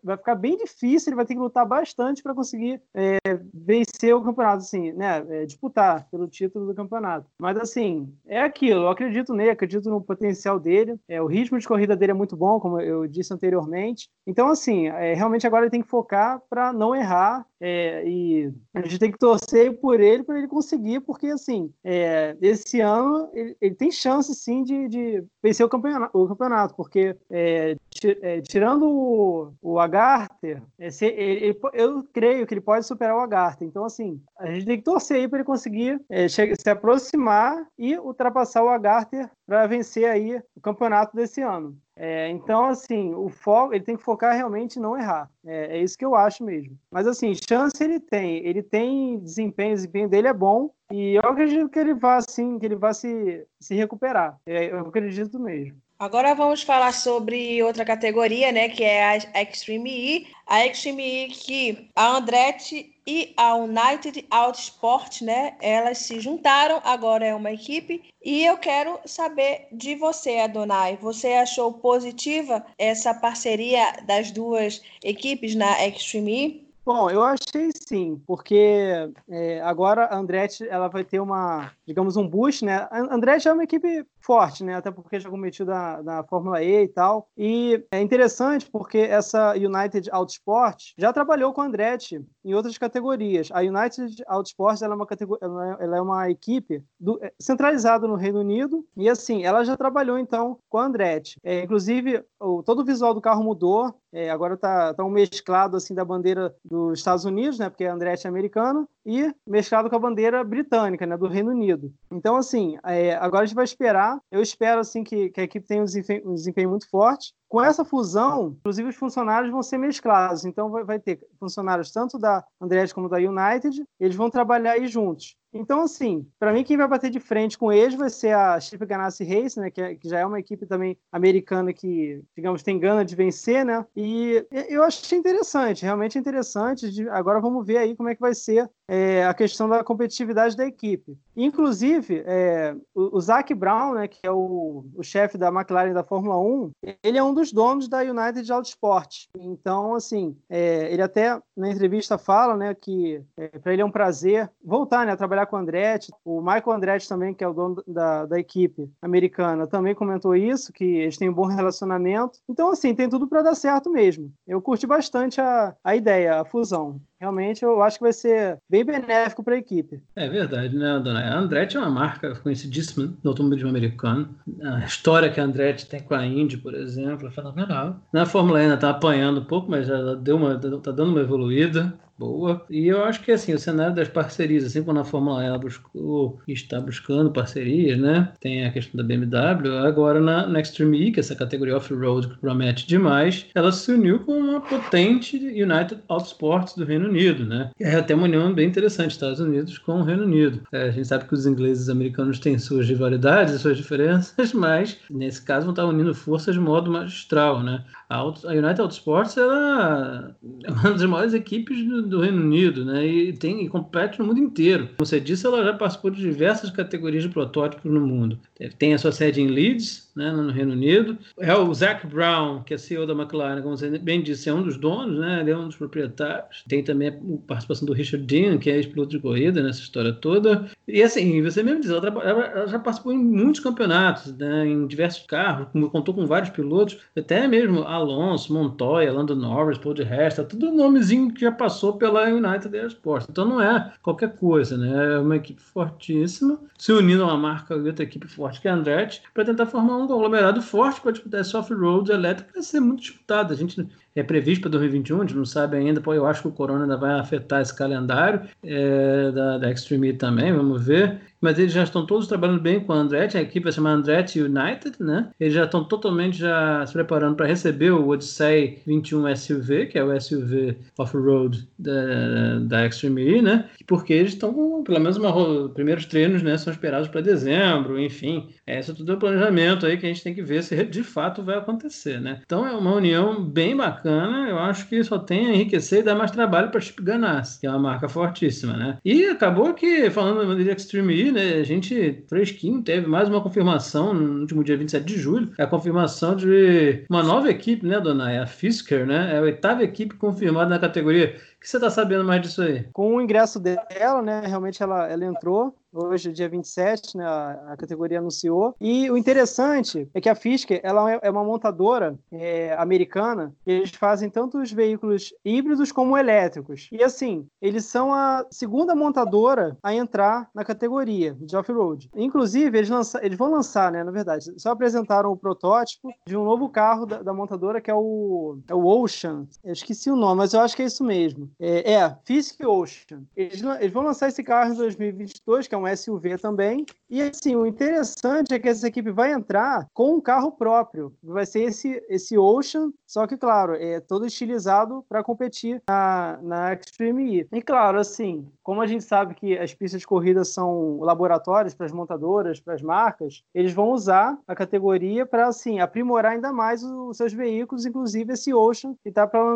vai 0.03 0.17
ficar 0.17 0.35
bem 0.35 0.57
difícil, 0.57 1.09
ele 1.09 1.15
vai 1.15 1.25
ter 1.25 1.33
que 1.33 1.39
lutar 1.39 1.65
bastante 1.65 2.23
para 2.23 2.33
conseguir 2.33 2.81
é, 2.93 3.17
vencer 3.53 4.15
o 4.15 4.23
campeonato, 4.23 4.57
assim, 4.57 4.91
né? 4.93 5.25
É, 5.29 5.45
disputar 5.45 6.07
pelo 6.09 6.27
título 6.27 6.65
do 6.65 6.73
campeonato. 6.73 7.29
Mas 7.39 7.57
assim, 7.57 8.13
é 8.25 8.41
aquilo, 8.41 8.81
eu 8.81 8.89
acredito 8.89 9.33
nele, 9.33 9.49
acredito 9.49 9.89
no 9.89 10.01
potencial 10.01 10.59
dele, 10.59 10.99
é, 11.07 11.21
o 11.21 11.27
ritmo 11.27 11.59
de 11.59 11.67
corrida 11.67 11.95
dele 11.95 12.11
é 12.11 12.15
muito 12.15 12.35
bom, 12.35 12.59
como 12.59 12.79
eu 12.79 13.07
disse 13.07 13.33
anteriormente. 13.33 14.09
Então, 14.25 14.47
assim, 14.47 14.87
é, 14.87 15.13
realmente 15.13 15.45
agora 15.45 15.65
ele 15.65 15.71
tem 15.71 15.81
que 15.81 15.87
focar 15.89 16.41
para 16.49 16.71
não 16.71 16.95
errar 16.95 17.45
é, 17.59 18.07
e 18.07 18.53
a 18.73 18.81
gente 18.81 18.99
tem 18.99 19.11
que 19.11 19.17
torcer 19.17 19.79
por 19.79 19.99
ele 19.99 20.23
para 20.23 20.37
ele 20.37 20.47
conseguir, 20.47 20.99
porque 21.01 21.27
assim, 21.27 21.71
é, 21.83 22.35
esse 22.41 22.79
ano 22.79 23.29
ele, 23.33 23.57
ele, 23.59 23.75
tem 23.75 23.91
chance 23.91 24.33
sim 24.35 24.63
de, 24.63 24.87
de 24.87 25.23
vencer 25.41 25.65
o 25.65 25.69
campeonato, 25.69 26.17
o 26.17 26.27
campeonato 26.27 26.75
porque 26.75 27.15
é, 27.31 27.75
é 28.21 28.41
tirando 28.41 28.87
o, 28.87 29.53
o 29.61 29.79
Agarther, 29.79 30.61
é, 30.77 30.91
se, 30.91 31.05
ele, 31.05 31.59
eu 31.73 32.03
creio 32.13 32.45
que 32.45 32.53
ele 32.53 32.61
pode 32.61 32.85
superar 32.85 33.15
o 33.15 33.21
Agarther. 33.21 33.67
Então, 33.67 33.83
assim, 33.83 34.21
a 34.37 34.51
gente 34.51 34.65
tem 34.65 34.77
que 34.77 34.83
torcer 34.83 35.17
aí 35.17 35.27
para 35.27 35.39
ele 35.39 35.45
conseguir 35.45 35.99
é, 36.09 36.27
se 36.27 36.69
aproximar 36.69 37.65
e 37.77 37.97
ultrapassar 37.97 38.63
o 38.63 38.69
Agarther 38.69 39.29
para 39.45 39.67
vencer 39.67 40.05
aí 40.05 40.41
o 40.55 40.61
campeonato 40.61 41.15
desse 41.15 41.41
ano. 41.41 41.77
É, 41.99 42.29
então, 42.29 42.65
assim, 42.65 43.13
o 43.15 43.27
foco, 43.27 43.73
ele 43.73 43.83
tem 43.83 43.97
que 43.97 44.03
focar 44.03 44.35
realmente 44.35 44.77
em 44.77 44.81
não 44.81 44.95
errar. 44.95 45.29
É, 45.43 45.77
é, 45.77 45.81
isso 45.81 45.97
que 45.97 46.05
eu 46.05 46.15
acho 46.15 46.43
mesmo. 46.43 46.77
Mas, 46.91 47.07
assim, 47.07 47.33
chance 47.33 47.83
ele 47.83 47.99
tem. 47.99 48.45
Ele 48.45 48.61
tem 48.61 49.19
desempenho, 49.19 49.71
o 49.71 49.75
desempenho 49.75 50.07
dele 50.07 50.27
é 50.27 50.33
bom. 50.33 50.69
E 50.91 51.15
eu 51.15 51.21
acredito 51.21 51.69
que 51.69 51.79
ele 51.79 51.95
vá, 51.95 52.17
assim, 52.17 52.59
que 52.59 52.65
ele 52.65 52.75
vá 52.75 52.93
se, 52.93 53.45
se 53.59 53.73
recuperar. 53.73 54.39
É, 54.45 54.71
eu 54.71 54.79
acredito 54.79 55.39
mesmo. 55.39 55.75
Agora 55.99 56.35
vamos 56.35 56.61
falar 56.61 56.91
sobre 56.91 57.63
outra 57.63 57.83
categoria, 57.83 58.51
né, 58.51 58.69
que 58.69 58.83
é 58.83 59.03
a 59.03 59.41
Extreme 59.41 59.89
E. 59.89 60.27
A 60.45 60.63
Extreme 60.63 61.25
E 61.25 61.27
que 61.29 61.89
a 61.95 62.17
Andretti 62.17 62.93
e 63.07 63.33
a 63.35 63.55
United 63.55 64.23
Autosport, 64.29 65.23
né, 65.23 65.55
elas 65.59 65.97
se 65.97 66.19
juntaram, 66.19 66.79
agora 66.83 67.25
é 67.25 67.33
uma 67.33 67.51
equipe. 67.51 68.03
E 68.23 68.45
eu 68.45 68.57
quero 68.57 68.99
saber 69.05 69.67
de 69.71 69.95
você, 69.95 70.37
Adonai. 70.37 70.99
Você 71.01 71.29
achou 71.29 71.73
positiva 71.73 72.63
essa 72.77 73.11
parceria 73.15 73.93
das 74.05 74.29
duas 74.29 74.83
equipes 75.03 75.55
na 75.55 75.83
Extreme 75.83 76.45
E? 76.45 76.67
Bom, 76.87 77.09
eu 77.09 77.21
achei 77.21 77.69
sim, 77.85 78.21
porque 78.25 79.11
é, 79.27 79.59
agora 79.61 80.05
a 80.05 80.15
Andretti 80.15 80.65
ela 80.69 80.87
vai 80.87 81.03
ter 81.03 81.19
uma, 81.19 81.69
digamos, 81.85 82.15
um 82.15 82.25
boost, 82.25 82.63
né? 82.63 82.87
A 82.89 83.13
Andretti 83.13 83.45
é 83.45 83.51
uma 83.51 83.65
equipe 83.65 84.05
forte, 84.27 84.61
né? 84.61 84.75
Até 84.75 84.91
porque 84.91 85.21
já 85.21 85.29
competiu 85.29 85.65
na, 85.65 86.03
na 86.03 86.23
Fórmula 86.25 86.61
E 86.61 86.83
e 86.83 86.87
tal. 86.89 87.29
E 87.37 87.81
é 87.89 88.01
interessante 88.01 88.69
porque 88.69 88.97
essa 88.97 89.53
United 89.53 90.09
Autosport 90.11 90.91
já 90.97 91.13
trabalhou 91.13 91.53
com 91.53 91.61
a 91.61 91.65
Andretti 91.65 92.21
em 92.43 92.53
outras 92.53 92.77
categorias. 92.77 93.49
A 93.53 93.61
United 93.61 94.21
Autosport 94.27 94.81
ela 94.81 94.93
é 94.93 94.97
uma 94.97 95.07
categoria, 95.07 95.47
ela 95.79 95.97
é 95.97 96.01
uma 96.01 96.29
equipe 96.29 96.83
do, 96.99 97.17
é, 97.23 97.31
centralizada 97.39 98.05
no 98.05 98.15
Reino 98.15 98.39
Unido 98.39 98.85
e 98.97 99.09
assim, 99.09 99.45
ela 99.45 99.63
já 99.63 99.77
trabalhou 99.77 100.19
então 100.19 100.59
com 100.67 100.77
a 100.77 100.85
Andretti. 100.85 101.39
É, 101.41 101.63
inclusive, 101.63 102.21
o, 102.37 102.61
todo 102.61 102.81
o 102.81 102.85
visual 102.85 103.13
do 103.13 103.21
carro 103.21 103.43
mudou. 103.43 103.95
É, 104.11 104.29
agora 104.29 104.55
está 104.55 104.93
tá 104.93 105.03
um 105.03 105.09
mesclado 105.09 105.77
assim 105.77 105.93
da 105.93 106.03
bandeira 106.03 106.53
dos 106.65 106.99
Estados 106.99 107.23
Unidos, 107.23 107.59
né? 107.59 107.69
Porque 107.69 107.85
a 107.85 107.93
Andretti 107.93 108.25
é 108.25 108.29
americana 108.29 108.87
e 109.05 109.33
mesclado 109.45 109.89
com 109.89 109.95
a 109.95 109.99
bandeira 109.99 110.43
britânica, 110.43 111.05
né? 111.05 111.15
Do 111.15 111.27
Reino 111.27 111.51
Unido. 111.51 111.93
Então, 112.11 112.35
assim, 112.35 112.77
é, 112.83 113.15
agora 113.15 113.43
a 113.43 113.45
gente 113.45 113.55
vai 113.55 113.63
esperar. 113.63 114.16
Eu 114.31 114.41
espero 114.41 114.79
assim 114.79 115.03
que, 115.03 115.29
que 115.29 115.41
a 115.41 115.43
equipe 115.43 115.65
tenha 115.65 115.81
um 115.81 115.85
desempenho, 115.85 116.29
um 116.31 116.35
desempenho 116.35 116.69
muito 116.69 116.89
forte. 116.89 117.33
Com 117.47 117.63
essa 117.63 117.85
fusão, 117.85 118.55
inclusive 118.59 118.89
os 118.89 118.95
funcionários 118.95 119.51
vão 119.51 119.63
ser 119.63 119.77
mesclados. 119.77 120.45
Então, 120.45 120.69
vai, 120.69 120.83
vai 120.83 120.99
ter 120.99 121.19
funcionários 121.39 121.91
tanto 121.91 122.17
da 122.17 122.43
Andretti 122.59 122.93
como 122.93 123.09
da 123.09 123.17
United. 123.17 123.83
Eles 123.99 124.15
vão 124.15 124.29
trabalhar 124.29 124.73
aí 124.73 124.87
juntos. 124.87 125.35
Então, 125.53 125.81
assim, 125.81 126.27
para 126.39 126.51
mim, 126.51 126.63
quem 126.63 126.77
vai 126.77 126.87
bater 126.87 127.09
de 127.09 127.19
frente 127.19 127.57
com 127.57 127.71
eles 127.71 127.95
vai 127.95 128.09
ser 128.09 128.33
a 128.33 128.59
Chip 128.59 128.85
Ganassi 128.85 129.23
Race, 129.23 129.59
né, 129.59 129.71
que, 129.71 129.81
é, 129.81 129.95
que, 129.95 130.07
já 130.07 130.19
é 130.19 130.25
uma 130.25 130.39
equipe 130.39 130.65
também 130.65 130.97
americana 131.11 131.73
que, 131.73 132.21
digamos, 132.35 132.63
tem 132.63 132.77
gana 132.77 133.03
de 133.03 133.15
vencer, 133.15 133.65
né? 133.65 133.85
E 133.95 134.45
eu 134.69 134.83
achei 134.83 135.17
interessante, 135.17 135.83
realmente 135.83 136.17
interessante. 136.17 137.07
Agora 137.09 137.39
vamos 137.39 137.65
ver 137.65 137.77
aí 137.77 137.95
como 137.95 138.09
é 138.09 138.15
que 138.15 138.21
vai 138.21 138.33
ser 138.33 138.69
é, 138.87 139.25
a 139.25 139.33
questão 139.33 139.67
da 139.67 139.83
competitividade 139.83 140.55
da 140.55 140.65
equipe. 140.65 141.17
Inclusive, 141.35 142.23
é, 142.25 142.75
o, 142.93 143.17
o 143.17 143.21
Zac 143.21 143.53
Brown, 143.53 143.95
né, 143.95 144.07
que 144.07 144.19
é 144.23 144.31
o, 144.31 144.85
o 144.95 145.03
chefe 145.03 145.37
da 145.37 145.49
McLaren 145.49 145.93
da 145.93 146.03
Fórmula 146.03 146.39
1, 146.39 146.71
ele 147.03 147.17
é 147.17 147.23
um 147.23 147.33
dos 147.37 147.53
donos 147.53 147.87
da 147.87 147.99
United 147.99 148.51
Autosport. 148.51 149.27
Então, 149.37 149.93
assim, 149.93 150.35
é, 150.49 150.91
ele 150.91 151.03
até 151.03 151.39
na 151.55 151.69
entrevista 151.69 152.17
fala, 152.17 152.57
né, 152.57 152.73
que 152.73 153.21
é, 153.37 153.47
para 153.59 153.73
ele 153.73 153.81
é 153.83 153.85
um 153.85 153.91
prazer 153.91 154.49
voltar, 154.63 155.05
né, 155.05 155.11
a 155.11 155.17
trabalhar 155.17 155.45
com 155.45 155.55
o 155.55 155.59
Andretti. 155.59 156.11
O 156.25 156.41
Michael 156.41 156.71
Andretti 156.71 157.07
também, 157.07 157.33
que 157.33 157.43
é 157.43 157.47
o 157.47 157.53
dono 157.53 157.83
da, 157.87 158.25
da 158.25 158.39
equipe 158.39 158.89
americana, 159.01 159.67
também 159.67 159.93
comentou 159.93 160.35
isso, 160.35 160.73
que 160.73 160.83
eles 160.83 161.17
têm 161.17 161.29
um 161.29 161.33
bom 161.33 161.45
relacionamento. 161.45 162.39
Então, 162.49 162.71
assim, 162.71 162.95
tem 162.95 163.07
tudo 163.07 163.27
para 163.27 163.43
dar 163.43 163.55
certo 163.55 163.91
mesmo. 163.91 164.33
Eu 164.47 164.59
curti 164.59 164.87
bastante 164.87 165.39
a, 165.39 165.75
a 165.83 165.95
ideia, 165.95 166.41
a 166.41 166.45
fusão 166.45 166.99
realmente 167.19 167.63
eu 167.63 167.81
acho 167.81 167.97
que 167.97 168.03
vai 168.03 168.13
ser 168.13 168.57
bem 168.69 168.85
benéfico 168.85 169.43
para 169.43 169.55
a 169.55 169.57
equipe. 169.57 170.01
É 170.15 170.29
verdade, 170.29 170.75
né, 170.75 170.99
dona? 170.99 171.19
A 171.19 171.37
Andretti 171.37 171.77
é 171.77 171.79
uma 171.79 171.89
marca 171.89 172.35
conhecidíssima 172.35 173.13
no 173.23 173.31
automobilismo 173.31 173.69
americano. 173.69 174.29
A 174.61 174.85
história 174.85 175.29
que 175.29 175.39
a 175.39 175.43
Andretti 175.43 175.87
tem 175.87 176.01
com 176.01 176.13
a 176.13 176.25
Indy, 176.25 176.57
por 176.57 176.73
exemplo, 176.73 177.27
é 177.27 177.31
fenomenal. 177.31 177.99
Na 178.13 178.25
Fórmula 178.25 178.59
E 178.59 178.63
ainda 178.63 178.75
está 178.75 178.89
apanhando 178.89 179.41
um 179.41 179.45
pouco, 179.45 179.69
mas 179.69 179.87
já 179.87 180.13
deu 180.15 180.37
uma, 180.37 180.57
tá 180.57 180.91
dando 180.91 181.11
uma 181.11 181.21
evoluída 181.21 181.93
boa. 182.17 182.65
E 182.69 182.87
eu 182.87 183.03
acho 183.03 183.21
que 183.21 183.31
assim, 183.31 183.53
o 183.53 183.59
cenário 183.59 183.95
das 183.95 184.07
parcerias, 184.07 184.63
assim 184.63 184.81
como 184.81 184.97
na 184.97 185.03
Fórmula 185.03 185.43
E 185.43 185.47
ela 185.47 185.57
buscou 185.57 186.39
está 186.47 186.79
buscando 186.79 187.31
parcerias, 187.31 187.99
né? 187.99 188.31
Tem 188.39 188.65
a 188.65 188.71
questão 188.71 188.97
da 188.97 189.03
BMW, 189.03 189.77
agora 189.85 190.19
na, 190.19 190.47
na 190.47 190.59
Extreme 190.59 191.07
E, 191.07 191.11
que 191.11 191.19
é 191.19 191.21
essa 191.21 191.35
categoria 191.35 191.75
off-road 191.75 192.27
que 192.27 192.37
promete 192.37 192.87
demais, 192.87 193.45
ela 193.53 193.71
se 193.71 193.91
uniu 193.91 194.19
com 194.19 194.37
uma 194.37 194.61
potente 194.61 195.37
United 195.37 196.01
Autosports 196.07 196.75
do 196.75 196.85
Reino 196.85 197.07
Unido, 197.09 197.45
né? 197.45 197.71
É 197.79 197.95
até 197.95 198.15
uma 198.15 198.25
união 198.25 198.53
bem 198.53 198.67
interessante, 198.67 199.11
Estados 199.11 199.39
Unidos 199.39 199.77
com 199.77 199.99
o 199.99 200.03
Reino 200.03 200.23
Unido. 200.23 200.61
É, 200.71 200.83
a 200.83 200.91
gente 200.91 201.07
sabe 201.07 201.25
que 201.25 201.33
os 201.33 201.45
ingleses 201.45 201.87
e 201.87 201.91
americanos 201.91 202.39
têm 202.39 202.57
suas 202.57 202.87
rivalidades 202.87 203.57
suas 203.59 203.77
diferenças, 203.77 204.53
mas 204.53 204.97
nesse 205.09 205.41
caso 205.41 205.65
vão 205.65 205.73
estar 205.73 205.85
unindo 205.85 206.13
forças 206.13 206.55
de 206.55 206.61
modo 206.61 206.91
magistral, 206.91 207.61
né? 207.61 207.83
A, 208.09 208.19
a 208.19 208.51
United 208.51 208.79
Autosports 208.79 209.35
ela 209.35 210.35
é 210.63 210.71
uma 210.71 210.91
das 210.91 211.03
maiores 211.03 211.33
equipes 211.33 211.83
do, 211.85 212.01
do 212.03 212.21
Reino 212.21 212.41
Unido, 212.41 212.85
né? 212.85 213.05
E 213.05 213.33
tem 213.33 213.65
e 213.65 213.69
compete 213.69 214.19
no 214.19 214.25
mundo 214.25 214.39
inteiro. 214.39 214.87
Como 214.87 215.05
você 215.05 215.19
disse, 215.19 215.45
ela 215.45 215.63
já 215.63 215.73
participou 215.73 216.09
de 216.09 216.21
diversas 216.21 216.69
categorias 216.69 217.23
de 217.23 217.29
protótipos 217.29 217.91
no 217.91 217.99
mundo. 217.99 218.39
Tem 218.77 218.93
a 218.93 218.97
sua 218.97 219.11
sede 219.11 219.41
em 219.41 219.47
Leeds, 219.47 220.09
né, 220.15 220.31
no 220.31 220.51
Reino 220.51 220.71
Unido. 220.71 221.17
É 221.39 221.53
o 221.53 221.71
Zac 221.73 222.07
Brown, 222.07 222.63
que 222.63 222.73
é 222.73 222.77
CEO 222.77 223.05
da 223.05 223.13
McLaren, 223.13 223.61
como 223.61 223.77
você 223.77 223.89
bem 223.99 224.23
disse, 224.23 224.49
é 224.49 224.53
um 224.53 224.63
dos 224.63 224.77
donos, 224.77 225.19
né? 225.19 225.41
Ele 225.41 225.51
é 225.51 225.57
um 225.57 225.67
dos 225.67 225.75
proprietários. 225.75 226.63
Tem 226.67 226.83
também 226.83 227.09
a 227.09 227.13
participação 227.45 227.85
do 227.85 227.93
Richard 227.93 228.25
Dean, 228.25 228.57
que 228.57 228.69
é 228.69 228.77
ex-piloto 228.77 229.11
de 229.11 229.19
corrida 229.19 229.61
nessa 229.61 229.81
história 229.81 230.13
toda. 230.13 230.65
E 230.87 231.03
assim, 231.03 231.41
você 231.43 231.61
mesmo 231.61 231.81
diz, 231.81 231.91
ela, 231.91 232.07
ela 232.07 232.67
já 232.67 232.79
participou 232.79 233.11
em 233.11 233.17
muitos 233.17 233.59
campeonatos, 233.59 234.35
né, 234.37 234.65
em 234.65 234.87
diversos 234.87 235.25
carros, 235.25 235.67
contou 235.91 236.13
com 236.13 236.25
vários 236.25 236.49
pilotos, 236.49 236.97
até 237.15 237.47
mesmo 237.47 237.83
Alonso, 237.97 238.53
Montoya, 238.53 239.11
Lando 239.11 239.35
Norris, 239.35 239.77
Paul 239.77 239.93
de 239.93 240.03
Resta, 240.03 240.43
tudo 240.43 240.71
nomezinho 240.71 241.33
que 241.33 241.41
já 241.41 241.51
passou 241.51 241.93
pela 241.93 242.27
United 242.29 242.75
Airsports. 242.75 243.27
Então 243.29 243.45
não 243.45 243.61
é 243.61 243.91
qualquer 244.01 244.35
coisa, 244.35 244.77
né? 244.77 245.15
É 245.15 245.19
uma 245.19 245.35
equipe 245.35 245.61
fortíssima, 245.61 246.59
se 246.77 246.91
unindo 246.91 247.23
a 247.23 247.27
uma 247.27 247.37
marca 247.37 247.75
outra 247.75 248.03
equipe 248.03 248.27
forte 248.27 248.61
que 248.61 248.67
é 248.67 248.71
a 248.71 248.75
Andretti, 248.75 249.21
para 249.33 249.45
tentar 249.45 249.65
formar 249.65 249.97
um 249.97 250.07
conglomerado 250.07 250.61
forte 250.61 251.01
para 251.01 251.11
disputar 251.11 251.41
esse 251.41 251.55
off-road 251.55 252.11
elétrico, 252.11 252.51
vai 252.53 252.63
ser 252.63 252.79
muito 252.79 253.01
disputado. 253.01 253.53
A 253.53 253.55
gente 253.55 253.87
é 254.15 254.23
previsto 254.23 254.61
para 254.61 254.71
2021, 254.71 255.17
a 255.17 255.21
gente 255.21 255.35
não 255.35 255.45
sabe 255.45 255.77
ainda, 255.77 256.01
pô, 256.01 256.13
eu 256.13 256.25
acho 256.25 256.41
que 256.41 256.47
o 256.47 256.51
corona 256.51 256.83
ainda 256.83 256.97
vai 256.97 257.19
afetar 257.19 257.61
esse 257.61 257.75
calendário 257.75 258.41
é, 258.63 259.31
da, 259.31 259.57
da 259.57 259.71
Extreme 259.71 260.13
também, 260.13 260.53
vamos 260.53 260.85
ver 260.85 261.21
mas 261.41 261.59
eles 261.59 261.73
já 261.73 261.83
estão 261.83 262.05
todos 262.05 262.27
trabalhando 262.27 262.61
bem 262.61 262.79
com 262.79 262.93
a 262.93 262.97
Andretti, 262.97 263.37
a 263.37 263.41
equipe 263.41 263.65
vai 263.65 263.71
chamar 263.71 263.91
Andretti 263.91 264.41
United, 264.41 265.01
né? 265.01 265.29
Eles 265.39 265.53
já 265.53 265.65
estão 265.65 265.83
totalmente 265.83 266.37
já 266.37 266.85
se 266.85 266.93
preparando 266.93 267.35
para 267.35 267.45
receber 267.45 267.91
o 267.91 268.07
Odyssey 268.07 268.81
21 268.85 269.35
SUV, 269.35 269.85
que 269.87 269.97
é 269.97 270.03
o 270.03 270.19
SUV 270.19 270.77
off-road 270.97 271.67
da, 271.77 272.59
da 272.59 272.85
Extreme 272.85 273.37
E, 273.37 273.41
né? 273.41 273.69
Porque 273.85 274.13
eles 274.13 274.33
estão, 274.33 274.83
pelo 274.83 274.99
menos, 274.99 275.17
uma, 275.17 275.69
primeiros 275.69 276.05
treinos, 276.05 276.41
né? 276.41 276.57
São 276.57 276.73
esperados 276.73 277.07
para 277.07 277.21
dezembro, 277.21 277.99
enfim. 277.99 278.49
É 278.65 278.81
tudo 278.81 279.13
um 279.13 279.19
planejamento 279.19 279.85
aí 279.85 279.97
que 279.97 280.05
a 280.05 280.09
gente 280.09 280.23
tem 280.23 280.33
que 280.33 280.41
ver 280.41 280.63
se 280.63 280.75
de 280.85 281.03
fato 281.03 281.43
vai 281.43 281.57
acontecer, 281.57 282.19
né? 282.19 282.41
Então 282.45 282.65
é 282.65 282.71
uma 282.71 282.93
união 282.95 283.43
bem 283.43 283.75
bacana, 283.75 284.49
eu 284.49 284.59
acho 284.59 284.87
que 284.87 285.03
só 285.03 285.19
tem 285.19 285.47
a 285.47 285.53
enriquecer 285.53 285.99
e 285.99 286.03
dar 286.03 286.15
mais 286.15 286.31
trabalho 286.31 286.69
para 286.69 286.81
Chip 286.81 287.01
Ganassi, 287.01 287.59
que 287.59 287.67
é 287.67 287.69
uma 287.69 287.79
marca 287.79 288.09
fortíssima, 288.09 288.73
né? 288.73 288.97
E 289.03 289.25
acabou 289.25 289.73
que, 289.73 290.09
falando 290.09 290.55
de 290.55 290.69
Extreme 290.69 291.13
E, 291.13 291.26
né, 291.31 291.55
a 291.55 291.63
gente, 291.63 292.23
fresquinho, 292.27 292.81
teve 292.81 293.07
mais 293.07 293.29
uma 293.29 293.41
confirmação 293.41 294.13
no 294.13 294.41
último 294.41 294.63
dia 294.63 294.77
27 294.77 295.05
de 295.05 295.17
julho, 295.17 295.51
é 295.57 295.63
a 295.63 295.67
confirmação 295.67 296.35
de 296.35 297.05
uma 297.09 297.23
nova 297.23 297.49
equipe, 297.49 297.85
né, 297.85 297.99
dona? 297.99 298.31
É 298.31 298.39
a 298.39 298.47
Fisker, 298.47 299.05
né? 299.05 299.33
É 299.33 299.37
a 299.37 299.41
oitava 299.41 299.83
equipe 299.83 300.15
confirmada 300.15 300.69
na 300.69 300.79
categoria. 300.79 301.35
Que 301.59 301.67
você 301.67 301.77
está 301.77 301.89
sabendo 301.89 302.23
mais 302.23 302.41
disso 302.41 302.61
aí? 302.61 302.87
Com 302.93 303.15
o 303.15 303.21
ingresso 303.21 303.59
dela, 303.59 304.21
né, 304.21 304.41
realmente 304.45 304.81
ela, 304.81 305.07
ela 305.07 305.25
entrou 305.25 305.75
hoje, 305.91 306.31
dia 306.31 306.47
27, 306.47 307.17
né, 307.17 307.25
a, 307.25 307.73
a 307.73 307.77
categoria 307.77 308.19
anunciou. 308.19 308.75
E 308.79 309.09
o 309.09 309.17
interessante 309.17 310.07
é 310.13 310.21
que 310.21 310.29
a 310.29 310.35
Fisker 310.35 310.79
ela 310.83 311.11
é, 311.11 311.19
é 311.23 311.29
uma 311.29 311.43
montadora 311.43 312.17
é, 312.31 312.75
americana 312.77 313.53
e 313.65 313.71
eles 313.71 313.91
fazem 313.91 314.29
tanto 314.29 314.59
os 314.59 314.71
veículos 314.71 315.33
híbridos 315.43 315.91
como 315.91 316.17
elétricos. 316.17 316.87
E 316.91 317.03
assim, 317.03 317.47
eles 317.61 317.85
são 317.85 318.13
a 318.13 318.45
segunda 318.51 318.95
montadora 318.95 319.77
a 319.81 319.93
entrar 319.93 320.49
na 320.53 320.63
categoria 320.63 321.35
de 321.39 321.55
off-road. 321.55 322.09
Inclusive, 322.15 322.77
eles, 322.77 322.89
lança, 322.89 323.19
eles 323.25 323.37
vão 323.37 323.51
lançar, 323.51 323.91
né, 323.91 324.03
na 324.03 324.11
verdade, 324.11 324.53
só 324.57 324.71
apresentaram 324.71 325.31
o 325.31 325.37
protótipo 325.37 326.09
de 326.25 326.37
um 326.37 326.43
novo 326.43 326.69
carro 326.69 327.05
da, 327.05 327.21
da 327.23 327.33
montadora 327.33 327.81
que 327.81 327.89
é 327.89 327.95
o, 327.95 328.59
é 328.67 328.75
o 328.75 328.85
Ocean. 328.85 329.47
Eu 329.63 329.73
esqueci 329.73 330.11
o 330.11 330.15
nome, 330.15 330.37
mas 330.37 330.53
eu 330.53 330.61
acho 330.61 330.75
que 330.75 330.83
é 330.83 330.85
isso 330.85 331.03
mesmo. 331.03 331.46
É, 331.59 331.93
é 331.93 332.15
Fisker 332.25 332.69
Ocean. 332.69 333.23
Eles, 333.35 333.61
eles 333.61 333.91
vão 333.91 334.03
lançar 334.03 334.27
esse 334.27 334.43
carro 334.43 334.73
em 334.73 334.77
2022, 334.77 335.67
que 335.67 335.75
é 335.75 335.77
um 335.77 335.95
SUV 335.95 336.37
também. 336.37 336.85
E 337.09 337.21
assim, 337.21 337.55
o 337.55 337.65
interessante 337.65 338.53
é 338.53 338.59
que 338.59 338.67
essa 338.67 338.87
equipe 338.87 339.11
vai 339.11 339.31
entrar 339.31 339.87
com 339.93 340.15
um 340.15 340.21
carro 340.21 340.51
próprio. 340.51 341.13
Vai 341.23 341.45
ser 341.45 341.61
esse, 341.63 342.03
esse 342.09 342.37
Ocean, 342.37 342.91
só 343.05 343.25
que, 343.25 343.37
claro, 343.37 343.75
é 343.75 343.99
todo 343.99 344.25
estilizado 344.25 345.03
para 345.07 345.23
competir 345.23 345.81
na, 345.87 346.39
na 346.41 346.73
Extreme 346.73 347.41
E. 347.41 347.47
E 347.51 347.61
claro, 347.61 347.99
assim, 347.99 348.47
como 348.63 348.81
a 348.81 348.87
gente 348.87 349.03
sabe 349.03 349.33
que 349.33 349.57
as 349.57 349.73
pistas 349.73 350.01
de 350.01 350.07
corrida 350.07 350.43
são 350.43 350.99
laboratórios 350.99 351.73
para 351.73 351.85
as 351.85 351.91
montadoras, 351.91 352.59
para 352.59 352.73
as 352.73 352.81
marcas, 352.81 353.43
eles 353.53 353.73
vão 353.73 353.91
usar 353.91 354.37
a 354.47 354.55
categoria 354.55 355.25
para 355.25 355.47
assim 355.47 355.79
aprimorar 355.79 356.33
ainda 356.33 356.51
mais 356.51 356.83
os 356.83 357.15
seus 357.17 357.31
veículos, 357.33 357.85
inclusive 357.85 358.33
esse 358.33 358.53
Ocean 358.53 358.93
que 359.01 359.09
está 359.09 359.25
para 359.25 359.55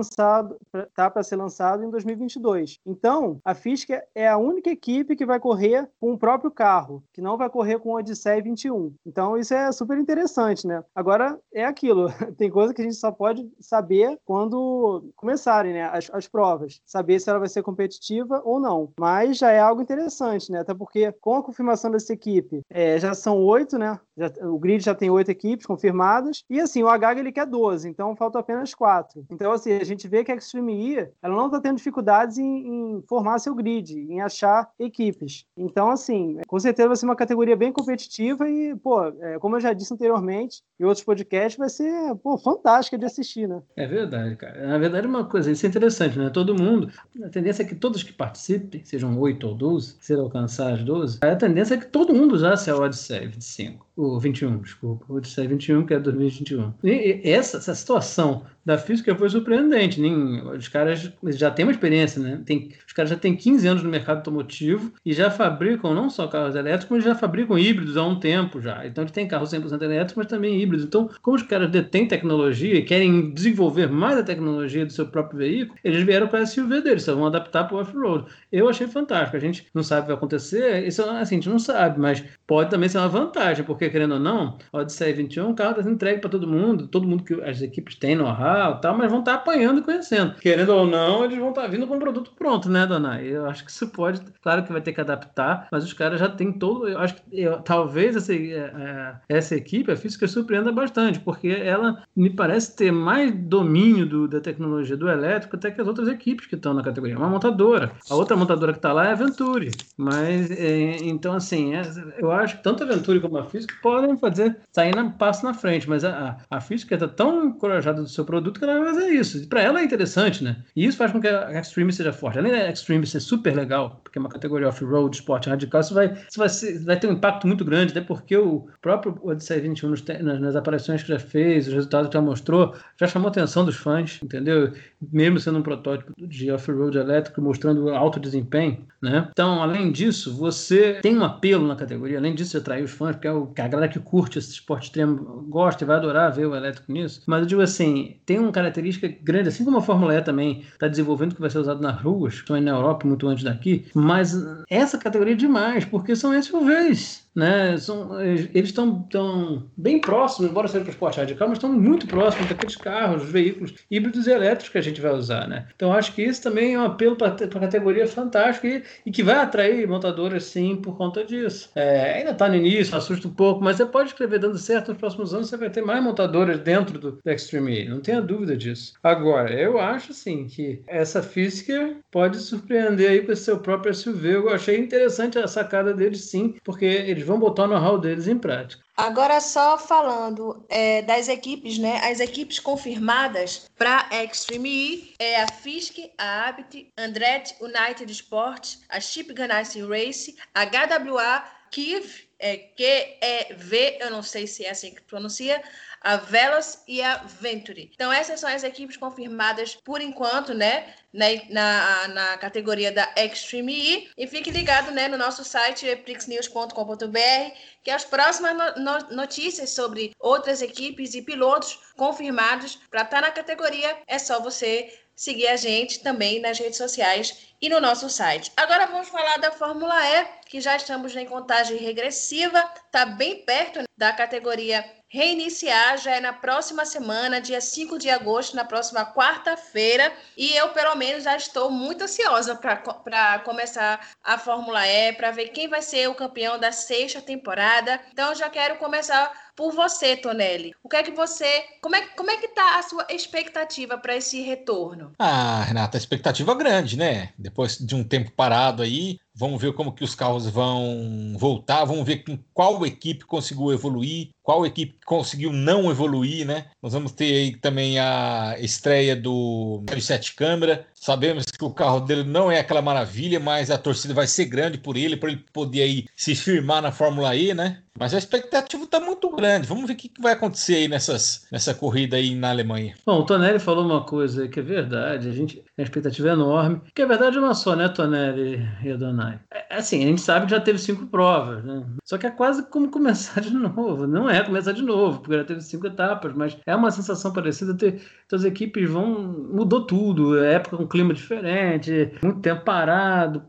tá 0.94 1.10
para 1.10 1.24
ser 1.24 1.36
lançado 1.36 1.81
em 1.86 1.90
2022. 1.90 2.80
Então, 2.86 3.40
a 3.44 3.54
Fisker 3.54 4.04
é 4.16 4.28
a 4.28 4.38
única 4.38 4.70
equipe 4.70 5.16
que 5.16 5.26
vai 5.26 5.40
correr 5.40 5.90
com 6.00 6.22
próprio 6.22 6.52
carro, 6.52 7.04
que 7.12 7.20
não 7.20 7.36
vai 7.36 7.50
correr 7.50 7.80
com 7.80 7.90
o 7.90 7.96
Odyssey 7.96 8.44
21. 8.44 8.94
Então 9.04 9.36
isso 9.36 9.56
é 9.56 9.72
super 9.72 9.98
interessante, 9.98 10.68
né? 10.68 10.84
Agora 10.94 11.40
é 11.52 11.66
aquilo, 11.66 12.10
tem 12.38 12.48
coisa 12.48 12.76
que 12.76 12.82
a 12.82 12.84
gente 12.84 12.96
só 12.96 13.12
pode 13.12 13.52
saber 13.60 14.20
quando 14.24 15.12
começarem, 15.16 15.74
né, 15.74 15.90
as, 15.92 16.12
as 16.14 16.28
provas, 16.28 16.80
saber 16.86 17.20
se 17.20 17.28
ela 17.28 17.40
vai 17.40 17.50
ser 17.50 17.64
competitiva 17.64 18.40
ou 18.46 18.60
não. 18.60 18.94
Mas 19.00 19.38
já 19.38 19.50
é 19.50 19.60
algo 19.60 19.82
interessante, 19.82 20.52
né? 20.52 20.60
Até 20.60 20.76
porque 20.76 21.12
com 21.14 21.38
a 21.38 21.44
confirmação 21.44 21.90
dessa 21.90 22.14
equipe, 22.14 22.62
é, 22.70 23.00
já 23.00 23.16
são 23.16 23.44
oito, 23.44 23.80
né? 23.80 24.00
Já, 24.16 24.32
o 24.44 24.60
grid 24.60 24.86
já 24.86 24.94
tem 24.94 25.10
oito 25.10 25.32
equipes 25.32 25.66
confirmadas 25.66 26.44
e 26.48 26.62
assim 26.62 26.84
o 26.84 26.88
HG 26.88 27.20
ele 27.20 27.32
quer 27.32 27.48
12, 27.48 27.90
então 27.90 28.16
faltam 28.16 28.40
apenas 28.40 28.76
quatro. 28.76 29.26
Então 29.32 29.52
assim 29.52 29.74
a 29.74 29.84
gente 29.84 30.08
vê 30.08 30.24
que 30.24 30.32
a 30.32 30.36
Extreme 30.36 30.72
E 30.72 31.10
ela 31.24 31.36
não 31.36 31.48
está 31.48 31.60
tendo 31.60 31.71
dificuldades 31.74 32.38
em, 32.38 32.68
em 32.68 33.04
formar 33.08 33.40
seu 33.40 33.56
grid, 33.56 33.98
em 33.98 34.22
achar 34.22 34.70
equipes. 34.80 35.46
Então 35.58 35.90
assim 35.90 36.40
com 36.48 36.60
certeza 36.60 36.88
vai 36.88 36.98
ser 36.98 37.06
uma 37.06 37.16
categoria 37.16 37.56
bem 37.56 37.72
competitiva 37.72 38.50
e, 38.50 38.76
pô, 38.76 39.04
é, 39.06 39.40
como 39.40 39.56
eu 39.56 39.60
já 39.60 39.74
disse 39.74 39.94
anteriormente, 39.94 40.62
em 40.80 40.84
outros 40.84 41.04
podcasts, 41.04 41.58
vai 41.58 41.70
ser, 41.70 42.16
pô, 42.16 42.38
fantástica 42.38 42.98
de 42.98 43.06
assistir, 43.06 43.48
né? 43.48 43.62
É 43.76 43.88
verdade, 43.88 44.36
cara. 44.36 44.68
Na 44.68 44.78
verdade, 44.78 45.08
uma 45.08 45.26
coisa, 45.26 45.52
isso 45.52 45.66
é 45.66 45.70
interessante, 45.70 46.18
né? 46.18 46.30
Todo 46.30 46.56
mundo, 46.56 46.92
a 47.24 47.30
tendência 47.30 47.64
é 47.64 47.66
que 47.66 47.76
todos 47.76 48.04
que 48.04 48.14
participem, 48.14 48.84
sejam 48.84 49.18
8 49.20 49.48
ou 49.48 49.56
12, 49.56 49.98
se 50.00 50.14
alcançar 50.14 50.74
as 50.74 50.84
12, 50.84 51.20
a 51.22 51.36
tendência 51.36 51.76
é 51.76 51.78
que 51.78 51.86
todo 51.86 52.14
mundo 52.14 52.34
usasse 52.34 52.70
a 52.70 52.76
Odyssey 52.76 53.28
25 53.28 53.86
o 53.96 54.20
21, 54.20 54.60
desculpa, 54.60 55.06
o 55.10 55.16
Odyssey 55.16 55.48
21, 55.48 55.86
que 55.86 55.94
é 55.94 56.00
2021. 56.00 56.74
E, 56.84 57.22
essa, 57.24 57.58
essa 57.58 57.76
situação 57.76 58.46
da 58.66 58.78
física 58.78 59.16
foi 59.16 59.30
surpreendente. 59.30 60.00
Nem, 60.00 60.42
os 60.50 60.68
caras 60.68 61.12
já 61.24 61.50
têm 61.50 61.66
uma 61.66 61.72
experiência, 61.72 62.22
né? 62.22 62.42
Tem, 62.46 62.70
os 62.86 62.94
caras 62.94 63.10
já 63.10 63.18
têm 63.18 63.36
15 63.36 63.68
anos 63.68 63.84
no 63.84 63.90
mercado 63.90 64.18
automotivo 64.18 64.92
e 65.06 65.14
já 65.14 65.30
fabricam 65.30 65.94
não 65.94 66.10
só 66.10 66.28
carros 66.28 66.56
elétricos, 66.56 66.98
mas 66.98 67.04
já 67.04 67.16
fabricam 67.16 67.58
híbridos 67.58 67.98
há 67.98 68.06
um 68.06 68.20
tempo 68.20 68.62
já. 68.62 68.86
Então 68.86 69.04
eles 69.04 69.12
têm 69.12 69.28
carros 69.28 69.52
100% 69.52 69.82
elétricos, 69.82 70.16
mas 70.16 70.28
também 70.28 70.62
híbridos. 70.62 70.86
Então, 70.86 71.10
como 71.22 71.38
os 71.38 71.44
caras 71.44 71.70
detêm 71.70 72.08
tecnologia 72.08 72.76
e 72.76 72.84
querem 72.84 73.32
desenvolver 73.34 73.90
mais 73.90 74.18
a 74.18 74.24
tecnologia 74.24 74.86
do 74.86 74.94
seu 74.94 75.08
próprio 75.08 75.40
veículo, 75.40 75.78
eles 75.84 76.04
vieram 76.04 76.28
com 76.28 76.36
a 76.36 76.46
SUV 76.46 76.82
deles, 76.82 77.04
só 77.04 77.16
vão 77.16 77.26
adaptar 77.26 77.64
para 77.66 77.78
o 77.78 77.80
off-road. 77.80 78.26
Eu 78.52 78.70
achei 78.70 78.88
fantástico. 78.88 79.38
A 79.38 79.40
gente 79.40 79.66
não 79.74 79.84
sabe 79.84 80.02
o 80.02 80.04
que 80.04 80.08
vai 80.10 80.18
acontecer, 80.18 80.88
isso 80.88 81.02
assim, 81.04 81.36
a 81.36 81.38
gente 81.38 81.50
não 81.50 81.60
sabe, 81.60 82.00
mas 82.00 82.24
pode 82.46 82.70
também 82.70 82.90
ser 82.90 83.00
uma 83.00 83.08
vantagem, 83.08 83.66
porque 83.66 83.81
querendo 83.90 84.14
ou 84.14 84.20
não, 84.20 84.58
Odyssey 84.72 85.14
21 85.14 85.50
o 85.50 85.56
carro 85.56 85.72
está 85.72 85.84
sendo 85.84 85.94
entregue 85.94 86.22
para 86.22 86.30
todo 86.30 86.48
mundo, 86.48 86.88
todo 86.88 87.08
mundo 87.08 87.24
que 87.24 87.34
as 87.42 87.62
equipes 87.62 87.96
têm 87.96 88.16
know-how 88.16 88.80
tal, 88.80 88.98
mas 88.98 89.10
vão 89.10 89.20
estar 89.20 89.34
tá 89.34 89.38
apanhando 89.38 89.80
e 89.80 89.84
conhecendo. 89.84 90.36
Querendo 90.36 90.70
ou 90.70 90.86
não, 90.86 91.24
eles 91.26 91.38
vão 91.38 91.50
estar 91.50 91.64
tá 91.64 91.68
vindo 91.68 91.88
com 91.88 91.96
um 91.96 92.00
produto 92.00 92.32
pronto, 92.38 92.70
né, 92.70 92.86
dona? 92.86 93.22
Eu 93.22 93.46
acho 93.46 93.66
que 93.66 93.72
isso 93.72 93.88
pode, 93.90 94.22
claro 94.42 94.64
que 94.64 94.72
vai 94.72 94.82
ter 94.82 94.94
que 94.94 95.02
adaptar, 95.02 95.68
mas 95.72 95.84
os 95.84 95.94
caras 95.94 96.20
já 96.20 96.30
têm 96.30 96.52
todo. 96.52 96.88
Eu 96.88 97.00
acho 97.00 97.16
que 97.16 97.42
eu, 97.42 97.58
talvez 97.62 98.16
essa, 98.16 98.34
é, 98.34 98.38
é, 98.38 99.16
essa 99.30 99.56
equipe, 99.56 99.92
a 99.92 99.96
física, 99.96 100.28
surpreenda 100.28 100.72
bastante, 100.72 101.20
porque 101.20 101.50
ela 101.50 102.04
me 102.16 102.30
parece 102.30 102.76
ter 102.76 102.92
mais 102.92 103.34
domínio 103.34 104.06
do, 104.06 104.28
da 104.28 104.40
tecnologia 104.40 104.98
do 104.98 105.10
elétrico 105.10 105.56
até 105.56 105.72
que 105.72 105.82
as 105.82 105.88
outras 105.88 106.08
equipes 106.08 106.48
que 106.48 106.56
estão 106.56 106.74
na 106.74 106.84
categoria. 106.84 107.18
Uma 107.18 107.30
montadora. 107.30 107.92
A 108.10 108.16
outra 108.16 108.36
montadora 108.36 108.72
que 108.72 108.80
está 108.80 108.94
lá 108.94 109.08
é 109.08 109.12
a 109.12 109.16
Venturi. 109.16 109.72
Mas, 109.98 110.52
é, 110.52 110.98
então, 111.04 111.34
assim, 111.34 111.76
é, 111.76 111.82
eu 112.18 112.32
acho 112.32 112.58
que 112.58 112.64
tanto 112.64 112.84
a 112.84 112.88
Venturi 112.88 113.20
como 113.20 113.38
a 113.38 113.46
física 113.46 113.71
podem 113.82 114.18
fazer, 114.18 114.58
sair 114.72 114.96
na, 114.96 115.10
passo 115.10 115.46
na 115.46 115.54
frente, 115.54 115.90
mas 115.90 116.04
a, 116.04 116.38
a 116.50 116.62
física 116.62 116.96
está 116.96 117.08
tão 117.08 117.46
encorajada 117.46 118.02
do 118.02 118.10
seu 118.10 118.26
produto 118.26 118.60
que 118.60 118.66
ela 118.66 118.80
vai 118.80 118.94
fazer 118.94 119.10
isso. 119.10 119.48
Para 119.48 119.62
ela 119.62 119.80
é 119.80 119.84
interessante, 119.84 120.44
né? 120.44 120.58
E 120.76 120.86
isso 120.86 120.98
faz 120.98 121.12
com 121.12 121.22
que 121.22 121.28
a 121.28 121.60
Extreme 121.60 121.92
seja 121.92 122.14
forte. 122.14 122.40
Além 122.40 122.52
da 122.52 122.70
Extreme 122.70 123.06
ser 123.06 123.20
super 123.20 123.56
legal, 123.56 124.02
porque 124.04 124.18
é 124.18 124.22
uma 124.22 124.30
categoria 124.30 124.68
off-road, 124.68 125.16
esporte 125.16 125.50
radical, 125.50 125.82
isso 125.82 125.94
vai, 125.94 126.14
isso 126.30 126.38
vai, 126.38 126.50
ser, 126.50 126.84
vai 126.84 127.00
ter 127.00 127.08
um 127.08 127.14
impacto 127.14 127.48
muito 127.48 127.66
grande, 127.66 127.92
até 127.92 128.02
porque 128.02 128.36
o 128.38 128.68
próprio 128.82 129.18
Odyssey 129.24 129.60
21, 129.62 129.90
nos, 129.90 130.04
nas, 130.04 130.40
nas 130.40 130.56
aparições 130.56 131.02
que 131.02 131.10
já 131.10 131.20
fez, 131.20 131.68
os 131.68 131.74
resultados 131.74 132.10
que 132.10 132.14
já 132.14 132.22
mostrou, 132.22 132.76
já 133.00 133.08
chamou 133.08 133.28
a 133.28 133.32
atenção 133.32 133.66
dos 133.66 133.76
fãs, 133.76 134.20
entendeu? 134.24 134.74
Mesmo 135.12 135.40
sendo 135.40 135.60
um 135.60 135.64
protótipo 135.64 136.14
de 136.18 136.52
off-road 136.52 136.98
elétrico, 136.98 137.42
mostrando 137.42 137.90
alto 137.90 138.20
desempenho, 138.20 138.86
né? 139.02 139.28
Então, 139.32 139.62
além 139.62 139.92
disso, 139.92 140.36
você 140.36 141.00
tem 141.02 141.18
um 141.18 141.24
apelo 141.24 141.68
na 141.68 141.76
categoria, 141.76 142.18
além 142.18 142.36
disso, 142.36 142.58
atrair 142.58 142.84
os 142.84 142.92
fãs, 142.92 143.16
porque 143.16 143.28
é 143.28 143.32
o, 143.32 143.48
a 143.62 143.68
galera 143.68 143.92
que 143.92 144.00
curte 144.00 144.40
esse 144.40 144.52
esporte 144.52 144.86
extremo 144.86 145.46
gosta 145.48 145.84
e 145.84 145.88
vai 145.88 145.98
adorar 145.98 146.32
ver 146.32 146.46
o 146.46 146.56
elétrico 146.56 146.92
nisso. 146.92 147.24
Mas 147.26 147.42
eu 147.42 147.46
digo 147.46 147.62
assim, 147.62 148.18
tem 148.26 148.40
uma 148.40 148.52
característica 148.52 149.08
grande, 149.08 149.50
assim 149.50 149.66
como 149.66 149.78
a 149.78 149.82
Fórmula 149.82 150.16
E 150.16 150.22
também 150.22 150.62
está 150.74 150.88
desenvolvendo 150.88 151.36
que 151.36 151.42
vai 151.42 151.50
ser 151.50 151.60
usado 151.60 151.82
nas 151.82 152.02
ruas, 152.02 152.36
estão 152.36 152.60
na 152.60 152.72
Europa 152.72 153.08
muito 153.08 153.28
antes 153.28 153.44
daqui, 153.44 153.86
mas 153.94 154.36
essa 154.70 154.98
categoria 154.98 155.34
é 155.34 155.38
demais, 155.38 155.86
porque 155.86 156.16
são 156.16 156.40
SUVs. 156.42 157.22
Né? 157.36 157.78
São, 157.78 158.20
eles 158.22 158.50
estão 158.56 159.04
tão 159.04 159.70
bem 159.76 160.04
próximos, 160.04 160.50
embora 160.50 160.68
seja 160.68 160.84
para 160.84 160.90
o 160.90 160.94
esporte 160.94 161.20
radical, 161.20 161.48
mas 161.48 161.58
estão 161.58 161.72
muito 161.72 162.08
próximos 162.08 162.48
daqueles 162.48 162.76
carros, 162.76 163.30
veículos 163.30 163.74
híbridos 163.90 164.28
e 164.28 164.32
elétricos 164.32 164.70
que 164.70 164.78
a 164.78 164.82
gente 164.82 165.02
vai 165.02 165.14
usar, 165.14 165.48
né? 165.48 165.68
Então 165.76 165.94
acho 165.94 166.14
que 166.14 166.22
isso 166.22 166.42
também 166.42 166.74
é 166.74 166.80
um 166.80 166.86
apelo 166.86 167.16
para 167.16 167.28
a 167.28 167.60
categoria 167.60 168.08
fantástico 168.08 168.68
e, 168.68 168.84
e, 169.06 169.12
que 169.12 169.24
vai 169.24 169.36
atrair 169.36 169.88
montadoras 169.88 170.46
sim 170.46 170.76
por 170.76 170.98
conta 170.98 171.24
disso. 171.24 171.70
É, 171.76 172.20
ainda 172.20 172.32
está 172.32 172.48
no 172.48 172.56
início, 172.56 172.96
assusta 172.96 173.28
um 173.28 173.34
pouco, 173.34 173.64
mas 173.64 173.78
você 173.78 173.86
pode 173.86 174.10
escrever 174.10 174.40
dando 174.40 174.58
certo 174.58 174.90
nos 174.90 174.98
próximos 174.98 175.34
anos, 175.34 175.50
você 175.50 175.58
vai 175.58 175.70
ter 175.70 175.82
mais 175.82 176.04
montadoras 176.04 176.60
dentro 176.60 176.98
do, 177.00 177.12
do 177.12 177.32
Extreme 177.32 177.82
E, 177.82 177.90
não 177.90 178.00
tenha 178.00 178.22
dúvida 178.22 178.56
disso. 178.58 178.94
Agora, 179.04 179.52
eu 179.54 179.80
acho 179.80 180.14
sim 180.14 180.48
que 180.48 180.82
essa 180.88 181.22
física 181.22 181.96
pode 182.12 182.38
surpreender 182.38 183.10
aí 183.10 183.22
com 183.22 183.32
esse 183.32 183.44
seu 183.44 183.60
próprio 183.60 183.94
SUV. 183.94 184.36
Eu 184.36 184.50
achei 184.50 184.78
interessante 184.78 185.38
a 185.38 185.48
sacada 185.48 185.94
deles 185.94 186.26
sim, 186.26 186.56
porque 186.64 186.86
eles 186.86 187.21
vão 187.24 187.40
botar 187.40 187.64
o 187.64 187.68
know-how 187.68 187.98
deles 187.98 188.28
em 188.28 188.38
prática. 188.38 188.84
Agora, 188.96 189.40
só 189.40 189.78
falando 189.78 190.66
é, 190.70 191.02
das 191.02 191.28
equipes, 191.28 191.78
né? 191.78 192.00
As 192.04 192.20
equipes 192.20 192.60
confirmadas 192.60 193.70
para 193.78 194.08
Extreme 194.12 194.70
E 194.70 195.14
é 195.18 195.42
a 195.42 195.48
Fisk, 195.48 195.98
a 196.18 196.50
Abit, 196.50 196.92
Andretti 196.98 197.56
United 197.62 198.12
Sports, 198.12 198.84
a 198.90 199.00
Chip 199.00 199.34
Ganassi 199.34 199.82
Race, 199.82 200.36
a 200.54 200.66
HWA, 200.66 201.44
Kiev, 201.72 202.28
é, 202.42 202.58
Q-E-V, 202.58 203.98
eu 204.02 204.10
não 204.10 204.24
sei 204.24 204.48
se 204.48 204.66
é 204.66 204.72
assim 204.72 204.94
que 204.94 205.02
pronuncia, 205.04 205.62
a 206.02 206.18
Velos 206.18 206.80
e 206.88 207.00
a 207.02 207.18
Venturi. 207.18 207.92
Então, 207.94 208.12
essas 208.12 208.40
são 208.40 208.50
as 208.50 208.64
equipes 208.64 208.98
confirmadas 208.98 209.76
por 209.86 210.02
enquanto, 210.02 210.52
né? 210.54 210.96
Na, 211.14 211.28
na, 211.50 212.08
na 212.08 212.38
categoria 212.38 212.92
da 212.92 213.14
Extreme 213.16 213.74
E. 213.74 214.10
E 214.18 214.26
fique 214.26 214.50
ligado 214.50 214.92
né, 214.92 215.08
no 215.08 215.18
nosso 215.18 215.44
site, 215.44 215.96
prixnews.com.br, 215.98 217.56
que 217.84 217.92
as 217.92 218.04
próximas 218.04 218.56
no, 218.78 219.16
notícias 219.16 219.72
sobre 219.72 220.12
outras 220.20 220.62
equipes 220.62 221.14
e 221.14 221.22
pilotos 221.22 221.78
confirmados 221.96 222.80
para 222.90 223.04
estar 223.04 223.22
tá 223.22 223.28
na 223.28 223.32
categoria, 223.32 223.96
é 224.08 224.18
só 224.18 224.42
você 224.42 224.92
seguir 225.16 225.48
a 225.48 225.56
gente 225.56 226.02
também 226.02 226.40
nas 226.40 226.58
redes 226.58 226.78
sociais 226.78 227.51
e 227.62 227.70
no 227.70 227.80
nosso 227.80 228.10
site. 228.10 228.52
Agora 228.58 228.88
vamos 228.88 229.10
falar 229.10 229.38
da 229.38 229.52
Fórmula 229.52 229.96
E, 230.08 230.26
que 230.48 230.60
já 230.60 230.76
estamos 230.76 231.16
em 231.16 231.26
contagem 231.26 231.78
regressiva, 231.78 232.60
está 232.86 233.06
bem 233.06 233.46
perto 233.46 233.84
da 234.02 234.12
categoria 234.12 234.84
reiniciar, 235.08 235.96
já 236.00 236.16
é 236.16 236.20
na 236.20 236.34
próxima 236.34 236.86
semana, 236.86 237.40
dia 237.40 237.62
5 237.62 238.00
de 238.00 238.10
agosto, 238.10 238.56
na 238.56 238.66
próxima 238.66 239.06
quarta-feira, 239.06 240.12
e 240.36 240.56
eu, 240.56 240.70
pelo 240.70 240.96
menos, 240.96 241.26
já 241.26 241.38
estou 241.38 241.70
muito 241.70 242.06
ansiosa 242.06 242.56
para 242.56 243.40
começar 243.40 244.10
a 244.24 244.40
Fórmula 244.40 244.88
E, 244.88 245.14
para 245.14 245.30
ver 245.30 245.50
quem 245.50 245.68
vai 245.68 245.84
ser 245.84 246.10
o 246.10 246.16
campeão 246.16 246.58
da 246.58 246.72
sexta 246.72 247.22
temporada. 247.22 248.00
Então, 248.12 248.34
já 248.34 248.50
quero 248.50 248.78
começar 248.78 249.32
por 249.56 249.72
você, 249.72 250.16
Tonelli. 250.16 250.74
O 250.82 250.90
que 250.90 250.96
é 250.96 251.04
que 251.04 251.12
você. 251.12 251.66
Como 251.82 251.96
é, 251.96 252.02
como 252.16 252.32
é 252.32 252.38
que 252.38 252.48
tá 252.48 252.80
a 252.80 252.84
sua 252.84 253.06
expectativa 253.10 253.98
para 253.98 254.16
esse 254.16 254.42
retorno? 254.42 255.12
Ah, 255.20 255.64
Renata, 255.68 255.98
expectativa 255.98 256.54
é 256.54 256.56
grande, 256.56 256.98
né? 256.98 257.30
Depois 257.38 257.78
de 257.78 257.94
um 257.94 258.04
tempo 258.04 258.32
parado 258.32 258.82
aí, 258.82 259.20
vamos 259.34 259.62
ver 259.62 259.74
como 259.74 259.94
que 259.94 260.04
os 260.04 260.16
carros 260.16 260.48
vão 260.48 261.36
voltar, 261.38 261.86
vamos 261.86 262.06
ver 262.06 262.24
com 262.24 262.38
qual 262.54 262.86
equipe 262.86 263.26
conseguiu 263.26 263.72
evoluir, 263.72 264.30
qual 264.44 264.66
equipe 264.66 264.96
conseguiu 265.06 265.52
não 265.52 265.90
evoluir, 265.90 266.46
né? 266.46 266.66
Nós 266.82 266.94
vamos 266.94 267.12
ter 267.12 267.34
aí 267.34 267.56
também 267.56 268.00
a 268.00 268.56
estreia 268.60 269.16
do 269.16 269.84
sete 270.00 270.36
câmera. 270.36 270.86
Sabemos 270.94 271.46
que 271.46 271.64
o 271.64 271.74
carro 271.74 272.00
dele 272.00 272.24
não 272.24 272.52
é 272.52 272.60
aquela 272.60 272.82
maravilha, 272.82 273.40
mas 273.40 273.72
a 273.72 273.78
torcida 273.78 274.14
vai 274.14 274.28
ser 274.28 274.46
grande 274.46 274.78
por 274.78 274.98
ele, 274.98 275.18
para 275.18 275.32
ele 275.32 275.44
poder 275.52 275.82
aí 275.82 276.06
se 276.16 276.36
firmar 276.36 276.82
na 276.82 276.92
Fórmula 276.92 277.36
E, 277.36 277.54
né? 277.54 277.82
Mas 277.98 278.14
a 278.14 278.18
expectativa 278.18 278.84
está 278.84 279.00
muito 279.00 279.30
grande. 279.30 279.68
Vamos 279.68 279.86
ver 279.86 279.94
o 279.94 279.98
que 279.98 280.12
vai 280.20 280.34
acontecer 280.34 280.76
aí 280.76 280.88
nessas, 280.88 281.46
nessa 281.52 281.74
corrida 281.74 282.16
aí 282.16 282.34
na 282.34 282.50
Alemanha. 282.50 282.96
Bom, 283.06 283.20
o 283.20 283.26
Tonelli 283.26 283.60
falou 283.60 283.86
uma 283.86 284.02
coisa 284.04 284.48
que 284.48 284.60
é 284.60 284.64
verdade. 284.64 285.28
A 285.28 285.32
gente 285.32 285.64
a 285.78 285.82
expectativa 285.82 286.30
é 286.30 286.34
enorme. 286.34 286.82
Que 286.96 287.02
é 287.02 287.06
verdade 287.06 287.38
é 287.38 287.40
uma 287.42 287.54
só, 287.54 287.76
né, 287.76 287.90
Tonelli 287.90 288.66
e 288.84 288.92
Adonai? 288.92 289.40
É, 289.52 289.76
assim, 289.76 290.04
a 290.04 290.08
gente 290.08 290.22
sabe 290.22 290.46
que 290.46 290.52
já 290.52 290.62
teve 290.62 290.80
cinco 290.80 291.06
provas, 291.08 291.64
né? 291.64 291.84
Só 292.06 292.18
que 292.18 292.26
é 292.26 292.32
quase 292.32 292.68
como 292.70 292.90
começar 292.90 293.42
de 293.42 293.52
novo. 293.54 294.08
Não 294.08 294.30
é 294.30 294.31
começar 294.44 294.72
de 294.72 294.82
novo, 294.82 295.20
porque 295.20 295.38
já 295.38 295.44
teve 295.44 295.62
cinco 295.62 295.88
etapas, 295.88 296.34
mas 296.34 296.58
é 296.66 296.76
uma 296.76 296.92
sensação 296.92 297.34
parecida. 297.34 297.76
Ter, 297.76 298.02
as 298.32 298.44
equipes 298.44 298.90
vão. 298.90 299.48
Mudou 299.52 299.86
tudo. 299.86 300.38
É 300.38 300.54
época 300.54 300.78
com 300.78 300.88
clima 300.88 301.14
diferente, 301.14 302.12
muito 302.24 302.40
tempo 302.40 302.64
parado. 302.64 303.44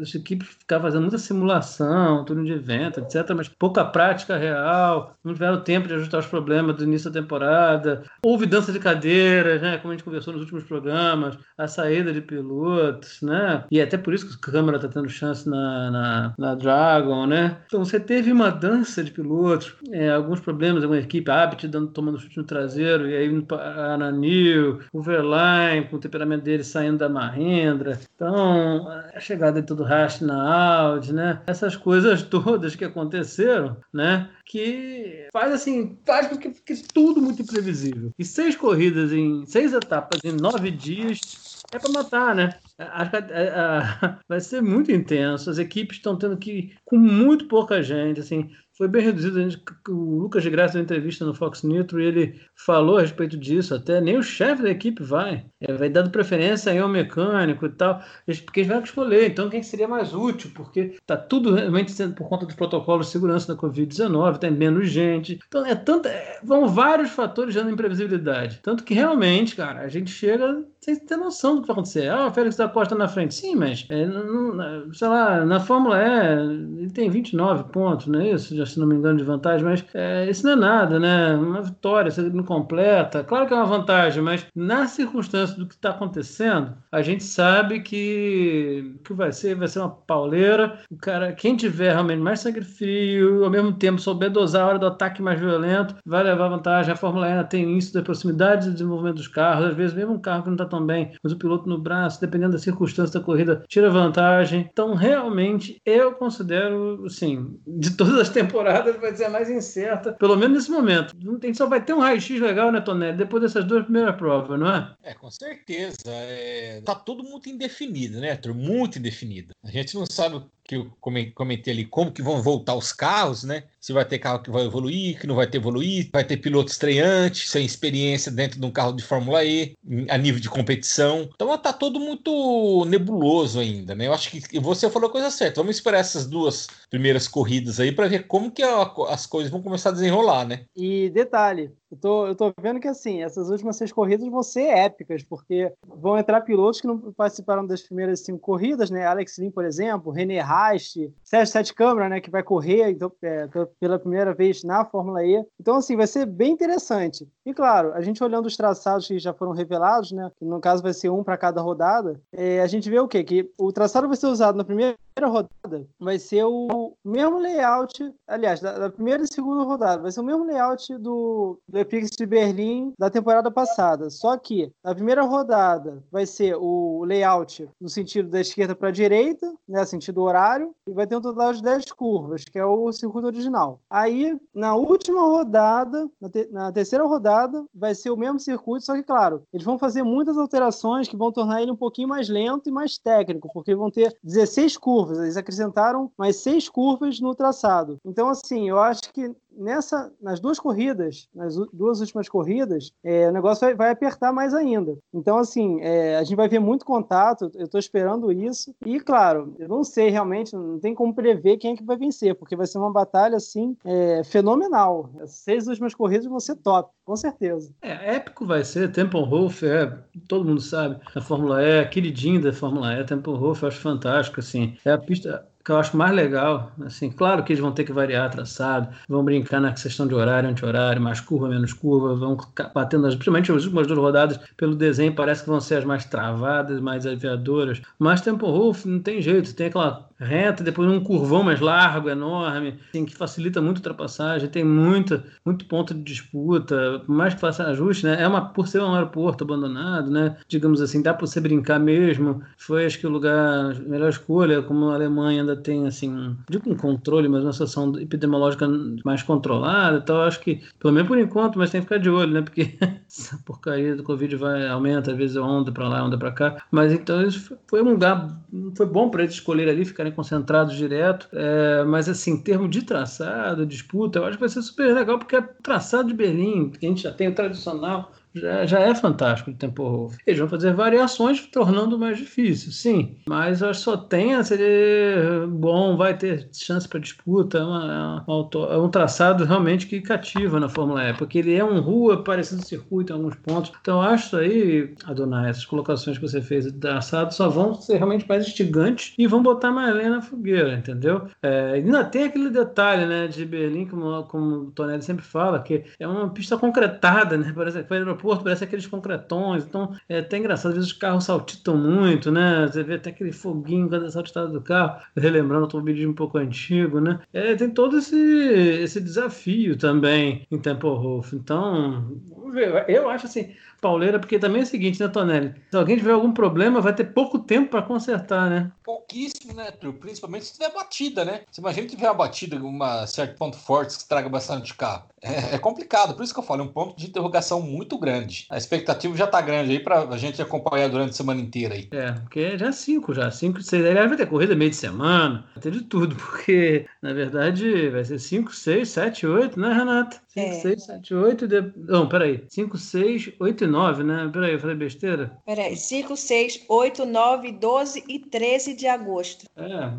As 0.00 0.14
equipes 0.14 0.48
ficavam 0.48 0.86
fazendo 0.86 1.02
muita 1.02 1.18
simulação, 1.18 2.24
turno 2.24 2.44
de 2.44 2.52
evento, 2.52 3.00
etc. 3.00 3.34
Mas 3.36 3.48
pouca 3.48 3.84
prática 3.84 4.36
real. 4.36 5.14
Não 5.24 5.32
tiveram 5.32 5.60
tempo 5.62 5.88
de 5.88 5.94
ajustar 5.94 6.20
os 6.20 6.26
problemas 6.26 6.76
do 6.76 6.84
início 6.84 7.10
da 7.10 7.20
temporada. 7.20 8.02
Houve 8.24 8.46
dança 8.46 8.72
de 8.72 8.78
cadeiras, 8.78 9.60
né? 9.60 9.78
Como 9.78 9.92
a 9.92 9.96
gente 9.96 10.04
conversou 10.04 10.32
nos 10.32 10.42
últimos 10.42 10.64
programas. 10.64 11.36
A 11.56 11.66
saída 11.66 12.12
de 12.12 12.20
pilotos, 12.20 13.20
né? 13.22 13.64
E 13.70 13.80
é 13.80 13.82
até 13.82 13.96
por 13.96 14.14
isso 14.14 14.28
que 14.28 14.34
a 14.34 14.52
Câmara 14.52 14.76
está 14.76 14.88
tendo 14.88 15.08
chance 15.08 15.48
na, 15.48 15.90
na, 15.90 16.34
na, 16.38 16.54
Dragon, 16.54 17.26
né? 17.26 17.58
Então 17.66 17.84
você 17.84 17.98
teve 17.98 18.32
uma 18.32 18.50
dança 18.50 19.02
de 19.02 19.10
pilotos, 19.10 19.74
é, 19.92 20.10
alguns 20.28 20.40
problemas, 20.40 20.82
alguma 20.82 21.00
equipe, 21.00 21.30
Abit 21.30 21.66
dando, 21.66 21.88
tomando 21.88 22.18
chute 22.18 22.36
no 22.36 22.44
traseiro, 22.44 23.08
e 23.08 23.16
aí 23.16 23.46
Ananil, 23.92 24.80
o 24.92 25.00
Verline, 25.00 25.86
com 25.88 25.96
o 25.96 26.00
temperamento 26.00 26.44
dele 26.44 26.62
saindo 26.62 26.98
da 26.98 27.08
Mahindra. 27.08 27.98
Então, 28.14 28.86
a 29.14 29.18
chegada 29.18 29.60
de 29.60 29.66
todo 29.66 29.80
o 29.80 29.86
Rast 29.86 30.22
na 30.22 30.76
Audi, 30.78 31.12
né? 31.12 31.40
Essas 31.46 31.74
coisas 31.76 32.22
todas 32.22 32.76
que 32.76 32.84
aconteceram, 32.84 33.76
né? 33.92 34.28
Que 34.44 35.28
faz 35.32 35.52
assim, 35.52 35.98
faz 36.06 36.26
com 36.28 36.36
que 36.36 36.50
fique 36.50 36.82
tudo 36.92 37.20
muito 37.20 37.42
imprevisível. 37.42 38.10
E 38.18 38.24
seis 38.24 38.54
corridas 38.54 39.12
em 39.12 39.44
seis 39.46 39.72
etapas 39.72 40.20
em 40.24 40.32
nove 40.32 40.70
dias 40.70 41.62
é 41.72 41.78
para 41.78 41.92
matar, 41.92 42.34
né? 42.34 42.54
Acho 42.78 43.10
que 43.10 44.24
vai 44.28 44.40
ser 44.40 44.62
muito 44.62 44.92
intenso. 44.92 45.50
As 45.50 45.58
equipes 45.58 45.96
estão 45.96 46.16
tendo 46.16 46.36
que 46.36 46.74
com 46.84 46.96
muito 46.96 47.46
pouca 47.46 47.82
gente, 47.82 48.20
assim, 48.20 48.50
foi 48.78 48.86
bem 48.86 49.02
reduzido. 49.02 49.60
O 49.88 50.20
Lucas 50.20 50.44
de 50.44 50.50
Graça 50.50 50.74
deu 50.74 50.82
entrevista 50.82 51.24
no 51.24 51.34
Fox 51.34 51.64
Nitro 51.64 52.00
ele 52.00 52.40
falou 52.54 52.98
a 52.98 53.00
respeito 53.00 53.36
disso. 53.36 53.74
Até 53.74 54.00
nem 54.00 54.16
o 54.16 54.22
chefe 54.22 54.62
da 54.62 54.70
equipe 54.70 55.02
vai. 55.02 55.44
É, 55.60 55.72
vai 55.72 55.90
dando 55.90 56.10
preferência 56.10 56.70
aí 56.70 56.78
ao 56.78 56.88
mecânico 56.88 57.66
e 57.66 57.70
tal. 57.70 58.00
Porque 58.44 58.60
eles 58.60 58.68
vão 58.68 58.80
escolher. 58.80 59.28
Então, 59.28 59.50
quem 59.50 59.64
seria 59.64 59.88
mais 59.88 60.14
útil? 60.14 60.52
Porque 60.54 60.92
está 61.00 61.16
tudo 61.16 61.56
realmente 61.56 61.90
sendo 61.90 62.14
por 62.14 62.28
conta 62.28 62.46
dos 62.46 62.54
protocolos 62.54 63.06
de 63.06 63.12
segurança 63.12 63.52
da 63.52 63.60
Covid-19, 63.60 64.38
tem 64.38 64.52
menos 64.52 64.88
gente. 64.88 65.40
Então, 65.48 65.66
é 65.66 65.74
tanta. 65.74 66.08
É, 66.08 66.38
vão 66.44 66.68
vários 66.68 67.10
fatores 67.10 67.52
gerando 67.52 67.72
imprevisibilidade. 67.72 68.60
Tanto 68.62 68.84
que 68.84 68.94
realmente, 68.94 69.56
cara, 69.56 69.80
a 69.80 69.88
gente 69.88 70.12
chega 70.12 70.64
sem 70.94 71.06
ter 71.06 71.16
noção 71.16 71.56
do 71.56 71.62
que 71.62 71.68
vai 71.68 71.74
acontecer. 71.74 72.08
Ah, 72.08 72.28
o 72.28 72.32
Félix 72.32 72.56
da 72.56 72.68
Costa 72.68 72.94
na 72.94 73.08
frente. 73.08 73.34
Sim, 73.34 73.54
mas, 73.56 73.86
é, 73.88 74.06
não, 74.06 74.92
sei 74.92 75.08
lá, 75.08 75.44
na 75.44 75.60
Fórmula 75.60 75.98
E, 76.00 76.80
ele 76.80 76.90
tem 76.90 77.10
29 77.10 77.64
pontos, 77.72 78.06
não 78.06 78.20
é 78.20 78.32
isso? 78.32 78.56
Já 78.56 78.64
se 78.64 78.78
não 78.78 78.86
me 78.86 78.94
engano, 78.94 79.18
de 79.18 79.24
vantagem, 79.24 79.64
mas 79.64 79.84
é, 79.94 80.28
isso 80.30 80.44
não 80.44 80.52
é 80.52 80.56
nada, 80.56 80.98
né? 80.98 81.34
Uma 81.34 81.62
vitória, 81.62 82.10
você 82.10 82.22
não 82.22 82.44
completa. 82.44 83.22
Claro 83.24 83.46
que 83.46 83.52
é 83.52 83.56
uma 83.56 83.66
vantagem, 83.66 84.22
mas 84.22 84.46
na 84.54 84.86
circunstância 84.86 85.56
do 85.56 85.66
que 85.66 85.74
está 85.74 85.90
acontecendo, 85.90 86.74
a 86.90 87.02
gente 87.02 87.24
sabe 87.24 87.80
que 87.80 88.96
que 89.04 89.12
vai 89.12 89.32
ser, 89.32 89.54
vai 89.54 89.68
ser 89.68 89.80
uma 89.80 89.90
pauleira. 89.90 90.78
O 90.90 90.96
cara, 90.96 91.32
quem 91.32 91.56
tiver 91.56 91.92
realmente 91.92 92.20
mais 92.20 92.40
sangue 92.40 92.62
frio, 92.62 93.44
ao 93.44 93.50
mesmo 93.50 93.72
tempo 93.72 94.00
souber 94.00 94.30
dosar 94.30 94.62
a 94.62 94.66
hora 94.66 94.78
do 94.78 94.86
ataque 94.86 95.22
mais 95.22 95.38
violento, 95.40 95.96
vai 96.04 96.22
levar 96.22 96.48
vantagem. 96.48 96.92
A 96.92 96.96
Fórmula 96.96 97.28
E 97.28 97.44
tem 97.44 97.76
isso 97.76 97.92
da 97.94 98.02
proximidade 98.02 98.66
do 98.66 98.72
desenvolvimento 98.72 99.16
dos 99.16 99.28
carros, 99.28 99.66
às 99.66 99.74
vezes 99.76 99.94
mesmo 99.94 100.14
um 100.14 100.20
carro 100.20 100.42
que 100.42 100.48
não 100.48 100.54
está 100.54 100.66
tão 100.66 100.77
bem, 100.84 101.12
mas 101.22 101.32
o 101.32 101.38
piloto 101.38 101.68
no 101.68 101.78
braço, 101.78 102.20
dependendo 102.20 102.52
da 102.52 102.58
circunstância 102.58 103.18
da 103.18 103.24
corrida, 103.24 103.62
tira 103.68 103.90
vantagem. 103.90 104.68
Então, 104.70 104.94
realmente, 104.94 105.80
eu 105.84 106.12
considero, 106.12 107.04
assim, 107.06 107.58
de 107.66 107.96
todas 107.96 108.18
as 108.18 108.28
temporadas 108.28 108.58
temporada 108.58 108.92
vai 108.92 109.14
ser 109.14 109.24
a 109.24 109.30
mais 109.30 109.50
incerta, 109.50 110.12
pelo 110.12 110.36
menos 110.36 110.58
nesse 110.58 110.70
momento. 110.70 111.14
A 111.16 111.46
gente 111.46 111.56
só 111.56 111.66
vai 111.66 111.84
ter 111.84 111.92
um 111.92 112.00
raio-x 112.00 112.40
legal, 112.40 112.72
né, 112.72 112.80
Tonelli? 112.80 113.16
Depois 113.16 113.42
dessas 113.42 113.64
duas 113.64 113.84
primeiras 113.84 114.16
provas, 114.16 114.58
não 114.58 114.70
é? 114.70 114.94
É, 115.02 115.14
com 115.14 115.30
certeza. 115.30 115.96
É... 116.06 116.80
Tá 116.84 116.94
tudo 116.94 117.22
muito 117.22 117.48
indefinido, 117.48 118.20
né, 118.20 118.32
Arthur? 118.32 118.54
Muito 118.54 118.98
indefinido. 118.98 119.52
A 119.64 119.70
gente 119.70 119.94
não 119.94 120.06
sabe 120.06 120.42
que 120.68 120.76
eu 120.76 120.92
comentei 121.34 121.72
ali, 121.72 121.86
como 121.86 122.12
que 122.12 122.20
vão 122.20 122.42
voltar 122.42 122.74
os 122.74 122.92
carros, 122.92 123.42
né? 123.42 123.64
Se 123.80 123.90
vai 123.90 124.04
ter 124.04 124.18
carro 124.18 124.42
que 124.42 124.50
vai 124.50 124.66
evoluir, 124.66 125.18
que 125.18 125.26
não 125.26 125.34
vai 125.34 125.46
ter 125.46 125.56
evoluir, 125.56 126.10
vai 126.12 126.22
ter 126.22 126.36
piloto 126.36 126.70
estreante, 126.70 127.48
sem 127.48 127.64
experiência 127.64 128.30
dentro 128.30 128.60
de 128.60 128.66
um 128.66 128.70
carro 128.70 128.92
de 128.92 129.02
Fórmula 129.02 129.42
E, 129.42 129.74
a 130.10 130.18
nível 130.18 130.38
de 130.38 130.50
competição. 130.50 131.26
Então 131.34 131.56
tá 131.56 131.72
todo 131.72 131.98
muito 131.98 132.84
nebuloso 132.84 133.60
ainda, 133.60 133.94
né? 133.94 134.08
Eu 134.08 134.12
acho 134.12 134.30
que 134.30 134.60
você 134.60 134.90
falou 134.90 135.08
a 135.08 135.12
coisa 135.12 135.30
certa. 135.30 135.62
Vamos 135.62 135.76
esperar 135.76 136.00
essas 136.00 136.26
duas 136.26 136.66
primeiras 136.90 137.26
corridas 137.26 137.80
aí 137.80 137.90
para 137.90 138.06
ver 138.06 138.26
como 138.26 138.50
que 138.50 138.62
a, 138.62 138.92
as 139.08 139.24
coisas 139.24 139.50
vão 139.50 139.62
começar 139.62 139.88
a 139.88 139.92
desenrolar, 139.92 140.44
né? 140.46 140.66
E 140.76 141.08
detalhe, 141.08 141.72
eu 141.90 141.96
tô, 141.96 142.26
eu 142.26 142.34
tô 142.34 142.52
vendo 142.60 142.80
que 142.80 142.88
assim, 142.88 143.22
essas 143.22 143.48
últimas 143.48 143.76
seis 143.76 143.90
corridas 143.90 144.28
vão 144.28 144.42
ser 144.42 144.64
épicas, 144.64 145.22
porque 145.22 145.72
vão 145.86 146.18
entrar 146.18 146.42
pilotos 146.42 146.80
que 146.80 146.86
não 146.86 146.98
participaram 147.12 147.66
das 147.66 147.80
primeiras 147.80 148.20
cinco 148.20 148.38
corridas, 148.38 148.90
né? 148.90 149.06
Alex 149.06 149.38
Lin, 149.38 149.50
por 149.50 149.64
exemplo, 149.64 150.12
René 150.12 150.40
Haas, 150.40 150.57
Rast, 150.58 150.96
Sérgio 151.22 151.52
Sete 151.52 151.74
Câmara, 151.74 152.08
né, 152.08 152.20
que 152.20 152.30
vai 152.30 152.42
correr 152.42 152.90
então, 152.90 153.12
é, 153.22 153.48
pela 153.78 153.98
primeira 153.98 154.34
vez 154.34 154.64
na 154.64 154.84
Fórmula 154.84 155.24
E. 155.24 155.44
Então, 155.60 155.76
assim, 155.76 155.96
vai 155.96 156.06
ser 156.06 156.26
bem 156.26 156.52
interessante. 156.52 157.28
E 157.46 157.54
claro, 157.54 157.92
a 157.94 158.00
gente 158.00 158.22
olhando 158.22 158.46
os 158.46 158.56
traçados 158.56 159.06
que 159.06 159.18
já 159.18 159.32
foram 159.32 159.52
revelados, 159.52 160.12
né, 160.12 160.30
que 160.36 160.44
no 160.44 160.60
caso 160.60 160.82
vai 160.82 160.92
ser 160.92 161.10
um 161.10 161.22
para 161.22 161.36
cada 161.36 161.60
rodada, 161.60 162.20
é, 162.32 162.60
a 162.60 162.66
gente 162.66 162.90
vê 162.90 162.98
o 162.98 163.08
quê? 163.08 163.22
Que 163.22 163.50
o 163.56 163.72
traçado 163.72 164.08
vai 164.08 164.16
ser 164.16 164.26
usado 164.26 164.56
na 164.56 164.64
primeira 164.64 164.96
rodada, 165.26 165.86
vai 165.98 166.18
ser 166.18 166.44
o 166.44 166.94
mesmo 167.04 167.38
layout, 167.38 168.14
aliás, 168.26 168.60
da, 168.60 168.78
da 168.78 168.90
primeira 168.90 169.22
e 169.22 169.26
segunda 169.26 169.64
rodada, 169.64 170.02
vai 170.02 170.12
ser 170.12 170.20
o 170.20 170.24
mesmo 170.24 170.44
layout 170.44 170.96
do, 170.98 171.58
do 171.68 171.78
Epix 171.78 172.10
de 172.10 172.26
Berlim 172.26 172.92
da 172.98 173.10
temporada 173.10 173.50
passada. 173.50 174.10
Só 174.10 174.36
que 174.36 174.72
na 174.84 174.94
primeira 174.94 175.22
rodada 175.22 176.02
vai 176.10 176.26
ser 176.26 176.56
o 176.56 177.04
layout 177.04 177.68
no 177.80 177.88
sentido 177.88 178.28
da 178.28 178.40
esquerda 178.40 178.74
para 178.74 178.88
a 178.88 178.92
direita, 178.92 179.52
né, 179.68 179.84
sentido 179.84 180.22
horário, 180.22 180.74
e 180.86 180.92
vai 180.92 181.06
ter 181.06 181.16
um 181.16 181.20
total 181.20 181.52
de 181.52 181.62
10 181.62 181.92
curvas, 181.92 182.44
que 182.44 182.58
é 182.58 182.64
o 182.64 182.92
circuito 182.92 183.26
original. 183.26 183.80
Aí, 183.90 184.38
na 184.54 184.74
última 184.74 185.22
rodada, 185.22 186.08
na, 186.20 186.28
te, 186.28 186.48
na 186.50 186.72
terceira 186.72 187.04
rodada, 187.04 187.64
vai 187.74 187.94
ser 187.94 188.10
o 188.10 188.16
mesmo 188.16 188.38
circuito, 188.38 188.84
só 188.84 188.94
que, 188.94 189.02
claro, 189.02 189.42
eles 189.52 189.64
vão 189.64 189.78
fazer 189.78 190.02
muitas 190.02 190.36
alterações 190.36 191.08
que 191.08 191.16
vão 191.16 191.32
tornar 191.32 191.62
ele 191.62 191.70
um 191.70 191.76
pouquinho 191.76 192.08
mais 192.08 192.28
lento 192.28 192.68
e 192.68 192.72
mais 192.72 192.98
técnico, 192.98 193.50
porque 193.52 193.74
vão 193.74 193.90
ter 193.90 194.16
16 194.22 194.76
curvas, 194.76 195.07
eles 195.12 195.36
acrescentaram 195.36 196.10
mais 196.16 196.36
seis 196.36 196.68
curvas 196.68 197.20
no 197.20 197.34
traçado. 197.34 197.98
Então, 198.04 198.28
assim, 198.28 198.68
eu 198.68 198.78
acho 198.80 199.12
que 199.12 199.34
nessa, 199.58 200.12
nas 200.20 200.40
duas 200.40 200.58
corridas, 200.58 201.28
nas 201.34 201.56
duas 201.72 202.00
últimas 202.00 202.28
corridas, 202.28 202.92
é, 203.02 203.28
o 203.28 203.32
negócio 203.32 203.66
vai, 203.66 203.74
vai, 203.74 203.90
apertar 203.90 204.32
mais 204.32 204.54
ainda. 204.54 204.96
Então, 205.12 205.38
assim, 205.38 205.80
é, 205.80 206.16
a 206.16 206.22
gente 206.22 206.36
vai 206.36 206.48
ver 206.48 206.60
muito 206.60 206.84
contato, 206.84 207.50
eu 207.54 207.64
estou 207.64 207.78
esperando 207.78 208.30
isso. 208.32 208.74
E, 208.86 209.00
claro, 209.00 209.54
eu 209.58 209.68
não 209.68 209.82
sei 209.82 210.08
realmente, 210.08 210.54
não 210.54 210.78
tem 210.78 210.94
como 210.94 211.14
prever 211.14 211.56
quem 211.56 211.72
é 211.72 211.76
que 211.76 211.82
vai 211.82 211.96
vencer, 211.96 212.34
porque 212.34 212.56
vai 212.56 212.66
ser 212.66 212.78
uma 212.78 212.92
batalha, 212.92 213.36
assim, 213.36 213.76
é, 213.84 214.22
fenomenal. 214.24 215.10
As 215.20 215.32
seis 215.32 215.66
últimas 215.66 215.94
corridas 215.94 216.26
vão 216.26 216.40
ser 216.40 216.56
top, 216.56 216.92
com 217.04 217.16
certeza. 217.16 217.72
É, 217.82 218.16
épico 218.16 218.46
vai 218.46 218.64
ser, 218.64 218.92
Tempelhof, 218.92 219.66
é, 219.66 219.92
todo 220.28 220.44
mundo 220.44 220.60
sabe, 220.60 221.00
a 221.14 221.20
Fórmula 221.20 221.62
E, 221.62 221.84
queridinho 221.86 222.40
da 222.40 222.52
Fórmula 222.52 222.94
E, 222.94 223.04
Tempelhof, 223.04 223.62
eu 223.62 223.68
acho 223.68 223.80
fantástico, 223.80 224.40
assim, 224.40 224.76
é 224.84 224.92
a 224.92 224.98
pista 224.98 225.46
que 225.68 225.72
eu 225.72 225.76
acho 225.76 225.94
mais 225.98 226.14
legal, 226.14 226.72
assim, 226.82 227.10
claro 227.10 227.44
que 227.44 227.52
eles 227.52 227.60
vão 227.60 227.70
ter 227.72 227.84
que 227.84 227.92
variar 227.92 228.30
traçado, 228.30 228.88
vão 229.06 229.22
brincar 229.22 229.60
na 229.60 229.70
questão 229.70 230.06
de 230.08 230.14
horário, 230.14 230.48
anti-horário, 230.48 231.00
mais 231.02 231.20
curva, 231.20 231.46
menos 231.46 231.74
curva, 231.74 232.16
vão 232.16 232.38
batendo, 232.74 233.06
as, 233.06 233.14
principalmente 233.14 233.52
as 233.52 233.64
últimas 233.64 233.86
duas 233.86 233.98
rodadas, 233.98 234.38
pelo 234.56 234.74
desenho, 234.74 235.14
parece 235.14 235.42
que 235.42 235.50
vão 235.50 235.60
ser 235.60 235.74
as 235.74 235.84
mais 235.84 236.06
travadas, 236.06 236.80
mais 236.80 237.06
aviadoras, 237.06 237.82
mas 237.98 238.22
Tempo 238.22 238.46
Wolf 238.50 238.86
não 238.86 238.98
tem 239.00 239.20
jeito, 239.20 239.54
tem 239.54 239.66
aquela 239.66 240.07
reta, 240.18 240.64
depois 240.64 240.88
um 240.90 241.00
curvão 241.00 241.42
mais 241.42 241.60
largo, 241.60 242.08
enorme, 242.08 242.78
assim, 242.88 243.04
que 243.04 243.14
facilita 243.14 243.60
muito 243.60 243.76
a 243.76 243.80
ultrapassagem, 243.80 244.48
tem 244.48 244.64
muita, 244.64 245.24
muito 245.44 245.64
ponto 245.66 245.94
de 245.94 246.02
disputa, 246.02 247.02
mais 247.06 247.34
que 247.34 247.40
faça 247.40 247.64
ajuste, 247.64 248.06
né? 248.06 248.22
É 248.22 248.26
uma, 248.26 248.46
por 248.52 248.66
ser 248.66 248.82
um 248.82 248.94
aeroporto 248.94 249.44
abandonado, 249.44 250.10
né? 250.10 250.36
Digamos 250.48 250.80
assim, 250.80 251.02
dá 251.02 251.14
para 251.14 251.26
você 251.26 251.40
brincar 251.40 251.78
mesmo. 251.78 252.42
Foi, 252.56 252.84
acho 252.84 252.98
que 252.98 253.06
o 253.06 253.10
lugar, 253.10 253.72
a 253.72 253.74
melhor 253.88 254.08
escolha, 254.08 254.62
como 254.62 254.90
a 254.90 254.94
Alemanha 254.94 255.42
ainda 255.42 255.56
tem, 255.56 255.86
assim, 255.86 256.36
digo 256.48 256.70
um 256.70 256.76
controle, 256.76 257.28
mas 257.28 257.42
uma 257.42 257.52
situação 257.52 257.98
epidemiológica 257.98 258.66
mais 259.04 259.22
controlada, 259.22 259.98
então 259.98 260.22
acho 260.22 260.40
que, 260.40 260.60
pelo 260.78 260.92
menos 260.92 261.08
por 261.08 261.18
enquanto, 261.18 261.58
mas 261.58 261.70
tem 261.70 261.80
que 261.80 261.86
ficar 261.86 261.98
de 261.98 262.10
olho, 262.10 262.32
né? 262.32 262.42
Porque 262.42 262.76
essa 263.08 263.38
porcaria 263.44 263.94
do 263.94 264.02
Covid 264.02 264.36
vai, 264.36 264.66
aumenta, 264.68 265.12
às 265.12 265.16
vezes 265.16 265.36
onda 265.36 265.70
para 265.72 265.88
lá, 265.88 266.04
onda 266.04 266.18
para 266.18 266.32
cá. 266.32 266.62
Mas 266.70 266.92
então 266.92 267.22
isso 267.22 267.56
foi 267.66 267.82
um 267.82 267.90
lugar, 267.90 268.28
foi 268.76 268.86
bom 268.86 269.10
para 269.10 269.22
eles 269.22 269.34
escolher 269.34 269.68
ali, 269.68 269.84
ficarem 270.08 270.12
concentrados 270.12 270.76
direto. 270.76 271.28
É, 271.32 271.84
mas 271.84 272.08
assim, 272.08 272.32
em 272.32 272.42
termos 272.42 272.70
de 272.70 272.82
traçado, 272.82 273.66
disputa, 273.66 274.18
eu 274.18 274.24
acho 274.24 274.36
que 274.36 274.40
vai 274.40 274.48
ser 274.48 274.62
super 274.62 274.94
legal, 274.94 275.18
porque 275.18 275.36
é 275.36 275.42
traçado 275.62 276.08
de 276.08 276.14
Berlim, 276.14 276.70
que 276.70 276.84
a 276.84 276.88
gente 276.88 277.02
já 277.02 277.12
tem 277.12 277.28
o 277.28 277.34
tradicional 277.34 278.12
já, 278.40 278.66
já 278.66 278.80
é 278.80 278.94
fantástico 278.94 279.50
o 279.50 279.54
tempo 279.54 280.12
Eles 280.26 280.38
vão 280.38 280.48
fazer 280.48 280.72
variações, 280.72 281.46
tornando 281.46 281.98
mais 281.98 282.18
difícil, 282.18 282.72
sim. 282.72 283.16
Mas 283.28 283.62
eu 283.62 283.72
só 283.74 283.96
tem 283.96 284.34
a 284.34 284.44
ser 284.44 285.46
bom, 285.48 285.96
vai 285.96 286.16
ter 286.16 286.48
chance 286.52 286.88
para 286.88 287.00
disputa. 287.00 287.58
É, 287.58 287.62
uma, 287.62 288.24
é, 288.26 288.30
uma, 288.30 288.48
é, 288.74 288.76
um 288.78 288.88
traçado 288.88 289.44
realmente 289.44 289.86
que 289.86 290.00
cativa 290.00 290.60
na 290.60 290.68
Fórmula 290.68 291.08
E, 291.08 291.14
porque 291.14 291.38
ele 291.38 291.54
é 291.54 291.64
um 291.64 291.80
rua 291.80 292.22
parecido 292.22 292.64
circuito 292.64 293.12
em 293.12 293.16
alguns 293.16 293.34
pontos. 293.36 293.72
Então 293.80 294.02
eu 294.02 294.08
acho 294.08 294.26
isso 294.26 294.36
aí, 294.36 294.94
Adonai, 295.04 295.50
essas 295.50 295.64
colocações 295.64 296.18
que 296.18 296.26
você 296.26 296.40
fez 296.40 296.64
de 296.64 296.72
traçado 296.72 297.32
só 297.32 297.48
vão 297.48 297.74
ser 297.74 297.96
realmente 297.96 298.28
mais 298.28 298.46
instigantes 298.46 299.14
e 299.18 299.26
vão 299.26 299.42
botar 299.42 299.70
mais 299.70 299.94
lenha 299.94 300.10
na 300.10 300.22
fogueira, 300.22 300.74
entendeu? 300.74 301.28
É, 301.42 301.72
ainda 301.74 302.04
tem 302.04 302.24
aquele 302.24 302.50
detalhe, 302.50 303.06
né, 303.06 303.26
de 303.26 303.44
Berlim, 303.44 303.86
como, 303.86 304.22
como 304.24 304.44
o 304.56 304.70
Tonelli 304.70 305.02
sempre 305.02 305.24
fala, 305.24 305.60
que 305.60 305.84
é 305.98 306.06
uma 306.06 306.28
pista 306.30 306.56
concretada, 306.56 307.36
né? 307.36 307.52
Parece 307.54 307.82
que 307.82 307.88
foi 307.88 307.98
aeroporto, 307.98 308.27
parece 308.36 308.64
aqueles 308.64 308.86
concretões. 308.86 309.64
Então 309.64 309.92
é 310.08 310.18
até 310.18 310.38
engraçado, 310.38 310.70
às 310.70 310.76
vezes 310.76 310.92
os 310.92 310.98
carros 310.98 311.24
saltitam 311.24 311.76
muito, 311.76 312.30
né? 312.30 312.66
Você 312.66 312.82
vê 312.82 312.94
até 312.94 313.10
aquele 313.10 313.32
foguinho 313.32 313.88
quando 313.88 314.06
é 314.06 314.10
saltitado 314.10 314.52
do 314.52 314.60
carro, 314.60 315.00
relembrando 315.16 315.62
o 315.62 315.64
automobilismo 315.64 316.12
um 316.12 316.14
pouco 316.14 316.38
antigo, 316.38 317.00
né? 317.00 317.20
É, 317.32 317.54
tem 317.54 317.70
todo 317.70 317.98
esse, 317.98 318.16
esse 318.16 319.00
desafio 319.00 319.76
também 319.76 320.46
em 320.50 320.58
Tempelhof. 320.58 321.34
Então, 321.34 322.20
vamos 322.28 322.54
ver. 322.54 322.84
Eu 322.88 323.08
acho 323.10 323.26
assim, 323.26 323.54
pauleira, 323.80 324.18
porque 324.18 324.38
também 324.38 324.60
é 324.60 324.64
o 324.64 324.66
seguinte, 324.66 325.00
né, 325.00 325.08
Tonelli? 325.08 325.54
Se 325.70 325.76
alguém 325.76 325.96
tiver 325.96 326.12
algum 326.12 326.32
problema, 326.32 326.80
vai 326.80 326.94
ter 326.94 327.04
pouco 327.04 327.38
tempo 327.38 327.70
para 327.70 327.82
consertar, 327.82 328.48
né? 328.50 328.70
Pouquíssimo, 328.84 329.54
né, 329.54 329.70
Principalmente 330.00 330.46
se 330.46 330.52
tiver 330.54 330.72
batida, 330.72 331.24
né? 331.24 331.42
Se 331.50 331.60
imagina 331.60 331.86
que 331.86 331.94
tiver 331.94 332.08
uma 332.08 332.14
batida 332.14 332.56
um 332.56 333.06
certo 333.06 333.36
ponto 333.36 333.56
forte 333.56 333.94
que 333.94 334.02
estraga 334.02 334.28
bastante 334.28 334.74
carro. 334.74 335.08
É, 335.22 335.54
é, 335.54 335.58
complicado, 335.58 336.14
por 336.14 336.22
isso 336.22 336.32
que 336.32 336.38
eu 336.38 336.44
falo, 336.44 336.62
é 336.62 336.64
um 336.64 336.68
ponto 336.68 336.96
de 336.96 337.06
interrogação 337.06 337.60
muito 337.60 337.98
grande. 337.98 338.46
A 338.50 338.56
expectativa 338.56 339.16
já 339.16 339.26
tá 339.26 339.40
grande 339.40 339.72
aí 339.72 339.80
para 339.80 340.00
a 340.02 340.16
gente 340.16 340.40
acompanhar 340.40 340.88
durante 340.88 341.10
a 341.10 341.14
semana 341.14 341.40
inteira 341.40 341.74
aí. 341.74 341.88
É, 341.90 342.12
porque 342.12 342.56
já 342.56 342.68
é 342.68 342.72
cinco, 342.72 343.12
já. 343.12 343.30
Cinco, 343.30 343.62
seis. 343.62 343.84
Aliás, 343.84 344.08
vai 344.08 344.16
ter 344.16 344.26
corrida 344.26 344.54
meio 344.54 344.70
de 344.70 344.76
semana, 344.76 345.44
vai 345.54 345.62
ter 345.62 345.72
de 345.72 345.82
tudo, 345.82 346.14
porque 346.16 346.86
na 347.02 347.12
verdade 347.12 347.88
vai 347.90 348.04
ser 348.04 348.18
cinco, 348.18 348.54
seis, 348.54 348.90
sete, 348.90 349.26
oito, 349.26 349.58
né, 349.58 349.72
Renata? 349.72 350.20
5, 350.38 350.62
6, 350.62 350.84
7, 350.84 351.14
8. 351.14 351.48
De... 351.48 351.72
Não, 351.76 352.08
peraí. 352.08 352.44
5, 352.48 352.78
6, 352.78 353.32
8 353.38 353.64
e 353.64 353.66
9, 353.66 354.02
né? 354.04 354.30
Peraí, 354.32 354.52
eu 354.52 354.60
falei 354.60 354.76
besteira? 354.76 355.38
Peraí. 355.44 355.76
5, 355.76 356.16
6, 356.16 356.64
8, 356.68 357.06
9, 357.06 357.52
12 357.52 358.04
e 358.08 358.18
13 358.18 358.74
de 358.74 358.86
agosto. 358.86 359.46
É, 359.56 359.92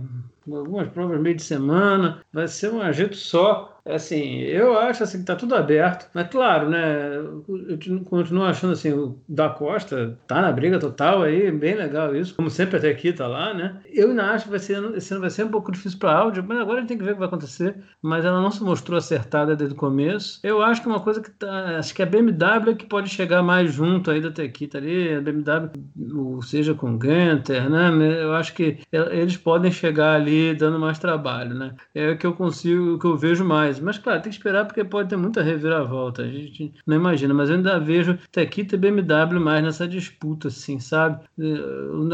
algumas 0.51 0.87
provas 0.89 1.19
meio 1.19 1.35
de 1.35 1.43
semana. 1.43 2.23
Vai 2.31 2.47
ser 2.47 2.71
um 2.71 2.81
ajeito 2.81 3.15
só. 3.15 3.78
Assim, 3.89 4.39
eu 4.41 4.77
acho 4.77 5.03
assim 5.03 5.19
que 5.19 5.25
tá 5.25 5.35
tudo 5.35 5.55
aberto. 5.55 6.09
Mas 6.13 6.27
claro, 6.27 6.69
né? 6.69 7.15
Eu 7.15 8.03
continuo 8.05 8.43
achando 8.43 8.73
assim, 8.73 8.91
o 8.91 9.19
da 9.27 9.49
Costa 9.49 10.17
tá 10.27 10.41
na 10.41 10.51
briga 10.51 10.79
total 10.79 11.23
aí, 11.23 11.51
bem 11.51 11.75
legal 11.75 12.15
isso. 12.15 12.35
Como 12.35 12.49
sempre 12.49 12.77
até 12.77 12.89
aqui 12.89 13.11
tá 13.13 13.27
lá, 13.27 13.53
né? 13.53 13.81
Eu 13.91 14.09
ainda 14.09 14.31
acho 14.31 14.45
que 14.45 14.51
vai 14.51 14.59
ser, 14.59 14.83
esse 14.95 15.13
ano 15.13 15.21
vai 15.21 15.29
ser 15.29 15.45
um 15.45 15.49
pouco 15.49 15.71
difícil 15.71 15.99
para 15.99 16.13
áudio, 16.13 16.43
mas 16.47 16.59
agora 16.59 16.77
a 16.77 16.79
gente 16.81 16.89
tem 16.89 16.97
que 16.97 17.03
ver 17.03 17.11
o 17.11 17.13
que 17.13 17.19
vai 17.19 17.27
acontecer. 17.27 17.75
Mas 18.01 18.25
ela 18.25 18.41
não 18.41 18.51
se 18.51 18.63
mostrou 18.63 18.97
acertada 18.97 19.55
desde 19.55 19.75
o 19.75 19.77
começo. 19.77 20.39
Eu 20.43 20.61
acho 20.61 20.81
que 20.81 20.87
é 20.87 20.91
uma 20.91 20.99
coisa 20.99 21.21
que 21.21 21.31
tá. 21.31 21.77
Acho 21.77 21.93
que 21.93 22.03
a 22.03 22.05
BMW 22.05 22.71
é 22.71 22.75
que 22.75 22.85
pode 22.85 23.09
chegar 23.09 23.41
mais 23.41 23.73
junto 23.73 24.11
aí 24.11 24.21
da 24.21 24.31
Tequita 24.31 24.77
ali. 24.77 25.15
A 25.15 25.21
BMW, 25.21 25.71
ou 26.15 26.41
seja, 26.41 26.73
com 26.73 26.93
o 26.93 26.97
Gunter, 26.97 27.69
né? 27.69 27.89
Eu 28.21 28.33
acho 28.33 28.53
que 28.53 28.79
eles 28.91 29.37
podem 29.37 29.71
chegar 29.71 30.15
ali 30.15 30.53
dando 30.53 30.79
mais 30.79 30.99
trabalho, 30.99 31.55
né? 31.55 31.73
É 31.93 32.11
o 32.11 32.17
que 32.17 32.25
eu 32.25 32.33
consigo, 32.33 32.93
o 32.95 32.99
que 32.99 33.05
eu 33.05 33.17
vejo 33.17 33.43
mais. 33.43 33.78
Mas, 33.79 33.97
claro, 33.97 34.21
tem 34.21 34.29
que 34.29 34.37
esperar 34.37 34.65
porque 34.65 34.83
pode 34.83 35.09
ter 35.09 35.15
muita 35.17 35.41
reviravolta. 35.41 36.23
A 36.23 36.27
gente 36.27 36.73
não 36.85 36.95
imagina, 36.95 37.33
mas 37.33 37.49
eu 37.49 37.55
ainda 37.55 37.79
vejo 37.79 38.17
Tequita 38.31 38.75
e 38.75 38.77
BMW 38.77 39.39
mais 39.39 39.63
nessa 39.63 39.87
disputa, 39.87 40.47
assim, 40.49 40.79
sabe? 40.79 41.23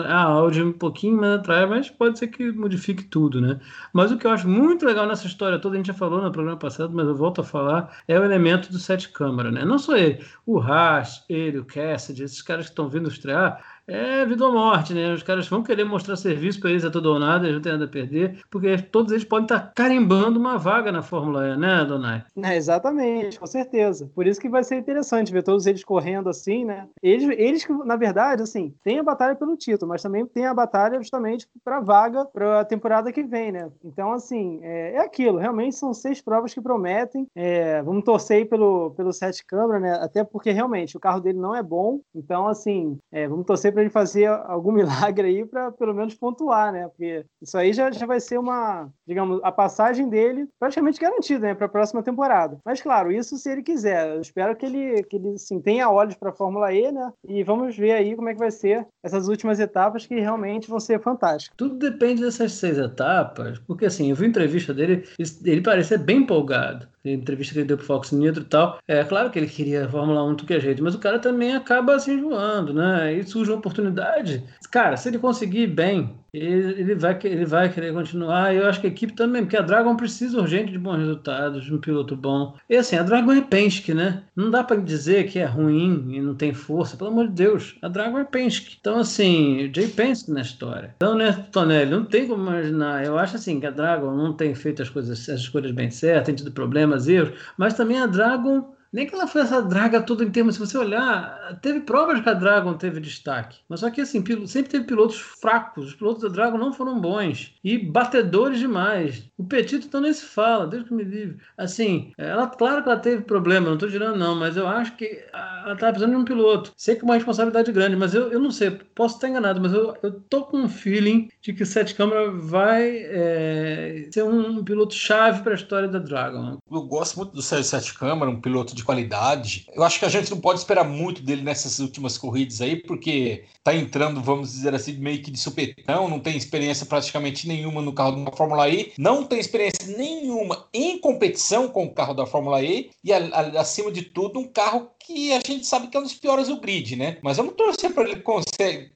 A 0.08 0.22
Audi 0.24 0.64
um 0.64 0.72
pouquinho 0.72 1.18
mais 1.18 1.40
atrás, 1.40 1.70
mas 1.70 1.90
pode 1.90 2.20
ser 2.20 2.28
que 2.28 2.52
modifique 2.52 3.04
tudo, 3.04 3.42
né? 3.42 3.60
Mas 3.94 4.12
o 4.12 4.18
que 4.18 4.28
eu 4.28 4.32
acho 4.32 4.48
muito 4.48 4.86
legal 4.86 5.06
nessa 5.06 5.28
história 5.28 5.60
toda, 5.60 5.76
a 5.76 5.78
gente 5.78 5.88
já 5.88 5.94
falou 5.94 6.22
no 6.22 6.32
programa 6.32 6.58
passado, 6.58 6.94
mas 6.94 7.08
eu 7.08 7.16
volto 7.16 7.42
a 7.42 7.44
falar, 7.44 7.98
é 8.08 8.20
o 8.20 8.24
elemento 8.24 8.72
do 8.72 8.80
sete 8.80 9.10
câmara, 9.10 9.52
né? 9.52 9.66
Não 9.66 9.78
só 9.78 9.96
ele, 9.98 10.24
o 10.46 10.60
Haas, 10.60 11.24
ele, 11.30 11.60
o 11.60 11.66
Cassidy, 11.66 12.24
esses 12.24 12.42
caras 12.42 12.66
que 12.66 12.72
estão 12.72 12.90
vindo 12.90 13.10
estrear, 13.10 13.64
é 13.88 14.26
vida 14.26 14.46
ou 14.46 14.54
morte, 14.54 14.94
né? 14.94 15.14
Os 15.14 15.24
caras 15.24 15.48
vão 15.48 15.64
querer 15.64 15.84
mostrar 15.84 16.16
serviço 16.16 16.60
para 16.60 16.72
eles 16.72 16.86
a 16.86 16.92
todo 16.92 17.08
ou 17.08 17.20
nada, 17.20 17.46
eles 17.46 17.56
não 17.56 17.62
têm 17.62 17.72
nada 17.72 17.86
a 17.86 17.90
perder, 17.90 18.40
porque 18.50 18.78
todos 18.78 19.12
eles 19.12 19.24
podem 19.24 19.46
estar 19.46 19.72
carimbando 19.76 20.40
uma 20.40 20.58
vaga 20.58 20.92
na 20.92 21.02
Fórmula 21.02 21.48
E, 21.50 21.58
né, 21.58 21.86
Donai? 21.86 22.24
É, 22.44 22.56
exatamente, 22.56 23.40
com 23.40 23.46
certeza. 23.46 24.10
Por 24.16 24.26
isso 24.26 24.40
que 24.40 24.50
vai 24.50 24.64
ser 24.64 24.78
interessante 24.78 25.32
ver 25.32 25.44
todos 25.44 25.66
eles 25.66 25.84
correndo 25.84 26.30
assim, 26.30 26.66
né? 26.66 26.88
Eles, 27.02 27.30
eles 27.38 27.68
na 27.86 27.96
verdade, 27.96 28.42
assim, 28.42 28.74
tem 28.84 29.00
a 29.00 29.04
batalha 29.04 29.36
pelo 29.36 29.58
título, 29.58 29.90
mas 29.90 30.02
também 30.02 30.26
tem 30.26 30.46
a 30.46 30.54
batalha 30.54 31.00
justamente 31.00 31.48
para 31.64 31.80
vaga 31.80 32.26
para 32.26 32.62
a 32.62 32.66
temporada 32.66 33.12
que 33.12 33.24
vem, 33.24 33.52
né? 33.52 33.70
Então, 33.84 34.12
assim, 34.12 34.60
é, 34.64 34.94
é, 34.94 35.00
aquilo. 35.00 35.38
Realmente 35.38 35.76
são 35.76 35.94
seis 35.94 36.22
provas 36.22 36.54
que 36.54 36.62
prometem. 36.62 37.28
É, 37.36 37.82
vamos 37.84 38.04
torcer 38.04 38.38
aí 38.38 38.46
pelo, 38.46 38.92
pelo 38.92 39.12
sete 39.14 39.46
câmara, 39.46 39.80
né? 39.80 39.94
Até 40.02 40.24
porque 40.24 40.52
realmente 40.52 40.98
o 40.98 41.00
carro 41.00 41.20
dele 41.20 41.38
não 41.38 41.56
é 41.56 41.62
bom. 41.62 42.00
Então, 42.14 42.48
assim, 42.48 42.98
é, 43.12 43.28
vamos 43.28 43.46
torcer 43.46 43.74
para 43.76 43.82
ele 43.82 43.92
fazer 43.92 44.28
algum 44.28 44.72
milagre 45.12 45.28
aí 45.28 45.46
para 45.46 45.70
pelo 45.72 45.94
menos 45.94 46.16
pontuar, 46.16 46.72
né? 46.72 46.88
Porque 46.88 47.26
isso 47.42 47.58
aí 47.58 47.74
já, 47.74 47.92
já 47.92 48.06
vai 48.06 48.22
ser 48.22 48.38
uma, 48.38 48.90
digamos, 49.06 49.42
a 49.44 49.52
passagem 49.52 50.08
dele 50.08 50.48
praticamente 50.58 51.00
garantida, 51.00 51.48
né, 51.48 51.54
para 51.54 51.66
a 51.66 51.70
próxima 51.70 52.02
temporada. 52.02 52.58
Mas 52.66 52.82
claro, 52.82 53.12
isso 53.12 53.38
se 53.38 53.52
ele 53.52 53.62
quiser. 53.62 54.16
Eu 54.16 54.22
espero 54.22 54.56
que 54.56 54.66
ele, 54.66 55.04
que 55.04 55.18
ele 55.18 55.38
sim, 55.38 55.60
tenha 55.60 55.90
olhos 55.90 56.16
para 56.16 56.30
a 56.30 56.34
Fórmula 56.34 56.74
E, 56.74 56.90
né? 56.90 57.12
E 57.28 57.44
vamos 57.44 57.76
ver 57.76 57.92
aí 57.92 58.16
como 58.16 58.30
é 58.30 58.34
que 58.34 58.40
vai 58.40 58.52
ser 58.52 58.88
essas 59.04 59.28
últimas 59.28 59.60
etapas 59.60 60.06
que 60.06 60.20
realmente 60.20 60.70
vão 60.70 60.80
ser 60.80 61.02
fantásticas. 61.02 61.56
Tudo 61.58 61.76
depende 61.76 62.22
dessas 62.22 62.54
seis 62.54 62.78
etapas, 62.78 63.60
porque 63.60 63.86
assim, 63.86 64.10
eu 64.10 64.16
vi 64.16 64.26
entrevista 64.26 64.74
dele, 64.74 65.04
ele 65.44 65.62
parecia 65.62 65.98
bem 65.98 66.20
empolgado 66.20 66.88
entrevista 67.14 67.54
que 67.54 67.60
ele 67.60 67.68
deu 67.68 67.78
pro 67.78 67.86
Fox 67.86 68.12
Nitro 68.12 68.42
e 68.42 68.46
tal. 68.46 68.80
É 68.88 69.04
claro 69.04 69.30
que 69.30 69.40
ele 69.40 69.48
queria 69.48 69.86
a 69.86 69.90
Fórmula 69.90 70.24
1 70.24 70.36
do 70.36 70.46
que 70.46 70.54
a 70.54 70.60
gente, 70.60 70.82
mas 70.82 70.96
o 70.96 71.00
cara 71.00 71.20
também 71.20 71.56
acaba 71.56 72.00
se 72.00 72.12
enjoando, 72.12 72.74
né? 72.74 73.14
E 73.14 73.24
surge 73.24 73.52
uma 73.52 73.60
oportunidade. 73.60 74.44
Cara, 74.72 74.98
se 74.98 75.10
ele 75.10 75.20
conseguir 75.20 75.68
bem, 75.68 76.16
ele, 76.38 76.82
ele, 76.82 76.96
vai, 76.96 77.20
ele 77.24 77.46
vai 77.46 77.72
querer 77.72 77.94
continuar. 77.94 78.54
Eu 78.54 78.68
acho 78.68 78.82
que 78.82 78.88
a 78.88 78.90
equipe 78.90 79.14
também, 79.14 79.44
porque 79.44 79.58
a 79.58 79.62
Dragon 79.62 79.96
precisa 79.96 80.40
urgente 80.40 80.72
de 80.72 80.78
bons 80.78 80.98
resultados, 80.98 81.66
de 81.66 81.74
um 81.74 81.80
piloto 81.80 82.16
bom. 82.16 82.56
E 82.70 82.76
assim, 82.76 82.96
a 82.98 83.04
Dragon 83.04 83.32
é 83.32 83.42
Penske, 83.42 83.94
né? 83.94 84.24
Não 84.36 84.52
dá 84.52 84.64
para 84.64 84.78
dizer 84.78 85.28
que 85.28 85.40
é 85.40 85.46
ruim 85.46 86.14
e 86.14 86.22
não 86.22 86.36
tem 86.36 86.54
força, 86.54 86.98
pelo 86.98 87.10
amor 87.10 87.28
de 87.28 87.34
Deus. 87.34 87.76
A 87.82 87.88
Dragon 87.88 88.20
é 88.20 88.24
Penske. 88.24 88.78
Então, 88.80 89.00
assim, 89.00 89.72
Jay 89.74 89.88
Penske 89.88 90.32
na 90.32 90.42
história. 90.42 90.94
Então, 90.96 91.16
né, 91.16 91.46
Tonelli, 91.52 91.92
não 91.92 92.06
tem 92.06 92.28
como 92.28 92.50
imaginar. 92.50 93.06
Eu 93.06 93.18
acho 93.18 93.36
assim 93.36 93.60
que 93.60 93.66
a 93.66 93.72
Dragon 93.72 94.16
não 94.16 94.34
tem 94.34 94.54
feito 94.54 94.82
as 94.82 94.90
coisas, 94.90 95.30
as 95.30 95.40
escolhas 95.40 95.72
bem 95.72 95.90
certas, 95.90 96.26
tem 96.26 96.36
tido 96.36 96.52
problemas, 96.52 97.08
erros, 97.08 97.34
mas 97.58 97.74
também 97.74 98.00
a 98.00 98.06
Dragon 98.06 98.75
nem 98.96 99.06
que 99.06 99.14
ela 99.14 99.28
foi 99.28 99.42
essa 99.42 99.62
draga 99.62 100.02
toda 100.02 100.24
em 100.24 100.32
termos, 100.32 100.56
se 100.56 100.60
você 100.62 100.78
olhar, 100.78 101.60
teve 101.62 101.82
provas 101.82 102.22
que 102.22 102.30
a 102.30 102.34
Dragon 102.34 102.76
teve 102.76 103.02
destaque. 103.02 103.60
Mas 103.68 103.82
só 103.82 103.90
que 103.90 104.00
assim, 104.00 104.24
sempre 104.48 104.72
teve 104.72 104.86
pilotos 104.86 105.20
fracos. 105.20 105.88
Os 105.88 105.96
pilotos 105.96 106.24
da 106.24 106.30
Dragon 106.30 106.58
não 106.58 106.72
foram 106.72 107.02
bons. 107.02 107.54
E 107.62 107.78
batedores 107.78 108.58
demais. 108.58 109.30
O 109.38 109.44
Petito 109.44 109.88
então 109.88 110.00
nem 110.00 110.14
se 110.14 110.24
fala, 110.24 110.66
desde 110.66 110.88
que 110.88 110.94
me 110.94 111.04
livre. 111.04 111.38
Assim, 111.58 112.14
ela, 112.18 112.48
claro 112.48 112.84
que 112.84 112.90
ela 112.90 112.98
teve 112.98 113.24
problema, 113.24 113.68
não 113.68 113.74
estou 113.74 113.90
tirando 113.90 114.18
não, 114.18 114.34
mas 114.34 114.56
eu 114.56 114.66
acho 114.66 114.96
que 114.96 115.26
ela 115.34 115.74
estava 115.74 115.92
precisando 115.92 116.12
de 116.12 116.22
um 116.22 116.24
piloto. 116.24 116.72
Sei 116.78 116.96
que 116.96 117.02
é 117.02 117.04
uma 117.04 117.16
responsabilidade 117.16 117.74
grande, 117.74 117.98
mas 117.98 118.16
eu, 118.16 118.32
eu 118.32 118.40
não 118.40 118.50
sei, 118.50 118.72
posso 118.72 119.16
estar 119.16 119.28
enganado, 119.28 119.60
mas 119.60 119.74
eu, 119.74 119.94
eu 120.04 120.22
tô 120.30 120.44
com 120.44 120.60
um 120.60 120.70
feeling 120.70 121.28
de 121.42 121.52
que 121.52 121.64
o 121.64 121.66
Sete 121.66 121.96
Câmara 121.96 122.32
vai 122.32 122.96
é, 122.98 124.08
ser 124.10 124.24
um 124.24 124.64
piloto 124.64 124.94
chave 124.94 125.44
para 125.44 125.52
a 125.52 125.56
história 125.56 125.90
da 125.90 126.00
Dragon. 126.00 126.60
Eu 126.72 126.84
gosto 126.84 127.18
muito 127.18 127.34
do 127.34 127.42
Sete 127.42 127.94
Câmara, 127.94 128.32
um 128.32 128.40
piloto 128.40 128.74
de 128.74 128.85
qualidade. 128.86 129.68
Eu 129.74 129.84
acho 129.84 130.00
que 130.00 130.06
a 130.06 130.10
gente 130.10 130.32
não 130.32 130.40
pode 130.40 130.60
esperar 130.60 130.84
muito 130.84 131.22
dele 131.22 131.42
nessas 131.42 131.80
últimas 131.80 132.18
corridas 132.18 132.62
aí, 132.62 132.76
porque 132.76 133.44
tá 133.64 133.76
entrando, 133.76 134.22
vamos 134.22 134.52
dizer 134.52 134.74
assim, 134.74 134.94
meio 134.94 135.22
que 135.22 135.32
de 135.32 135.40
supetão, 135.40 136.08
não 136.08 136.20
tem 136.20 136.38
experiência 136.38 136.86
praticamente 136.86 137.48
nenhuma 137.48 137.82
no 137.82 137.94
carro 137.94 138.24
da 138.24 138.32
Fórmula 138.32 138.70
E, 138.70 138.94
não 138.98 139.24
tem 139.24 139.40
experiência 139.40 139.98
nenhuma 139.98 140.68
em 140.74 141.00
competição 141.00 141.68
com 141.68 141.86
o 141.86 141.94
carro 141.94 142.14
da 142.14 142.26
Fórmula 142.26 142.64
E 142.64 142.92
e 143.04 143.12
acima 143.12 143.92
de 143.92 144.04
tudo 144.04 144.40
um 144.40 144.48
carro 144.48 144.92
que 145.00 145.34
a 145.34 145.40
gente 145.40 145.66
sabe 145.66 145.88
que 145.88 145.96
é 145.96 146.00
um 146.00 146.04
dos 146.04 146.16
piores 146.16 146.48
do 146.48 146.60
grid, 146.60 146.96
né? 146.96 147.18
Mas 147.22 147.38
vamos 147.38 147.56
torcer 147.56 147.94
para 147.94 148.10
ele 148.10 148.24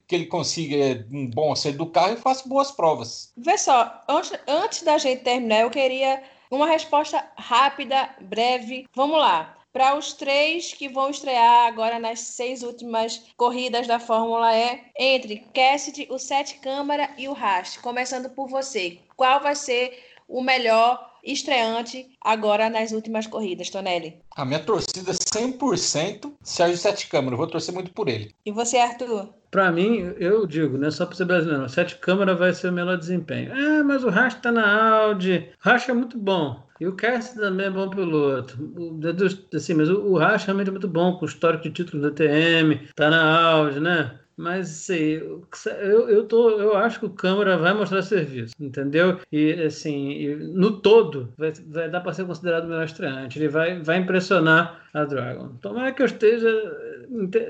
que 0.06 0.14
ele 0.14 0.26
consiga 0.26 1.06
um 1.12 1.28
bom 1.28 1.52
acerto 1.52 1.78
do 1.78 1.86
carro 1.86 2.14
e 2.14 2.16
faça 2.16 2.48
boas 2.48 2.70
provas. 2.72 3.32
Vê 3.36 3.56
só, 3.56 4.02
antes, 4.08 4.32
antes 4.46 4.82
da 4.82 4.98
gente 4.98 5.22
terminar, 5.22 5.60
eu 5.60 5.70
queria 5.70 6.22
uma 6.50 6.66
resposta 6.66 7.24
rápida, 7.36 8.10
breve. 8.20 8.86
Vamos 8.94 9.18
lá 9.18 9.56
para 9.72 9.96
os 9.96 10.12
três 10.12 10.72
que 10.72 10.88
vão 10.88 11.10
estrear 11.10 11.66
agora 11.66 11.98
nas 11.98 12.20
seis 12.20 12.62
últimas 12.62 13.22
corridas 13.36 13.86
da 13.86 13.98
Fórmula 13.98 14.56
E, 14.56 14.80
entre 14.98 15.44
Cassidy, 15.54 16.06
o 16.10 16.18
Sete 16.18 16.58
Câmara 16.58 17.10
e 17.16 17.28
o 17.28 17.32
Rast. 17.32 17.78
Começando 17.80 18.30
por 18.30 18.48
você, 18.48 18.98
qual 19.16 19.40
vai 19.40 19.54
ser 19.54 19.96
o 20.28 20.42
melhor 20.42 21.10
estreante 21.22 22.06
agora 22.20 22.70
nas 22.70 22.92
últimas 22.92 23.26
corridas, 23.26 23.70
Tonelli? 23.70 24.18
A 24.36 24.44
minha 24.44 24.60
torcida 24.60 25.12
100% 25.12 26.32
Sérgio 26.42 26.78
Sete 26.78 27.08
Câmara. 27.08 27.34
Eu 27.34 27.38
vou 27.38 27.46
torcer 27.46 27.74
muito 27.74 27.92
por 27.92 28.08
ele. 28.08 28.34
E 28.44 28.50
você, 28.50 28.78
Arthur? 28.78 29.28
Para 29.50 29.70
mim, 29.72 30.14
eu 30.18 30.46
digo, 30.46 30.78
né, 30.78 30.90
só 30.90 31.04
para 31.04 31.16
ser 31.16 31.24
brasileiro, 31.24 31.68
Sete 31.68 31.96
Câmara 31.96 32.34
vai 32.34 32.52
ser 32.54 32.68
o 32.68 32.72
melhor 32.72 32.96
desempenho. 32.96 33.52
É, 33.52 33.82
mas 33.82 34.04
o 34.04 34.08
Rast 34.08 34.38
está 34.38 34.52
na 34.52 35.02
Audi. 35.02 35.50
O 35.64 35.68
Rast 35.68 35.90
é 35.90 35.94
muito 35.94 36.16
bom. 36.16 36.69
E 36.80 36.86
o 36.86 36.96
Cassidy 36.96 37.40
também 37.40 37.66
é 37.66 37.70
bom 37.70 37.90
piloto. 37.90 38.58
O, 38.76 38.98
assim, 39.54 39.74
mas 39.74 39.90
o, 39.90 40.00
o 40.00 40.18
Racha 40.18 40.46
realmente 40.46 40.68
é 40.68 40.70
muito 40.70 40.88
bom, 40.88 41.18
com 41.18 41.26
histórico 41.26 41.64
de 41.64 41.70
títulos 41.70 42.02
da 42.02 42.10
TM, 42.10 42.88
tá 42.96 43.10
na 43.10 43.50
Audi, 43.50 43.80
né? 43.80 44.19
Mas 44.40 44.68
sei, 44.68 45.18
eu, 45.18 46.08
eu, 46.08 46.26
tô, 46.26 46.50
eu 46.50 46.74
acho 46.74 46.98
que 46.98 47.04
o 47.04 47.10
Câmara 47.10 47.58
vai 47.58 47.74
mostrar 47.74 48.00
serviço, 48.00 48.54
entendeu? 48.58 49.18
E 49.30 49.52
assim, 49.64 50.34
no 50.54 50.80
todo, 50.80 51.30
vai, 51.36 51.52
vai 51.68 51.90
dar 51.90 52.00
para 52.00 52.14
ser 52.14 52.24
considerado 52.24 52.64
o 52.64 52.68
melhor 52.68 52.86
estreante. 52.86 53.38
Ele 53.38 53.48
vai, 53.48 53.82
vai 53.82 53.98
impressionar 53.98 54.82
a 54.94 55.04
Dragon. 55.04 55.50
Tomara 55.60 55.92
que 55.92 56.00
eu 56.00 56.06
esteja 56.06 56.48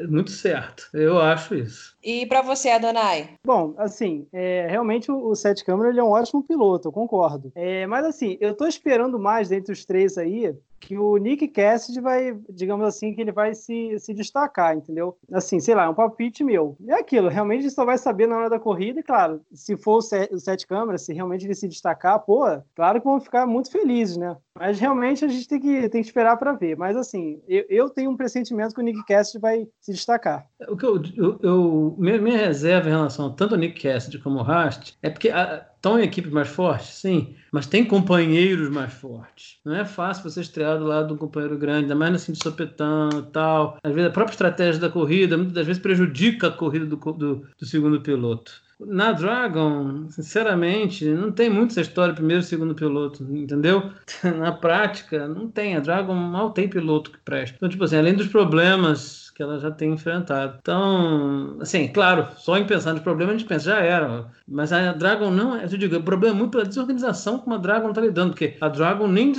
muito 0.08 0.30
certo. 0.32 0.88
Eu 0.92 1.20
acho 1.20 1.54
isso. 1.54 1.96
E 2.02 2.26
para 2.26 2.42
você, 2.42 2.70
Adonai? 2.70 3.34
Bom, 3.46 3.74
assim, 3.78 4.26
é, 4.32 4.66
realmente 4.68 5.12
o, 5.12 5.28
o 5.28 5.36
Sete 5.36 5.64
Câmara 5.64 5.90
ele 5.90 6.00
é 6.00 6.02
um 6.02 6.10
ótimo 6.10 6.42
piloto, 6.42 6.88
eu 6.88 6.92
concordo. 6.92 7.52
É, 7.54 7.86
mas 7.86 8.04
assim, 8.04 8.36
eu 8.40 8.50
estou 8.50 8.66
esperando 8.66 9.18
mais 9.18 9.48
dentre 9.48 9.72
os 9.72 9.84
três 9.84 10.18
aí 10.18 10.52
que 10.80 10.96
o 10.96 11.16
Nick 11.18 11.46
Cassidy 11.48 12.00
vai, 12.00 12.36
digamos 12.48 12.86
assim, 12.86 13.14
que 13.14 13.20
ele 13.20 13.30
vai 13.30 13.54
se, 13.54 13.98
se 13.98 14.14
destacar, 14.14 14.74
entendeu? 14.74 15.16
Assim, 15.32 15.60
sei 15.60 15.74
lá, 15.74 15.84
é 15.84 15.88
um 15.88 15.94
palpite 15.94 16.42
meu. 16.42 16.76
É 16.88 16.94
aquilo, 16.94 17.28
realmente 17.28 17.70
só 17.70 17.84
vai 17.84 17.98
saber 17.98 18.26
na 18.26 18.36
hora 18.36 18.50
da 18.50 18.58
corrida, 18.58 19.00
e 19.00 19.02
claro, 19.02 19.42
se 19.52 19.76
for 19.76 19.98
o, 19.98 20.02
set, 20.02 20.32
o 20.32 20.38
sete 20.38 20.66
câmeras, 20.66 21.02
se 21.02 21.12
realmente 21.12 21.44
ele 21.44 21.54
se 21.54 21.68
destacar, 21.68 22.18
pô, 22.20 22.44
claro 22.74 23.00
que 23.00 23.06
vão 23.06 23.20
ficar 23.20 23.46
muito 23.46 23.70
felizes, 23.70 24.16
né? 24.16 24.36
Mas 24.58 24.78
realmente 24.78 25.24
a 25.24 25.28
gente 25.28 25.48
tem 25.48 25.60
que, 25.60 25.88
tem 25.88 26.02
que 26.02 26.08
esperar 26.08 26.36
para 26.36 26.52
ver. 26.52 26.76
Mas 26.76 26.96
assim, 26.96 27.40
eu, 27.48 27.64
eu, 27.68 27.90
tenho 27.90 28.10
um 28.10 28.16
pressentimento 28.16 28.74
que 28.74 28.80
o 28.80 28.84
Nick 28.84 29.04
Cassidy 29.06 29.38
vai 29.38 29.66
se 29.80 29.92
destacar. 29.92 30.46
O 30.68 30.76
que 30.76 30.84
eu, 30.84 31.02
eu, 31.16 31.38
eu 31.42 31.94
minha, 31.98 32.20
minha, 32.20 32.36
reserva 32.36 32.88
em 32.88 32.92
relação 32.92 33.34
tanto 33.34 33.54
ao 33.54 33.60
Nick 33.60 33.80
Cassidy 33.80 34.18
como 34.18 34.38
ao 34.38 34.44
Rast 34.44 34.98
é 35.02 35.08
porque 35.08 35.30
a, 35.30 35.66
estão 35.80 35.98
em 35.98 36.02
equipes 36.02 36.30
mais 36.30 36.48
fortes, 36.48 36.88
sim, 36.88 37.34
mas 37.50 37.66
tem 37.66 37.82
companheiros 37.86 38.68
mais 38.68 38.92
fortes. 38.92 39.58
Não 39.64 39.74
é 39.74 39.84
fácil 39.84 40.22
você 40.22 40.42
estrear 40.42 40.78
do 40.78 40.84
lado 40.84 41.08
de 41.08 41.14
um 41.14 41.16
companheiro 41.16 41.56
grande, 41.56 41.84
ainda 41.84 41.94
mais 41.94 42.14
assim 42.14 42.32
de 42.32 42.38
sopetão 42.38 43.08
e 43.18 43.32
tal. 43.32 43.78
Às 43.82 43.92
vezes 43.94 44.10
a 44.10 44.12
própria 44.12 44.34
estratégia 44.34 44.78
da 44.78 44.90
corrida 44.90 45.38
muitas 45.38 45.66
vezes 45.66 45.80
prejudica 45.80 46.48
a 46.48 46.52
corrida 46.52 46.84
do, 46.84 46.96
do, 46.96 47.46
do 47.58 47.66
segundo 47.66 47.98
piloto. 48.02 48.62
Na 48.86 49.12
Dragon, 49.12 50.08
sinceramente, 50.10 51.04
não 51.04 51.30
tem 51.30 51.50
muito 51.50 51.72
essa 51.72 51.82
história 51.82 52.14
primeiro 52.14 52.42
e 52.42 52.46
segundo 52.46 52.74
piloto, 52.74 53.22
entendeu? 53.24 53.90
Na 54.38 54.52
prática, 54.52 55.28
não 55.28 55.48
tem. 55.50 55.76
A 55.76 55.80
Dragon 55.80 56.14
mal 56.14 56.50
tem 56.50 56.68
piloto 56.68 57.10
que 57.10 57.18
presta. 57.18 57.56
Então, 57.56 57.68
tipo 57.68 57.84
assim, 57.84 57.96
além 57.96 58.14
dos 58.14 58.28
problemas 58.28 59.30
que 59.40 59.42
ela 59.42 59.58
já 59.58 59.70
tem 59.70 59.94
enfrentado. 59.94 60.58
Então, 60.60 61.56
assim, 61.60 61.88
claro, 61.88 62.28
só 62.36 62.58
em 62.58 62.66
pensar 62.66 62.92
nos 62.92 63.02
problemas 63.02 63.34
a 63.34 63.38
gente 63.38 63.48
pensa, 63.48 63.70
já 63.70 63.78
era. 63.78 64.30
Mas 64.46 64.70
a 64.70 64.92
Dragon 64.92 65.30
não, 65.30 65.56
eu 65.56 65.66
digo, 65.66 65.96
o 65.96 66.02
problema 66.02 66.36
é 66.36 66.38
muito 66.38 66.50
pela 66.50 66.66
desorganização 66.66 67.38
como 67.38 67.54
a 67.54 67.58
Dragon 67.58 67.88
está 67.88 68.02
lidando, 68.02 68.32
porque 68.32 68.58
a 68.60 68.68
Dragon 68.68 69.08
nem 69.08 69.32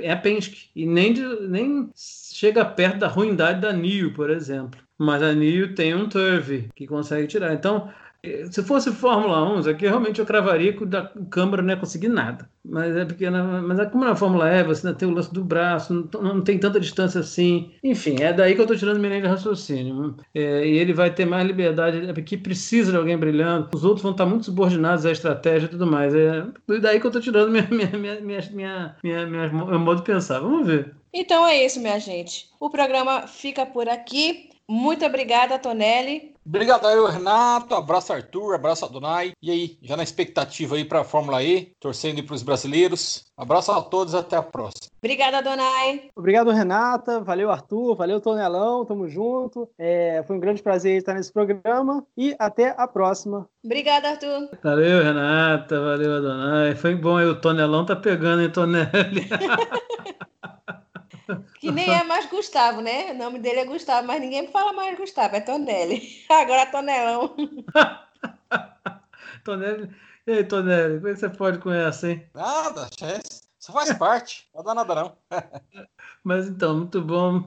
é 0.00 0.12
a 0.12 0.16
Penske 0.16 0.68
e 0.76 0.84
nem, 0.84 1.14
de, 1.14 1.22
nem 1.48 1.90
chega 1.96 2.66
perto 2.66 2.98
da 2.98 3.08
ruindade 3.08 3.62
da 3.62 3.72
NIO, 3.72 4.12
por 4.12 4.28
exemplo. 4.28 4.78
Mas 4.98 5.22
a 5.22 5.32
NIO 5.32 5.74
tem 5.74 5.94
um 5.94 6.06
Turvey 6.06 6.68
que 6.76 6.86
consegue 6.86 7.26
tirar. 7.26 7.54
Então, 7.54 7.88
se 8.50 8.62
fosse 8.62 8.92
Fórmula 8.92 9.58
1, 9.58 9.70
aqui 9.70 9.86
realmente 9.86 10.20
eu 10.20 10.26
cravaria 10.26 10.72
que 10.72 10.84
o 10.84 11.26
Câmara 11.26 11.62
não 11.62 11.70
ia 11.70 11.76
conseguir 11.76 12.08
nada. 12.08 12.48
Mas 12.62 12.94
é 12.94 13.04
porque 13.06 13.30
na, 13.30 13.62
mas 13.62 13.78
é 13.78 13.86
como 13.86 14.04
na 14.04 14.14
Fórmula 14.14 14.46
E, 14.50 14.62
você 14.62 14.86
ainda 14.86 14.98
tem 14.98 15.08
o 15.08 15.12
lance 15.12 15.32
do 15.32 15.42
braço, 15.42 16.08
não, 16.12 16.22
não 16.22 16.40
tem 16.42 16.58
tanta 16.58 16.78
distância 16.78 17.20
assim. 17.20 17.70
Enfim, 17.82 18.16
é 18.20 18.32
daí 18.32 18.54
que 18.54 18.60
eu 18.60 18.64
estou 18.64 18.76
tirando 18.76 18.98
minha 18.98 19.08
linha 19.08 19.22
de 19.22 19.28
raciocínio. 19.28 20.16
É, 20.34 20.66
e 20.66 20.76
ele 20.76 20.92
vai 20.92 21.12
ter 21.12 21.24
mais 21.24 21.46
liberdade, 21.46 22.06
é 22.08 22.12
porque 22.12 22.36
precisa 22.36 22.92
de 22.92 22.98
alguém 22.98 23.16
brilhando. 23.16 23.68
Os 23.74 23.84
outros 23.84 24.02
vão 24.02 24.12
estar 24.12 24.26
muito 24.26 24.44
subordinados 24.44 25.06
à 25.06 25.12
estratégia 25.12 25.66
e 25.66 25.70
tudo 25.70 25.86
mais. 25.86 26.14
É 26.14 26.46
daí 26.80 27.00
que 27.00 27.06
eu 27.06 27.08
estou 27.08 27.22
tirando 27.22 27.50
minha, 27.50 27.66
minha, 27.70 27.90
minha, 27.98 28.20
minha, 28.20 28.50
minha, 28.52 28.96
minha, 29.02 29.26
minha, 29.26 29.48
meu 29.48 29.78
modo 29.78 30.00
de 30.00 30.06
pensar. 30.06 30.40
Vamos 30.40 30.66
ver. 30.66 30.94
Então 31.12 31.46
é 31.46 31.64
isso, 31.64 31.80
minha 31.80 31.98
gente. 31.98 32.48
O 32.60 32.68
programa 32.68 33.26
fica 33.26 33.64
por 33.64 33.88
aqui. 33.88 34.50
Muito 34.68 35.04
obrigada, 35.04 35.58
Tonelli. 35.58 36.32
Obrigado 36.50 36.84
aí, 36.84 36.98
Renato. 37.12 37.76
Abraço, 37.76 38.12
Arthur. 38.12 38.56
Abraço, 38.56 38.84
Adonai. 38.84 39.34
E 39.40 39.52
aí, 39.52 39.78
já 39.80 39.96
na 39.96 40.02
expectativa 40.02 40.74
aí 40.74 40.84
para 40.84 41.02
a 41.02 41.04
Fórmula 41.04 41.40
E, 41.44 41.76
torcendo 41.78 42.24
para 42.24 42.34
os 42.34 42.42
brasileiros. 42.42 43.24
Abraço 43.36 43.70
a 43.70 43.80
todos, 43.80 44.16
até 44.16 44.36
a 44.36 44.42
próxima. 44.42 44.90
Obrigada, 44.98 45.38
Adonai. 45.38 46.10
Obrigado, 46.16 46.50
Renata. 46.50 47.20
Valeu, 47.20 47.52
Arthur. 47.52 47.94
Valeu, 47.94 48.20
Tonelão. 48.20 48.84
Tamo 48.84 49.08
junto. 49.08 49.68
É, 49.78 50.24
foi 50.26 50.36
um 50.36 50.40
grande 50.40 50.60
prazer 50.60 50.98
estar 50.98 51.14
nesse 51.14 51.32
programa 51.32 52.04
e 52.16 52.34
até 52.36 52.74
a 52.76 52.88
próxima. 52.88 53.48
Obrigada, 53.64 54.10
Arthur. 54.10 54.50
Valeu, 54.60 55.04
Renata. 55.04 55.80
Valeu, 55.80 56.16
Adonai. 56.16 56.74
Foi 56.74 56.96
bom 56.96 57.16
aí. 57.16 57.26
O 57.26 57.40
Tonelão 57.40 57.86
tá 57.86 57.94
pegando, 57.94 58.42
hein, 58.42 58.50
Tonelli? 58.50 59.28
Que 61.60 61.70
nem 61.70 61.92
é 61.92 62.02
mais 62.02 62.24
Gustavo, 62.24 62.80
né? 62.80 63.12
O 63.12 63.14
nome 63.14 63.38
dele 63.38 63.60
é 63.60 63.64
Gustavo, 63.66 64.06
mas 64.06 64.18
ninguém 64.18 64.48
fala 64.48 64.72
mais 64.72 64.96
Gustavo, 64.96 65.36
é 65.36 65.40
Tonelli. 65.40 66.24
Agora 66.30 66.62
é 66.62 66.66
Tonelão. 66.66 67.36
Tonelli. 69.44 69.94
E 70.26 70.32
aí, 70.32 70.44
Tonelli, 70.44 70.96
como 70.96 71.08
é 71.08 71.12
que 71.12 71.20
você 71.20 71.28
pode 71.28 71.58
com 71.58 71.70
essa, 71.70 72.08
hein? 72.08 72.26
Nada, 72.34 72.88
isso 73.60 73.72
faz 73.72 73.92
parte. 73.92 74.48
Não 74.54 74.64
dá 74.64 74.74
nada, 74.74 74.94
não. 74.94 75.16
Mas 76.24 76.48
então, 76.48 76.78
muito 76.78 77.02
bom. 77.02 77.46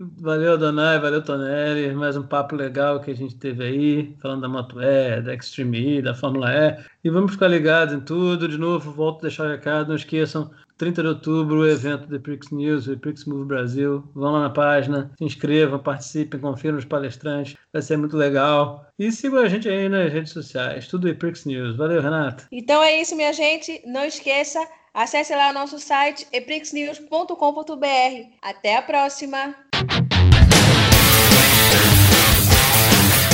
Valeu, 0.00 0.58
Donai, 0.58 0.98
valeu, 0.98 1.22
Tonelli. 1.22 1.94
Mais 1.94 2.16
um 2.16 2.26
papo 2.26 2.56
legal 2.56 3.00
que 3.00 3.12
a 3.12 3.14
gente 3.14 3.36
teve 3.36 3.64
aí, 3.64 4.16
falando 4.20 4.42
da 4.42 4.48
Moto 4.48 4.82
E, 4.82 5.22
da 5.22 5.32
Extreme 5.32 5.98
E, 5.98 6.02
da 6.02 6.16
Fórmula 6.16 6.52
E. 6.52 6.84
E 7.04 7.10
vamos 7.10 7.32
ficar 7.32 7.46
ligados 7.46 7.94
em 7.94 8.00
tudo. 8.00 8.48
De 8.48 8.58
novo, 8.58 8.90
volto 8.90 9.20
a 9.20 9.22
deixar 9.22 9.44
o 9.44 9.50
recado, 9.50 9.88
não 9.88 9.94
esqueçam. 9.94 10.50
30 10.76 11.02
de 11.02 11.08
outubro, 11.08 11.60
o 11.60 11.68
evento 11.68 12.06
do 12.06 12.20
Prix 12.20 12.50
News, 12.50 12.86
o 12.86 12.98
Prix 12.98 13.24
Move 13.24 13.44
Brasil. 13.46 14.04
Vão 14.14 14.32
lá 14.32 14.40
na 14.40 14.50
página, 14.50 15.10
se 15.16 15.24
inscrevam, 15.24 15.78
participem, 15.78 16.40
confiram 16.40 16.76
nos 16.76 16.84
palestrantes, 16.84 17.56
vai 17.72 17.82
ser 17.82 17.96
muito 17.96 18.16
legal. 18.16 18.86
E 18.98 19.10
sigam 19.12 19.40
a 19.40 19.48
gente 19.48 19.68
aí 19.68 19.88
nas 19.88 20.12
redes 20.12 20.32
sociais, 20.32 20.88
tudo 20.88 21.14
Prix 21.14 21.44
News. 21.44 21.76
Valeu, 21.76 22.02
Renato. 22.02 22.46
Então 22.50 22.82
é 22.82 23.00
isso, 23.00 23.16
minha 23.16 23.32
gente. 23.32 23.82
Não 23.86 24.04
esqueça, 24.04 24.58
acesse 24.92 25.34
lá 25.34 25.50
o 25.50 25.54
nosso 25.54 25.78
site 25.78 26.26
eprixnews.com.br. 26.32 28.28
Até 28.42 28.76
a 28.76 28.82
próxima! 28.82 29.54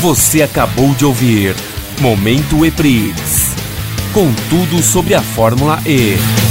Você 0.01 0.43
acabou 0.43 0.95
de 0.95 1.05
ouvir 1.05 1.55
Momento 2.01 2.65
EPRIX 2.65 3.51
com 4.15 4.33
tudo 4.49 4.83
sobre 4.83 5.15
a 5.15 5.21
Fórmula 5.21 5.79
E. 5.87 6.50